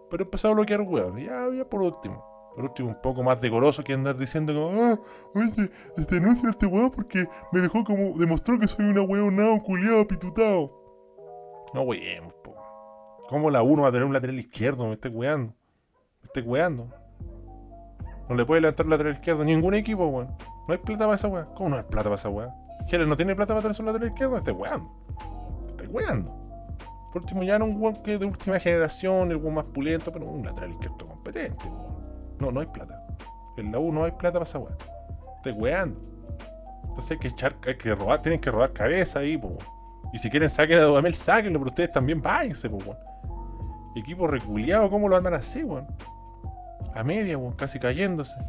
Pero 0.10 0.24
empezó 0.24 0.50
a 0.50 0.54
bloquear 0.54 0.82
weón. 0.82 1.18
Ya, 1.18 1.48
ya 1.56 1.66
por 1.66 1.82
último. 1.82 2.24
Por 2.56 2.64
último, 2.64 2.90
un 2.90 3.02
poco 3.02 3.22
más 3.22 3.42
decoroso 3.42 3.84
que 3.84 3.94
andar 3.94 4.16
diciendo 4.16 4.54
como, 4.54 4.82
ah, 4.82 5.00
oye, 5.34 5.70
denuncia 6.10 6.48
a 6.48 6.52
este 6.52 6.66
weón 6.66 6.90
porque 6.90 7.28
me 7.52 7.60
dejó 7.60 7.84
como, 7.84 8.18
demostró 8.18 8.58
que 8.58 8.68
soy 8.68 8.86
una 8.86 9.02
weonado, 9.02 9.60
culiado, 9.60 10.08
pitutado. 10.08 10.72
No 11.74 11.82
weón, 11.82 12.34
po. 12.44 12.55
¿Cómo 13.28 13.50
la 13.50 13.64
uno 13.64 13.84
va 13.84 13.90
a 13.90 13.92
tener 13.92 14.06
un 14.06 14.14
lateral 14.14 14.38
izquierdo? 14.38 14.86
Me 14.86 14.94
esté 14.94 15.10
weando. 15.10 15.54
Me 16.22 16.26
esté 16.26 16.42
weando. 16.42 16.90
No 18.30 18.36
le 18.36 18.46
puede 18.46 18.62
levantar 18.62 18.86
el 18.86 18.90
lateral 18.92 19.14
izquierdo 19.14 19.44
ningún 19.44 19.74
equipo, 19.74 20.06
weón. 20.08 20.36
No 20.68 20.74
hay 20.74 20.78
plata 20.78 21.06
para 21.06 21.16
esa 21.16 21.28
weá. 21.28 21.46
¿Cómo 21.56 21.70
no 21.70 21.78
hay 21.78 21.84
plata 21.84 22.04
para 22.04 22.16
esa 22.16 22.30
weá? 22.30 22.54
Giles 22.88 23.08
no 23.08 23.16
tiene 23.16 23.36
plata 23.36 23.54
para 23.54 23.62
tener 23.62 23.76
su 23.76 23.84
lateral 23.84 24.10
izquierdo, 24.10 24.38
estoy 24.38 24.54
weando. 24.54 24.92
Estoy 25.66 25.88
weando. 25.88 26.32
Por 27.12 27.22
último, 27.22 27.44
ya 27.44 27.58
no 27.58 27.66
un 27.66 27.82
weón 27.82 27.96
que 28.04 28.18
de 28.18 28.26
última 28.26 28.60
generación, 28.60 29.32
el 29.32 29.38
weón 29.38 29.56
más 29.56 29.66
pulento, 29.66 30.12
pero 30.12 30.26
un 30.26 30.46
lateral 30.46 30.72
izquierdo 30.72 31.08
competente, 31.08 31.68
weón. 31.70 31.96
No, 32.40 32.52
no 32.52 32.60
hay 32.60 32.68
plata. 32.68 33.08
En 33.58 33.72
la 33.72 33.80
U 33.80 33.92
no 33.92 34.04
hay 34.04 34.12
plata 34.12 34.34
para 34.34 34.44
esa 34.44 34.60
weá. 34.60 34.78
Estoy 35.38 35.54
weando. 35.54 36.00
Entonces 36.84 37.12
hay 37.12 37.18
que 37.18 37.28
echar, 37.28 37.56
hay 37.66 37.78
que 37.78 37.96
robar, 37.96 38.22
tienen 38.22 38.40
que 38.40 38.52
robar 38.52 38.72
cabeza 38.72 39.20
ahí, 39.20 39.36
weón. 39.36 39.58
Y 40.14 40.20
si 40.20 40.30
quieren 40.30 40.50
saquen 40.50 40.80
a 40.80 40.84
Dudamel, 40.84 41.16
sáquenlo, 41.16 41.60
pero 41.60 41.70
ustedes 41.70 41.92
también 41.92 42.22
váyanse, 42.22 42.68
weón. 42.68 42.98
Equipo 43.96 44.28
reculeado, 44.28 44.90
¿cómo 44.90 45.08
lo 45.08 45.16
andan 45.16 45.34
así, 45.34 45.64
weón? 45.64 45.88
a 46.94 47.04
media, 47.04 47.38
weón, 47.38 47.54
casi 47.54 47.80
cayéndose. 47.80 48.40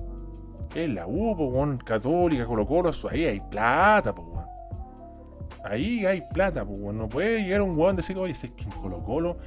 Es 0.74 0.88
la 0.90 1.07
U, 1.07 1.32
weón, 1.32 1.78
Católica, 1.78 2.47
Colo 2.47 2.66
Colo, 2.66 2.90
ahí 3.11 3.24
hay 3.24 3.40
plata, 3.40 4.14
pues, 4.14 4.26
weón. 4.28 4.47
Ahí 5.64 6.07
hay 6.07 6.22
plata, 6.32 6.64
pues, 6.64 6.78
weón. 6.80 6.99
No 6.99 7.09
puede 7.09 7.42
llegar 7.42 7.62
un 7.62 7.76
weón 7.76 7.94
y 7.94 7.97
decir, 7.99 8.16
oye, 8.18 8.34
si 8.34 8.47
es 8.47 8.53
que 8.53 8.64
en 8.64 8.70
Colo 8.70 9.03
Colo. 9.03 9.38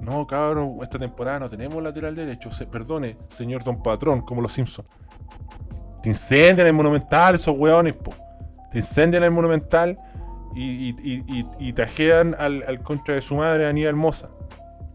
No, 0.00 0.26
cabrón, 0.26 0.78
esta 0.82 0.98
temporada 0.98 1.40
no 1.40 1.48
tenemos 1.48 1.82
lateral 1.82 2.14
derecho. 2.14 2.50
Perdone, 2.70 3.16
señor 3.28 3.64
Don 3.64 3.82
Patrón, 3.82 4.22
como 4.22 4.42
los 4.42 4.52
Simpsons. 4.52 4.88
Te 6.02 6.10
incendian 6.10 6.66
el 6.66 6.74
Monumental 6.74 7.36
esos 7.36 7.56
weones, 7.56 7.94
po. 7.94 8.12
Te 8.70 8.78
incendian 8.78 9.24
el 9.24 9.30
Monumental 9.30 9.98
y, 10.54 10.90
y, 10.90 11.24
y, 11.26 11.46
y 11.58 11.72
tajean 11.72 12.34
al, 12.38 12.62
al, 12.66 12.82
contra 12.82 13.14
de 13.14 13.20
su 13.20 13.36
madre, 13.36 13.66
Aníbal 13.66 13.94
Moza. 13.94 14.28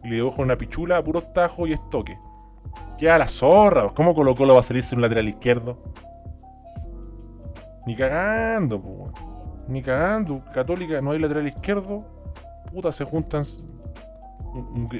Y 0.04 0.10
le 0.10 0.16
dejo 0.18 0.42
una 0.42 0.58
pichula 0.58 0.98
a 0.98 1.04
puros 1.04 1.32
tajos 1.34 1.70
y 1.70 1.74
estoque. 1.74 2.18
Queda 2.98 3.18
la 3.18 3.28
zorra. 3.28 3.90
¿Cómo 3.96 4.14
Colo 4.14 4.36
Colo 4.36 4.54
va 4.54 4.60
a 4.60 4.64
salirse 4.64 4.96
un 4.96 5.02
lateral 5.02 5.28
izquierdo? 5.28 5.78
Ni 7.86 7.96
cagando, 7.96 8.82
po. 8.82 9.12
Ni 9.68 9.82
cagando. 9.82 10.44
Católica 10.54 11.02
no 11.02 11.12
hay 11.12 11.20
lateral 11.20 11.48
izquierdo. 11.48 12.06
Puta, 12.72 12.92
se 12.92 13.06
juntan 13.06 13.44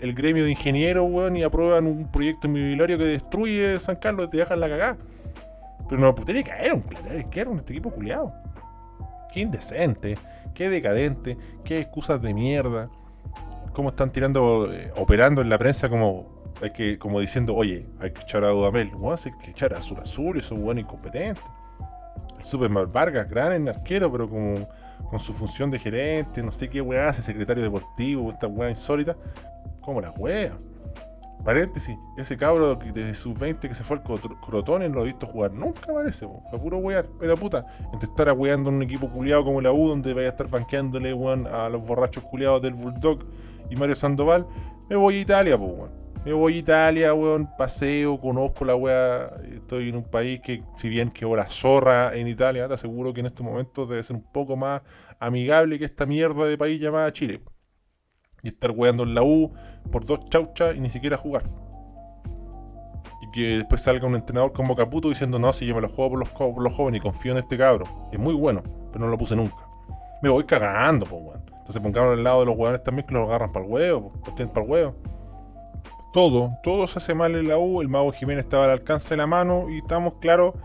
el 0.02 0.14
gremio 0.14 0.46
de 0.46 0.52
ingenieros, 0.52 1.10
weón, 1.10 1.36
y 1.36 1.44
aprueban 1.44 1.86
un 1.86 2.10
proyecto 2.12 2.48
inmobiliario 2.48 2.98
que 2.98 3.04
destruye 3.04 3.80
San 3.80 3.98
Carlos 3.98 4.28
y 4.28 4.30
te 4.30 4.38
dejan 4.38 4.60
la 4.60 4.70
cagada. 4.70 4.98
Pero 5.90 6.02
no, 6.02 6.16
pues 6.16 6.26
tiene 6.26 6.44
que 6.44 6.52
caer 6.52 6.74
un 6.74 6.84
lateral 6.92 7.20
izquierdo 7.20 7.52
en 7.52 7.58
este 7.58 7.74
equipo 7.74 7.92
culiado. 7.92 8.34
Qué 9.34 9.42
indecente, 9.42 10.18
qué 10.54 10.70
decadente, 10.70 11.38
qué 11.64 11.82
excusas 11.82 12.22
de 12.22 12.34
mierda. 12.34 12.90
Cómo 13.74 13.90
están 13.90 14.12
tirando, 14.12 14.72
eh, 14.72 14.92
operando 14.96 15.42
en 15.42 15.50
la 15.50 15.58
prensa 15.58 15.90
como 15.90 16.42
hay 16.62 16.72
que, 16.72 16.98
como 17.00 17.20
diciendo, 17.20 17.56
oye, 17.56 17.88
hay 18.00 18.12
que 18.12 18.22
echar 18.22 18.44
a 18.44 18.50
Dudamel, 18.50 18.92
hay 18.92 19.32
que 19.44 19.52
echar 19.52 19.74
a 19.74 19.80
eso 19.80 19.96
es 20.56 20.62
bueno 20.62 20.80
incompetente. 20.80 21.42
El 22.38 22.44
Superman 22.44 22.92
Vargas, 22.92 23.30
gran 23.30 23.54
en 23.54 23.70
arquero, 23.70 24.12
pero 24.12 24.30
como, 24.30 24.68
con 25.10 25.20
su 25.20 25.34
función 25.34 25.72
de 25.72 25.80
gerente, 25.80 26.44
no 26.44 26.52
sé 26.52 26.70
qué 26.70 26.82
weá 26.82 27.08
hace, 27.08 27.22
secretario 27.22 27.64
deportivo, 27.64 28.30
esta 28.30 28.48
weá 28.48 28.70
insólita, 28.70 29.16
como 29.82 30.02
la 30.02 30.12
weá. 30.12 30.58
Paréntesis, 31.44 31.98
ese 32.18 32.38
cabro 32.38 32.76
de 32.76 33.14
sub-20 33.16 33.62
que 33.62 33.74
se 33.74 33.84
fue 33.84 33.98
al 33.98 34.04
Crotone 34.04 34.88
no 34.88 34.96
lo 34.96 35.02
he 35.02 35.06
visto 35.06 35.26
jugar 35.26 35.52
nunca, 35.52 35.92
parece, 35.92 36.28
fue 36.52 36.60
puro 36.60 36.78
wear. 36.78 37.08
Pero 37.20 37.36
puta, 37.36 37.66
entre 37.92 38.08
estar 38.08 38.30
aweando 38.30 38.70
en 38.70 38.76
un 38.76 38.84
equipo 38.84 39.10
culiado 39.10 39.44
como 39.44 39.60
la 39.60 39.72
U, 39.72 39.88
donde 39.88 40.14
vaya 40.14 40.28
a 40.28 40.32
estar 40.32 40.48
banqueándole 40.48 41.10
a 41.52 41.70
los 41.70 41.82
borrachos 41.82 42.24
culiados 42.26 42.62
del 42.62 42.76
Bulldog 42.76 43.26
y 43.72 43.76
Mario 43.78 43.96
Sandoval, 43.96 44.46
me 44.90 44.96
voy 44.98 45.16
a 45.16 45.22
Italia, 45.22 45.58
pues. 45.58 45.90
Me 46.26 46.34
voy 46.34 46.56
a 46.56 46.58
Italia, 46.58 47.14
weón, 47.16 47.50
paseo, 47.58 48.20
conozco 48.20 48.64
la 48.66 48.76
weá. 48.76 49.32
Estoy 49.56 49.90
en 49.90 49.96
un 49.96 50.04
país 50.04 50.40
que, 50.42 50.62
si 50.76 50.88
bien 50.88 51.10
que 51.10 51.26
ahora 51.26 51.46
zorra 51.46 52.14
en 52.16 52.28
Italia, 52.28 52.68
te 52.68 52.76
aseguro 52.76 53.12
que 53.14 53.22
en 53.22 53.28
estos 53.28 53.44
momentos 53.44 53.90
debe 53.90 54.04
ser 54.04 54.18
un 54.18 54.32
poco 54.32 54.56
más 54.56 54.82
amigable 55.20 55.80
que 55.80 55.86
esta 55.86 56.06
mierda 56.06 56.46
de 56.46 56.58
país 56.58 56.80
llamada 56.80 57.12
Chile. 57.12 57.42
y 58.44 58.50
estar 58.50 58.72
weando 58.72 59.04
en 59.04 59.16
la 59.16 59.24
U 59.24 59.52
por 59.92 60.06
dos 60.06 60.26
chauchas 60.30 60.76
y 60.76 60.80
ni 60.80 60.90
siquiera 60.90 61.18
jugar. 61.18 61.44
Y 63.22 63.32
que 63.32 63.58
después 63.60 63.82
salga 63.82 64.06
un 64.06 64.16
entrenador 64.16 64.52
como 64.52 64.76
Caputo 64.76 65.10
diciendo, 65.10 65.40
no, 65.40 65.54
si 65.54 65.66
yo 65.66 65.74
me 65.74 65.82
lo 65.82 65.88
juego 65.88 66.12
por 66.12 66.20
los, 66.20 66.64
los 66.64 66.74
jóvenes 66.74 67.00
y 67.00 67.02
confío 67.02 67.32
en 67.32 67.38
este 67.40 67.58
cabro. 67.58 67.86
Es 68.12 68.20
muy 68.20 68.34
bueno, 68.34 68.62
pero 68.92 69.06
no 69.06 69.12
lo 69.12 69.18
puse 69.18 69.36
nunca. 69.36 69.68
Me 70.22 70.30
voy 70.30 70.44
cagando, 70.44 71.06
pues, 71.06 71.22
weón. 71.24 71.41
Entonces 71.72 71.94
pongamos 71.94 72.18
al 72.18 72.24
lado 72.26 72.42
de 72.42 72.48
los 72.48 72.56
jugadores 72.56 72.84
también 72.84 73.08
que 73.08 73.14
los 73.14 73.30
agarran 73.30 73.54
para 73.54 73.66
el 73.66 73.72
huevo, 73.72 74.12
los 74.26 74.36
tienen 74.36 74.54
para 74.54 74.66
el 74.66 74.72
huevo. 74.72 74.96
Todo, 76.12 76.52
todo 76.64 76.86
se 76.86 77.00
hace 77.00 77.16
mal 77.16 77.34
en 77.34 77.48
la 77.48 77.58
U. 77.58 77.82
El 77.82 77.88
Mago 77.88 78.12
Jiménez 78.12 78.44
estaba 78.44 78.66
al 78.66 78.72
alcance 78.72 79.12
de 79.12 79.18
la 79.18 79.26
mano 79.26 79.70
y 79.70 79.78
estamos 79.78 80.16
claros 80.16 80.56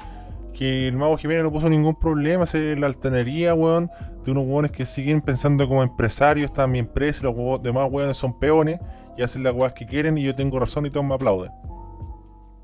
que 0.53 0.89
el 0.89 0.97
Mago 0.97 1.17
Jiménez 1.17 1.45
no 1.45 1.53
puso 1.53 1.69
ningún 1.69 1.95
problema. 1.95 2.43
Es 2.43 2.55
la 2.55 2.87
altanería, 2.89 3.55
weón, 3.55 3.89
de 4.25 4.33
unos 4.33 4.47
weones 4.49 4.73
que 4.73 4.85
siguen 4.85 5.21
pensando 5.21 5.69
como 5.69 5.85
empresarios. 5.85 6.47
Esta 6.47 6.67
mi 6.67 6.81
empresa 6.81 7.25
los 7.25 7.63
demás 7.63 7.89
weones 7.89 8.17
son 8.17 8.37
peones 8.37 8.81
y 9.17 9.23
hacen 9.23 9.45
las 9.45 9.55
weas 9.55 9.75
que 9.75 9.87
quieren 9.87 10.19
y 10.19 10.25
yo 10.25 10.35
tengo 10.35 10.59
razón 10.59 10.87
y 10.87 10.91
todos 10.91 11.07
me 11.07 11.15
aplauden. 11.15 11.53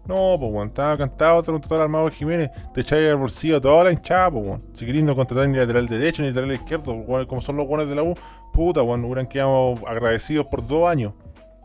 No, 0.07 0.37
pues 0.39 0.53
weón, 0.53 0.69
estaba 0.69 0.99
cantado 0.99 1.37
otro 1.37 1.55
contratar 1.55 1.83
al 1.83 1.89
Mago 1.89 2.11
Jiménez, 2.11 2.51
te 2.75 2.81
echáis 2.81 3.09
al 3.09 3.19
bolsillo 3.19 3.61
toda 3.61 3.85
la 3.85 3.93
hinchada, 3.93 4.33
pues 4.33 4.45
weón. 4.45 4.63
Si 4.73 4.85
queréis 4.85 5.05
no 5.05 5.15
contratar 5.15 5.49
ni 5.49 5.59
lateral 5.59 5.87
derecho 5.87 6.23
ni 6.23 6.29
lateral 6.29 6.53
izquierdo, 6.53 7.05
como 7.27 7.41
son 7.41 7.57
los 7.57 7.69
weones 7.69 7.89
de 7.89 7.95
la 7.95 8.03
U, 8.03 8.17
puta, 8.53 8.83
weón, 8.83 9.05
hubieran 9.05 9.29
quedado 9.29 9.77
agradecidos 9.87 10.47
por 10.47 10.67
dos 10.67 10.91
años, 10.91 11.13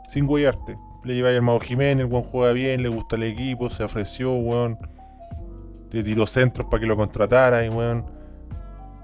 sin 0.08 0.28
guiarte. 0.28 0.78
Le 1.04 1.16
lleváis 1.16 1.38
al 1.38 1.44
Mago 1.44 1.60
Jiménez, 1.60 2.06
el 2.06 2.12
weón 2.12 2.24
juega 2.24 2.54
bien, 2.54 2.84
le 2.84 2.90
gusta 2.90 3.16
el 3.16 3.24
equipo, 3.24 3.72
se 3.72 3.84
ofreció, 3.84 4.34
weón. 4.36 4.78
Te 5.90 6.04
tiró 6.04 6.28
centros 6.28 6.68
para 6.70 6.82
que 6.82 6.86
lo 6.86 6.96
contratara 6.96 7.66
y 7.66 7.70
weón. 7.70 8.06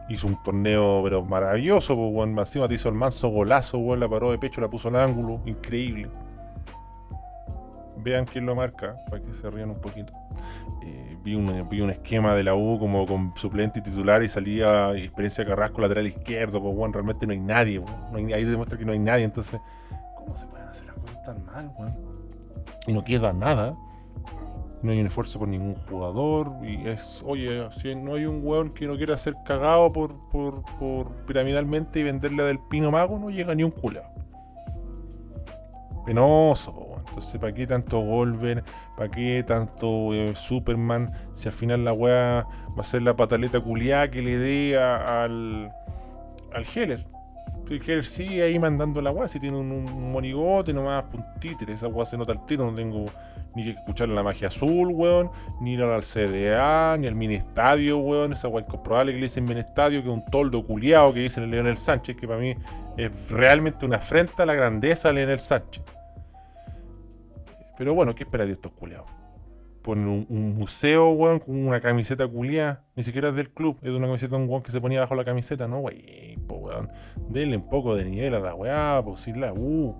Hizo 0.09 0.27
un 0.27 0.37
torneo 0.43 1.01
pero 1.03 1.23
maravilloso, 1.23 1.95
pues 1.95 2.09
weón. 2.13 2.37
Encima 2.37 2.67
te 2.67 2.75
hizo 2.75 2.87
el 2.87 2.95
manso 2.95 3.29
golazo, 3.29 3.79
weón, 3.79 3.99
la 3.99 4.07
paró 4.07 4.29
de 4.29 4.37
pecho, 4.37 4.61
la 4.61 4.69
puso 4.69 4.89
al 4.89 4.97
ángulo, 4.97 5.41
increíble 5.47 6.07
vean 8.03 8.25
quién 8.25 8.45
lo 8.45 8.55
marca, 8.55 8.95
para 9.09 9.23
que 9.23 9.33
se 9.33 9.49
rían 9.49 9.69
un 9.69 9.81
poquito. 9.81 10.13
Eh, 10.83 11.17
vi, 11.23 11.35
un, 11.35 11.67
vi, 11.69 11.81
un, 11.81 11.89
esquema 11.89 12.35
de 12.35 12.43
la 12.43 12.55
U 12.55 12.77
como 12.79 13.05
con 13.05 13.35
suplente 13.35 13.79
y 13.79 13.83
titular 13.83 14.21
y 14.23 14.27
salía 14.27 14.95
experiencia 14.95 15.45
Carrasco 15.45 15.81
lateral 15.81 16.07
izquierdo, 16.07 16.61
pues 16.61 16.75
bueno, 16.75 16.93
realmente 16.93 17.25
no 17.25 17.33
hay 17.33 17.39
nadie, 17.39 17.83
ahí 18.33 18.43
demuestra 18.43 18.77
que 18.77 18.85
no 18.85 18.91
hay 18.91 18.99
nadie, 18.99 19.23
entonces, 19.23 19.59
¿cómo 20.15 20.35
se 20.35 20.45
pueden 20.47 20.67
hacer 20.67 20.85
las 20.87 20.95
cosas 20.95 21.23
tan 21.23 21.45
mal, 21.45 21.71
weón? 21.77 22.13
Y 22.87 22.93
no 22.93 23.03
queda 23.03 23.33
nada. 23.33 23.75
No 24.81 24.91
hay 24.91 24.99
un 24.99 25.07
esfuerzo 25.07 25.39
por 25.39 25.47
ningún 25.47 25.75
jugador. 25.75 26.51
Y 26.61 26.87
es, 26.87 27.23
oye, 27.25 27.65
si 27.71 27.95
no 27.95 28.15
hay 28.15 28.25
un 28.25 28.45
weón 28.45 28.71
que 28.71 28.85
no 28.85 28.97
quiera 28.97 29.15
ser 29.15 29.35
cagado 29.45 29.91
por, 29.93 30.17
por, 30.29 31.11
piramidalmente 31.25 32.01
y 32.01 32.03
venderle 32.03 32.43
del 32.43 32.59
pino 32.59 32.91
mago, 32.91 33.17
no 33.17 33.29
llega 33.29 33.55
ni 33.55 33.63
un 33.63 33.71
culo. 33.71 34.01
Penoso, 36.05 36.92
entonces, 37.13 37.39
¿para 37.39 37.53
qué 37.53 37.67
tanto 37.67 37.99
Golver? 37.99 38.63
¿Para 38.97 39.11
qué 39.11 39.43
tanto 39.45 40.15
eh, 40.15 40.33
Superman? 40.33 41.11
Si 41.35 41.47
al 41.47 41.53
final 41.53 41.85
la 41.85 41.93
weá 41.93 42.47
va 42.75 42.81
a 42.81 42.83
ser 42.83 43.03
la 43.03 43.15
pataleta 43.15 43.59
culiada 43.59 44.09
que 44.09 44.23
le 44.23 44.37
dé 44.37 44.77
al, 44.79 45.71
al 46.51 46.65
Heller. 46.73 47.05
El 47.69 47.81
Heller 47.81 48.03
sigue 48.03 48.41
ahí 48.41 48.57
mandando 48.57 48.99
la 48.99 49.11
weá. 49.11 49.27
Si 49.27 49.39
tiene 49.39 49.57
un, 49.57 50.11
monigote 50.11 50.73
nomás, 50.73 51.03
puntito, 51.03 51.71
esa 51.71 51.87
weá 51.87 52.03
se 52.07 52.17
nota 52.17 52.31
al 52.31 52.43
tiro. 52.47 52.65
No 52.65 52.75
tengo 52.75 53.05
ni 53.55 53.63
que 53.65 53.69
escuchar 53.69 54.09
la 54.09 54.23
magia 54.23 54.47
azul, 54.47 54.89
weón. 54.91 55.29
Ni 55.61 55.73
ir 55.73 55.83
al 55.83 56.01
CDA, 56.01 56.97
ni 56.97 57.05
al 57.05 57.13
mini 57.13 57.35
estadio, 57.35 57.99
weón. 57.99 58.31
Esa 58.31 58.47
weá 58.47 58.65
incomprobable 58.65 59.11
que 59.11 59.19
le 59.19 59.25
dicen 59.25 59.45
mini 59.45 59.59
estadio, 59.59 60.01
que 60.01 60.09
un 60.09 60.25
toldo 60.25 60.65
culiado 60.65 61.13
que 61.13 61.19
dice 61.19 61.45
Leonel 61.45 61.77
Sánchez, 61.77 62.15
que 62.15 62.27
para 62.27 62.39
mí 62.39 62.55
es 62.97 63.29
realmente 63.29 63.85
una 63.85 63.97
afrenta 63.97 64.41
a 64.41 64.45
la 64.47 64.55
grandeza 64.55 65.09
de 65.09 65.13
Leonel 65.13 65.39
Sánchez. 65.39 65.83
Pero 67.77 67.93
bueno, 67.93 68.13
¿qué 68.13 68.23
espera 68.23 68.45
de 68.45 68.51
estos 68.51 68.71
culiados? 68.71 69.09
Ponen 69.81 70.25
un, 70.29 70.55
museo, 70.55 71.11
weón, 71.11 71.39
con 71.39 71.67
una 71.67 71.81
camiseta 71.81 72.27
culiada. 72.27 72.83
Ni 72.95 73.03
siquiera 73.03 73.29
es 73.29 73.35
del 73.35 73.51
club, 73.51 73.77
es 73.81 73.91
de 73.91 73.97
una 73.97 74.07
camiseta 74.07 74.37
de 74.37 74.43
un 74.43 74.49
weón 74.49 74.63
que 74.63 74.71
se 74.71 74.79
ponía 74.79 75.01
bajo 75.01 75.15
la 75.15 75.25
camiseta, 75.25 75.67
¿no, 75.67 75.79
wey? 75.79 76.37
Pues, 76.47 76.61
weón. 76.61 76.89
Denle 77.29 77.57
un 77.57 77.67
poco 77.67 77.95
de 77.95 78.05
nivel 78.05 78.33
a 78.35 78.39
la 78.39 78.55
weá, 78.55 79.01
pues 79.03 79.21
si 79.21 79.33
la 79.33 79.51
U. 79.51 79.95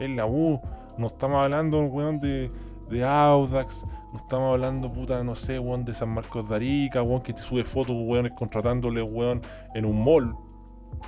Es 0.00 0.10
la 0.10 0.26
U. 0.26 0.60
No 0.98 1.06
estamos 1.06 1.44
hablando, 1.44 1.80
weón, 1.82 2.20
de, 2.20 2.50
de 2.88 3.04
Audax. 3.04 3.86
No 4.12 4.18
estamos 4.18 4.54
hablando, 4.54 4.92
puta, 4.92 5.22
no 5.22 5.36
sé, 5.36 5.58
weón, 5.60 5.84
de 5.84 5.94
San 5.94 6.08
Marcos 6.08 6.48
de 6.48 6.56
Arica, 6.56 7.02
weón, 7.02 7.22
que 7.22 7.32
te 7.32 7.42
sube 7.42 7.62
fotos, 7.62 7.96
weón, 8.00 8.28
contratándole, 8.30 9.02
weón, 9.02 9.42
en 9.74 9.84
un 9.84 10.02
mall. 10.02 10.34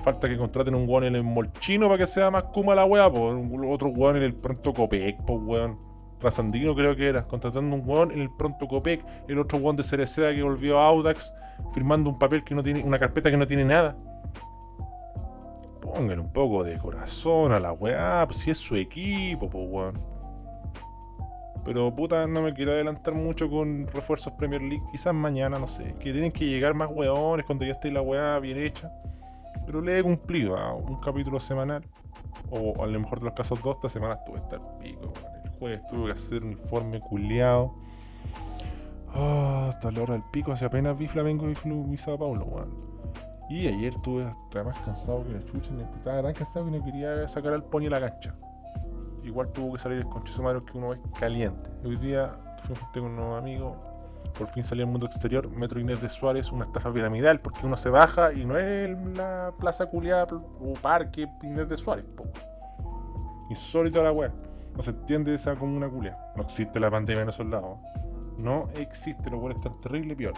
Falta 0.05 0.29
que 0.29 0.37
contraten 0.37 0.75
un 0.77 0.89
weón 0.89 1.05
en 1.05 1.17
el 1.17 1.25
mall 1.25 1.53
chino 1.55 1.87
para 1.87 1.99
que 1.99 2.07
sea 2.07 2.31
más 2.31 2.45
kuma 2.45 2.75
la 2.77 2.85
weá, 2.85 3.11
pues. 3.11 3.35
Otro 3.69 3.89
weón 3.89 4.17
en 4.17 4.23
el 4.23 4.35
pronto 4.35 4.73
Copec, 4.73 5.25
pues, 5.25 5.41
weón. 5.43 5.92
Trasandino 6.23 6.75
creo 6.75 6.97
que 6.97 7.09
era, 7.09 7.25
contratando 7.25 7.77
un 7.77 7.83
weón 7.85 8.13
en 8.13 8.21
el 8.21 8.31
pronto 8.31 8.67
Copec, 8.67 9.05
el 9.29 9.39
otro 9.39 9.59
weón 9.59 9.77
de 9.77 9.83
Cereceda 9.83 10.33
que 10.33 10.43
volvió 10.43 10.79
a 10.79 10.87
Audax, 10.87 11.35
firmando 11.75 12.09
un 12.09 12.19
papel 12.19 12.45
que 12.45 12.55
no 12.55 12.63
tiene, 12.63 12.83
una 12.83 12.99
carpeta 12.99 13.31
que 13.31 13.37
no 13.37 13.47
tiene 13.47 13.65
nada. 13.65 13.97
Póngale 15.81 16.21
un 16.21 16.33
poco 16.33 16.63
de 16.63 16.79
corazón 16.79 17.53
a 17.53 17.61
la 17.61 17.73
weá, 17.73 18.25
pues 18.27 18.39
si 18.39 18.51
es 18.51 18.59
su 18.59 18.77
equipo, 18.77 19.51
pues 19.51 19.67
weón. 19.69 20.01
Pero 21.65 21.95
puta, 21.95 22.27
no 22.27 22.43
me 22.43 22.53
quiero 22.53 22.73
adelantar 22.73 23.15
mucho 23.15 23.51
con 23.51 23.87
refuerzos 23.89 24.33
Premier 24.35 24.63
League. 24.63 24.83
Quizás 24.91 25.15
mañana, 25.15 25.59
no 25.59 25.67
sé. 25.67 25.95
Que 26.01 26.13
tienen 26.13 26.33
que 26.33 26.47
llegar 26.47 26.75
más 26.75 26.91
weones 26.91 27.47
cuando 27.47 27.65
ya 27.65 27.73
esté 27.73 27.93
la 27.93 28.01
weá 28.01 28.39
bien 28.41 28.59
hecha. 28.59 28.93
Pero 29.65 29.81
le 29.81 29.99
he 29.99 30.03
cumplido 30.03 30.57
a 30.57 30.75
un 30.75 31.01
capítulo 31.01 31.39
semanal. 31.39 31.85
O 32.51 32.83
a 32.83 32.87
lo 32.87 32.99
mejor 32.99 33.21
de 33.21 33.27
los 33.27 33.35
casos 33.35 33.61
dos, 33.63 33.77
esta 33.77 33.89
semana 33.89 34.15
estuve 34.15 34.39
hasta 34.39 34.57
el 34.57 34.63
pico, 34.81 35.13
después 35.69 35.91
tuve 35.91 36.07
que 36.07 36.13
hacer 36.13 36.45
un 36.45 36.53
informe 36.53 37.01
culiado. 37.01 37.75
Ah, 39.15 39.67
hasta 39.69 39.91
la 39.91 40.03
hora 40.03 40.15
del 40.15 40.23
pico, 40.33 40.53
hace 40.53 40.65
apenas 40.65 40.99
vi 40.99 41.07
Flamengo 41.07 41.49
y, 41.49 41.55
y 41.93 41.97
Sao 41.97 42.19
Paulo, 42.19 42.45
weón. 42.47 42.93
Y 43.51 43.69
ayer 43.69 43.93
estuve 43.93 44.25
hasta 44.25 44.65
más 44.65 44.79
cansado 44.79 45.25
que 45.25 45.33
la 45.33 45.43
chucha, 45.43 45.73
estaba 45.95 46.23
tan 46.23 46.33
cansado 46.33 46.65
que 46.65 46.79
no 46.79 46.85
quería 46.85 47.29
sacar 47.29 47.53
al 47.53 47.65
pony 47.65 47.87
a 47.87 47.91
la 47.91 48.01
cancha. 48.01 48.35
Igual 49.23 49.53
tuvo 49.53 49.75
que 49.75 49.79
salir 49.79 49.99
el 49.99 50.07
conche 50.07 50.33
sumario 50.33 50.65
que 50.65 50.79
uno 50.79 50.95
es 50.95 51.01
caliente. 51.19 51.71
Hoy 51.85 51.97
día 51.97 52.35
fui 52.63 52.75
con 52.95 53.13
unos 53.13 53.39
amigos, 53.39 53.77
por 54.39 54.47
fin 54.49 54.65
salió 54.65 54.85
al 54.85 54.91
mundo 54.91 55.07
exterior, 55.07 55.51
Metro 55.51 55.79
Inés 55.79 56.01
de 56.01 56.09
Suárez, 56.09 56.51
una 56.51 56.65
estafa 56.65 56.93
piramidal, 56.93 57.41
porque 57.41 57.67
uno 57.67 57.77
se 57.77 57.91
baja 57.91 58.33
y 58.33 58.47
no 58.47 58.57
es 58.57 58.97
la 59.15 59.53
plaza 59.59 59.87
culiada 59.87 60.27
o 60.33 60.73
parque 60.81 61.29
Inés 61.43 61.69
de 61.69 61.77
Suárez, 61.77 62.07
po. 62.17 62.25
Insólito 63.51 64.03
la 64.03 64.13
weá. 64.13 64.33
No 64.75 64.83
se 64.83 64.91
entiende 64.91 65.35
esa 65.35 65.57
como 65.57 65.77
una 65.77 65.89
culia. 65.89 66.17
No 66.37 66.43
existe 66.43 66.81
la 66.81 66.91
pandemia 66.91 67.23
en 67.23 67.29
esos 67.29 67.47
lados. 67.47 67.79
No 68.39 68.69
existe, 68.75 69.31
lo 69.31 69.41
cual 69.41 69.53
es 69.53 69.61
tan 69.61 69.81
terrible 69.81 70.17
peor. 70.17 70.35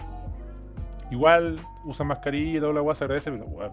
Igual 1.10 1.60
usan 1.84 2.08
mascarilla 2.08 2.58
y 2.58 2.60
toda 2.60 2.72
la 2.72 2.82
weá 2.82 2.94
se 2.94 3.04
agradece, 3.04 3.30
pero 3.30 3.46
weón. 3.46 3.72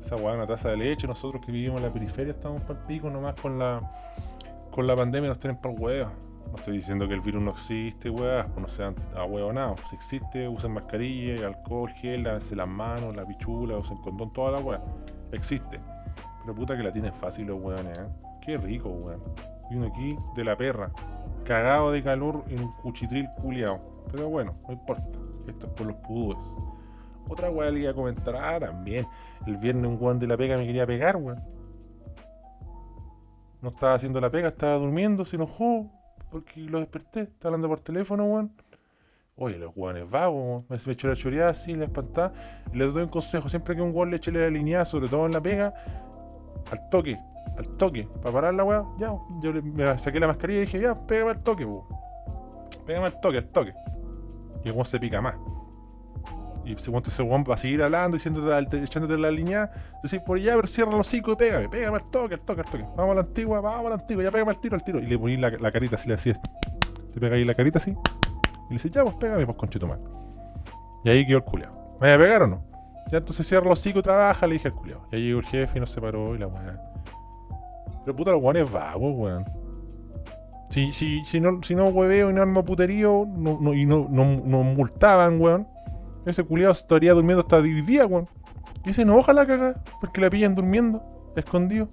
Esa 0.00 0.16
weá 0.16 0.34
una 0.34 0.46
taza 0.46 0.68
de 0.70 0.76
leche. 0.76 1.06
Nosotros 1.06 1.44
que 1.44 1.50
vivimos 1.50 1.78
en 1.78 1.86
la 1.86 1.92
periferia 1.92 2.32
estamos 2.32 2.62
para 2.62 2.78
el 2.78 2.86
pico 2.86 3.10
nomás 3.10 3.34
con 3.40 3.58
la 3.58 3.80
con 4.70 4.88
la 4.88 4.96
pandemia 4.96 5.28
nos 5.28 5.38
tienen 5.38 5.60
para 5.60 5.74
el 5.74 5.80
huevo. 5.80 6.10
No 6.50 6.56
estoy 6.56 6.76
diciendo 6.76 7.08
que 7.08 7.14
el 7.14 7.20
virus 7.20 7.42
no 7.42 7.50
existe, 7.50 8.10
weá, 8.10 8.46
pues 8.46 8.60
no 8.60 8.68
sean 8.68 8.94
nada. 9.54 9.74
Si 9.84 9.96
existe, 9.96 10.48
usen 10.48 10.72
mascarilla, 10.72 11.46
alcohol, 11.46 11.88
gel, 11.90 12.24
lávense 12.24 12.54
las 12.54 12.68
manos, 12.68 13.14
la 13.16 13.24
pichula, 13.24 13.76
usen 13.76 13.98
condón, 13.98 14.32
toda 14.32 14.52
la 14.52 14.58
weá. 14.58 14.82
Existe. 15.32 15.80
Pero 16.42 16.54
puta 16.54 16.76
que 16.76 16.82
la 16.82 16.92
tienen 16.92 17.14
fácil 17.14 17.46
los 17.46 17.60
weones, 17.60 17.98
¿eh? 17.98 18.08
Qué 18.40 18.58
rico, 18.58 18.88
weón 18.88 19.53
y 19.70 19.76
uno 19.76 19.86
aquí 19.86 20.16
de 20.34 20.44
la 20.44 20.56
perra, 20.56 20.90
cagado 21.44 21.92
de 21.92 22.02
calor 22.02 22.44
en 22.48 22.60
un 22.60 22.72
cuchitril 22.76 23.26
culiao. 23.40 23.80
Pero 24.10 24.28
bueno, 24.28 24.54
no 24.66 24.72
importa, 24.72 25.18
esto 25.46 25.66
es 25.66 25.72
por 25.72 25.86
los 25.86 25.96
pudúes. 25.96 26.56
Otra 27.28 27.50
weá 27.50 27.70
le 27.70 27.80
iba 27.80 27.90
a 27.90 27.94
comentar, 27.94 28.36
ah, 28.36 28.60
también, 28.60 29.06
el 29.46 29.56
viernes 29.56 29.86
un 29.86 29.98
weón 30.00 30.18
de 30.18 30.26
la 30.26 30.36
pega 30.36 30.56
me 30.56 30.66
quería 30.66 30.86
pegar, 30.86 31.16
weón. 31.16 31.42
No 33.62 33.70
estaba 33.70 33.94
haciendo 33.94 34.20
la 34.20 34.30
pega, 34.30 34.48
estaba 34.48 34.74
durmiendo, 34.74 35.24
se 35.24 35.36
enojó, 35.36 35.90
porque 36.30 36.60
lo 36.60 36.80
desperté, 36.80 37.22
estaba 37.22 37.54
hablando 37.54 37.68
por 37.68 37.80
teléfono, 37.80 38.24
weón. 38.24 38.52
Oye, 39.36 39.58
los 39.58 39.72
weones 39.74 40.08
vagos, 40.08 40.64
me, 40.68 40.76
echó 40.76 41.08
la 41.08 41.16
choreada 41.16 41.50
así, 41.50 41.74
la 41.74 41.84
espantada. 41.84 42.32
Les 42.72 42.92
doy 42.92 43.02
un 43.02 43.08
consejo, 43.08 43.48
siempre 43.48 43.74
que 43.74 43.82
un 43.82 43.94
weón 43.94 44.10
le 44.10 44.16
eche 44.16 44.30
la 44.30 44.48
línea, 44.48 44.84
sobre 44.84 45.08
todo 45.08 45.26
en 45.26 45.32
la 45.32 45.40
pega, 45.40 45.74
al 46.70 46.88
toque, 46.90 47.18
al 47.56 47.68
toque, 47.76 48.08
para 48.22 48.32
parar 48.32 48.54
la 48.54 48.64
weá, 48.64 48.84
ya, 48.98 49.14
yo 49.40 49.52
me 49.62 49.96
saqué 49.96 50.18
la 50.20 50.26
mascarilla 50.26 50.60
y 50.60 50.64
dije, 50.64 50.80
ya, 50.80 50.94
pégame 50.94 51.30
al 51.30 51.42
toque. 51.42 51.66
Pégame 52.86 53.06
al 53.06 53.20
toque, 53.20 53.38
al 53.38 53.46
toque. 53.46 53.74
Y 54.64 54.68
el 54.68 54.72
weón 54.72 54.84
se 54.84 54.98
pica 54.98 55.20
más. 55.20 55.36
Y 56.64 56.76
se 56.76 56.90
ese 56.90 57.22
weón 57.22 57.44
va 57.48 57.54
a 57.54 57.56
seguir 57.58 57.82
hablando, 57.82 58.16
diciéndote, 58.16 58.82
echándote 58.82 59.18
la 59.18 59.30
línea. 59.30 59.70
Decís, 60.02 60.20
por 60.20 60.38
ya, 60.38 60.54
pero 60.54 60.66
cierra 60.66 60.92
los 60.92 61.06
cinco 61.06 61.32
y 61.32 61.36
pégame, 61.36 61.68
pégame 61.68 61.98
al 61.98 62.10
toque, 62.10 62.34
al 62.34 62.40
toque, 62.40 62.62
al 62.62 62.70
toque. 62.70 62.86
Vamos 62.96 63.12
a 63.12 63.14
la 63.16 63.20
antigua, 63.20 63.60
vamos 63.60 63.86
a 63.86 63.88
la 63.90 63.94
antigua, 63.96 64.24
ya 64.24 64.30
pégame 64.30 64.50
al 64.50 64.60
tiro, 64.60 64.74
al 64.74 64.82
tiro. 64.82 64.98
Y 64.98 65.06
le 65.06 65.18
poní 65.18 65.36
la, 65.36 65.50
la 65.50 65.70
carita 65.70 65.96
así, 65.96 66.08
le 66.08 66.16
decís, 66.16 66.40
te 67.12 67.20
pegáis 67.20 67.46
la 67.46 67.54
carita 67.54 67.78
así. 67.78 67.90
Y 67.90 68.70
le 68.70 68.76
decís, 68.76 68.90
ya, 68.90 69.02
pues 69.02 69.16
pégame, 69.16 69.44
pues 69.44 69.56
conchetumar. 69.58 70.00
Y 71.04 71.10
ahí 71.10 71.26
quedó 71.26 71.38
el 71.38 71.44
culiao. 71.44 71.98
¿Me 72.00 72.08
voy 72.08 72.10
a 72.10 72.18
pegar 72.18 72.42
o 72.42 72.46
no? 72.46 72.62
Ya 73.12 73.18
entonces 73.18 73.46
cierra 73.46 73.68
los 73.68 73.86
y 73.86 73.92
trabaja, 73.92 74.46
le 74.46 74.54
dije 74.54 74.68
al 74.68 74.74
culiao. 74.74 75.06
Y 75.12 75.16
ahí 75.16 75.22
llegó 75.26 75.40
el 75.40 75.46
jefe 75.46 75.76
y 75.76 75.80
nos 75.80 75.90
separó 75.90 76.34
y 76.34 76.38
la 76.38 76.46
weá. 76.46 76.93
Pero 78.04 78.16
puta, 78.16 78.32
los 78.32 78.40
guanes 78.40 78.70
vagos, 78.70 79.14
weón. 79.16 79.44
Si, 80.70 80.92
si, 80.92 81.24
si, 81.24 81.40
no, 81.40 81.62
si 81.62 81.74
no 81.74 81.88
hueveo 81.88 82.30
y 82.30 82.32
no 82.32 82.42
arma 82.42 82.64
puterío 82.64 83.26
no, 83.28 83.58
no, 83.60 83.74
y 83.74 83.86
no, 83.86 84.08
no, 84.10 84.24
no 84.24 84.62
multaban, 84.62 85.40
weón. 85.40 85.68
Ese 86.26 86.42
culiado 86.42 86.72
estaría 86.72 87.12
durmiendo 87.12 87.40
hasta 87.40 87.58
el 87.58 87.86
día, 87.86 88.06
weón. 88.06 88.28
Y 88.84 88.92
se 88.92 89.02
enoja 89.02 89.32
la 89.32 89.46
caga 89.46 89.82
porque 90.00 90.20
la 90.20 90.30
pillan 90.30 90.54
durmiendo, 90.54 91.02
escondido. 91.36 91.88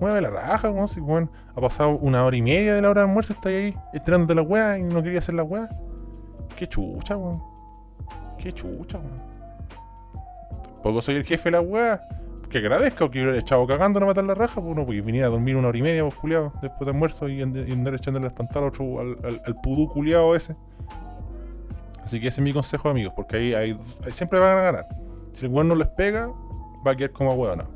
Mueve 0.00 0.20
la 0.20 0.30
raja, 0.30 0.70
weón. 0.70 0.88
Si, 0.88 1.00
weón, 1.00 1.30
ha 1.54 1.60
pasado 1.60 1.90
una 1.98 2.24
hora 2.24 2.36
y 2.36 2.42
media 2.42 2.74
de 2.74 2.82
la 2.82 2.90
hora 2.90 3.02
de 3.02 3.08
almuerzo, 3.08 3.32
está 3.32 3.48
ahí 3.48 3.76
estirándote 3.92 4.34
la 4.34 4.42
weá 4.42 4.78
y 4.78 4.82
no 4.82 5.02
quería 5.02 5.20
hacer 5.20 5.34
la 5.34 5.42
weá. 5.42 5.68
Qué 6.56 6.66
chucha, 6.66 7.16
weón. 7.16 7.42
Qué 8.38 8.52
chucha, 8.52 8.98
weón. 8.98 9.28
Tampoco 10.74 11.00
soy 11.00 11.16
el 11.16 11.24
jefe 11.24 11.44
de 11.44 11.52
la 11.52 11.60
weá. 11.60 12.02
Que 12.50 12.58
agradezca 12.58 13.10
que 13.10 13.22
hubiera 13.22 13.38
echado 13.38 13.66
cagando 13.66 14.00
a 14.00 14.06
matar 14.06 14.24
la 14.24 14.34
raja, 14.34 14.60
pues 14.60 14.74
no, 14.74 14.86
porque 14.86 15.02
venía 15.02 15.26
a 15.26 15.28
dormir 15.28 15.56
una 15.56 15.68
hora 15.68 15.78
y 15.78 15.82
media, 15.82 16.02
pues 16.02 16.14
culiado, 16.14 16.52
después 16.62 16.86
de 16.86 16.90
almuerzo 16.92 17.28
y, 17.28 17.42
andar 17.42 17.94
echándole 17.94 18.26
el 18.26 18.32
espantar 18.32 18.62
otro, 18.62 19.00
al, 19.00 19.18
al, 19.22 19.42
al 19.44 19.60
pudú 19.60 19.88
culiado 19.88 20.34
ese. 20.34 20.56
Así 22.08 22.18
que 22.20 22.28
ese 22.28 22.40
es 22.40 22.44
mi 22.44 22.54
consejo, 22.54 22.88
amigos, 22.88 23.12
porque 23.14 23.36
ahí, 23.36 23.52
ahí, 23.52 23.76
siempre 24.10 24.38
van 24.38 24.56
a 24.56 24.62
ganar. 24.62 24.88
Si 25.32 25.44
el 25.44 25.52
weón 25.52 25.68
no 25.68 25.74
les 25.74 25.88
pega, 25.88 26.32
va 26.86 26.92
a 26.92 26.96
quedar 26.96 27.10
como 27.10 27.34
huevona. 27.34 27.68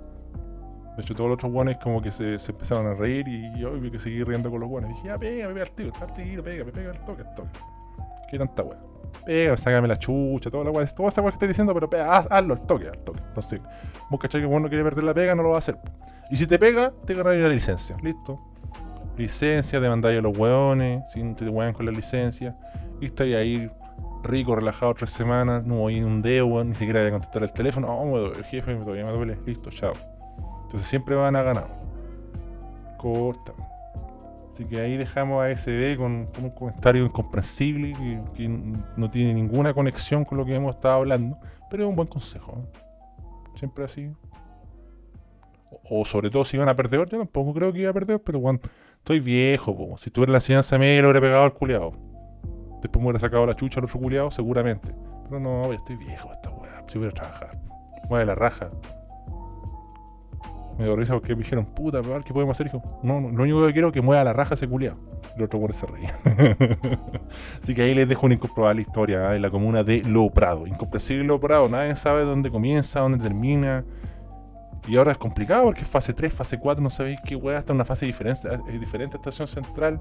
De 0.96 1.02
hecho, 1.02 1.14
todos 1.14 1.28
los 1.28 1.34
otros 1.34 1.52
weones 1.52 1.76
como 1.76 2.00
que 2.00 2.10
se, 2.10 2.36
empezaron 2.50 2.86
a 2.86 2.94
reír 2.94 3.28
y 3.28 3.58
yo 3.58 3.72
vi 3.72 3.90
que 3.90 3.98
seguí 3.98 4.24
riendo 4.24 4.50
con 4.50 4.60
los 4.60 4.70
weones. 4.70 4.88
Dije, 4.88 5.08
ya, 5.08 5.18
pega, 5.18 5.48
pega 5.48 5.60
al 5.60 5.70
tío, 5.72 5.88
está 5.88 6.06
tío, 6.06 6.42
pega, 6.42 6.64
pega 6.64 6.92
el 6.92 7.00
toque, 7.00 7.20
el 7.20 7.34
toque. 7.34 7.60
Qué 8.30 8.38
tanta 8.38 8.62
wea. 8.62 8.91
Pega, 9.24 9.56
sácame 9.56 9.88
la 9.88 9.96
chucha, 9.96 10.50
toda 10.50 10.64
la 10.64 10.70
wea, 10.70 10.86
toda 10.86 11.08
esa 11.08 11.20
wea 11.20 11.30
que 11.30 11.36
estoy 11.36 11.48
diciendo, 11.48 11.72
pero 11.74 11.88
pega, 11.88 12.16
haz, 12.16 12.30
hazlo 12.30 12.54
al 12.54 12.66
toque, 12.66 12.88
al 12.88 12.98
toque. 12.98 13.20
Entonces, 13.26 13.60
vos 14.10 14.20
cachai 14.20 14.40
que 14.40 14.46
uno 14.46 14.68
quiere 14.68 14.84
perder 14.84 15.04
la 15.04 15.14
pega, 15.14 15.34
no 15.34 15.42
lo 15.42 15.50
va 15.50 15.56
a 15.56 15.58
hacer. 15.58 15.78
Y 16.30 16.36
si 16.36 16.46
te 16.46 16.58
pega, 16.58 16.92
te 17.04 17.14
ganas 17.14 17.36
la 17.36 17.48
licencia, 17.48 17.96
listo. 18.02 18.40
Licencia, 19.16 19.78
demandáis 19.80 20.18
a 20.18 20.22
los 20.22 20.36
weones, 20.36 21.02
si 21.12 21.22
te 21.34 21.48
wean 21.48 21.72
con 21.72 21.86
la 21.86 21.92
licencia, 21.92 22.56
y 23.00 23.06
estáis 23.06 23.36
ahí 23.36 23.70
rico, 24.22 24.56
relajado 24.56 24.94
tres 24.94 25.10
semanas, 25.10 25.64
no 25.64 25.76
voy 25.76 26.00
un 26.02 26.22
dedo, 26.22 26.64
ni 26.64 26.74
siquiera 26.74 27.00
voy 27.00 27.08
a 27.08 27.12
contestar 27.12 27.42
el 27.42 27.52
teléfono, 27.52 27.88
oh, 27.88 28.32
el 28.32 28.44
jefe 28.44 28.74
todavía 28.76 29.04
me 29.04 29.12
duele, 29.12 29.38
listo, 29.44 29.70
chao. 29.70 29.92
Entonces 30.62 30.88
siempre 30.88 31.14
van 31.14 31.36
a 31.36 31.42
ganar. 31.42 31.68
Corta. 32.96 33.52
Así 34.52 34.66
que 34.66 34.80
ahí 34.80 34.98
dejamos 34.98 35.42
a 35.42 35.50
SB 35.56 35.96
con, 35.96 36.26
con 36.26 36.44
un 36.44 36.50
comentario 36.50 37.04
incomprensible 37.06 37.94
que, 38.36 38.48
no 38.48 39.10
tiene 39.10 39.32
ninguna 39.32 39.72
conexión 39.72 40.24
con 40.24 40.36
lo 40.36 40.44
que 40.44 40.54
hemos 40.54 40.74
estado 40.74 40.96
hablando, 40.96 41.38
pero 41.70 41.84
es 41.84 41.88
un 41.88 41.96
buen 41.96 42.08
consejo. 42.08 42.58
¿eh? 42.58 42.78
Siempre 43.54 43.84
así. 43.84 44.12
O, 45.84 46.04
sobre 46.04 46.28
todo 46.28 46.44
si 46.44 46.58
iban 46.58 46.68
a 46.68 46.76
perder, 46.76 47.08
yo 47.08 47.18
tampoco 47.18 47.54
creo 47.54 47.72
que 47.72 47.80
iba 47.80 47.90
a 47.90 47.94
perder, 47.94 48.20
pero 48.22 48.40
cuando 48.40 48.62
estoy 48.98 49.20
viejo, 49.20 49.94
si 49.96 50.10
tuviera 50.10 50.32
la 50.32 50.36
enseñanza 50.36 50.78
media 50.78 51.00
lo 51.00 51.08
hubiera 51.08 51.20
pegado 51.20 51.44
al 51.44 51.54
culiado. 51.54 51.92
Después 52.82 53.00
me 53.00 53.04
hubiera 53.04 53.20
sacado 53.20 53.46
la 53.46 53.56
chucha 53.56 53.80
al 53.80 53.84
otro 53.84 54.00
culiado, 54.00 54.30
seguramente. 54.30 54.94
Pero 55.24 55.40
no, 55.40 55.72
estoy 55.72 55.96
viejo 55.96 56.30
esta 56.30 56.50
weá, 56.50 56.84
si 56.86 56.98
voy 56.98 57.08
a 57.08 57.12
trabajar. 57.12 57.58
Mueve 58.10 58.26
la 58.26 58.34
raja. 58.34 58.70
Me 60.78 60.84
dio 60.84 60.96
risa 60.96 61.12
porque 61.12 61.34
me 61.34 61.42
dijeron, 61.42 61.66
puta, 61.66 62.00
¿qué 62.24 62.32
podemos 62.32 62.56
hacer, 62.56 62.66
hijo? 62.66 62.82
No, 63.02 63.20
lo 63.20 63.42
único 63.42 63.66
que 63.66 63.72
quiero 63.72 63.88
es 63.88 63.94
que 63.94 64.00
mueva 64.00 64.24
la 64.24 64.32
raja 64.32 64.54
ese 64.54 64.66
culiado. 64.66 64.96
El 65.36 65.44
otro 65.44 65.60
por 65.60 65.72
se 65.72 65.86
reía. 65.86 66.18
Así 67.62 67.74
que 67.74 67.82
ahí 67.82 67.94
les 67.94 68.08
dejo 68.08 68.26
una 68.26 68.34
incomprobable 68.34 68.82
historia 68.82 69.32
¿eh? 69.32 69.36
en 69.36 69.42
la 69.42 69.50
comuna 69.50 69.84
de 69.84 70.02
Lo 70.02 70.30
Prado. 70.30 70.66
Incomprensible 70.66 71.24
Lo 71.24 71.40
Prado, 71.40 71.68
nadie 71.68 71.94
sabe 71.96 72.24
dónde 72.24 72.50
comienza, 72.50 73.00
dónde 73.00 73.18
termina. 73.18 73.84
Y 74.88 74.96
ahora 74.96 75.12
es 75.12 75.18
complicado 75.18 75.64
porque 75.64 75.82
es 75.82 75.88
fase 75.88 76.12
3, 76.12 76.32
fase 76.32 76.58
4, 76.58 76.82
no 76.82 76.90
sabéis 76.90 77.20
qué 77.24 77.36
weá, 77.36 77.62
en 77.66 77.74
una 77.74 77.84
fase 77.84 78.06
diferente, 78.06 78.48
eh, 78.48 78.78
diferente 78.78 79.16
estación 79.16 79.46
central. 79.46 80.00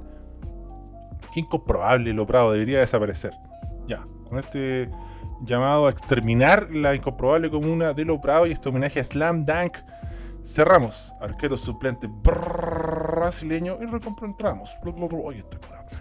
Qué 1.33 1.41
incomprobable 1.41 2.13
Lo 2.13 2.25
Prado, 2.25 2.51
debería 2.51 2.79
desaparecer. 2.79 3.31
Ya, 3.87 4.03
con 4.27 4.39
este 4.39 4.89
llamado 5.43 5.87
a 5.87 5.91
exterminar 5.91 6.69
la 6.71 6.95
incomprobable 6.95 7.49
comuna 7.49 7.93
de 7.93 8.05
Lo 8.05 8.19
Prado 8.21 8.47
y 8.47 8.51
este 8.51 8.69
homenaje 8.69 8.99
a 8.99 9.03
Slam 9.03 9.45
Dunk 9.45 9.77
Cerramos, 10.43 11.15
arquero 11.21 11.55
suplente 11.55 12.07
brasileño 12.07 13.77
y 13.79 13.85
reencontramos. 13.85 14.75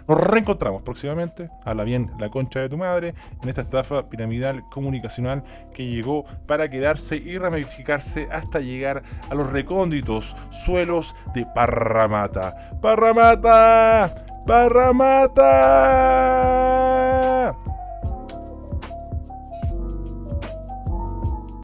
Nos 0.07 0.19
reencontramos 0.19 0.81
próximamente, 0.81 1.51
a 1.63 1.75
la 1.75 1.83
bien 1.83 2.11
la 2.17 2.29
concha 2.29 2.59
de 2.59 2.69
tu 2.69 2.77
madre, 2.77 3.13
en 3.41 3.49
esta 3.49 3.61
estafa 3.61 4.09
piramidal 4.09 4.67
comunicacional 4.69 5.43
que 5.73 5.85
llegó 5.85 6.23
para 6.47 6.69
quedarse 6.69 7.17
y 7.17 7.37
ramificarse 7.37 8.27
hasta 8.31 8.59
llegar 8.59 9.03
a 9.29 9.35
los 9.35 9.51
recónditos 9.51 10.35
suelos 10.49 11.15
de 11.35 11.45
Parramata. 11.53 12.79
¡Parramata! 12.81 14.15
¡Parramata! 14.47 15.51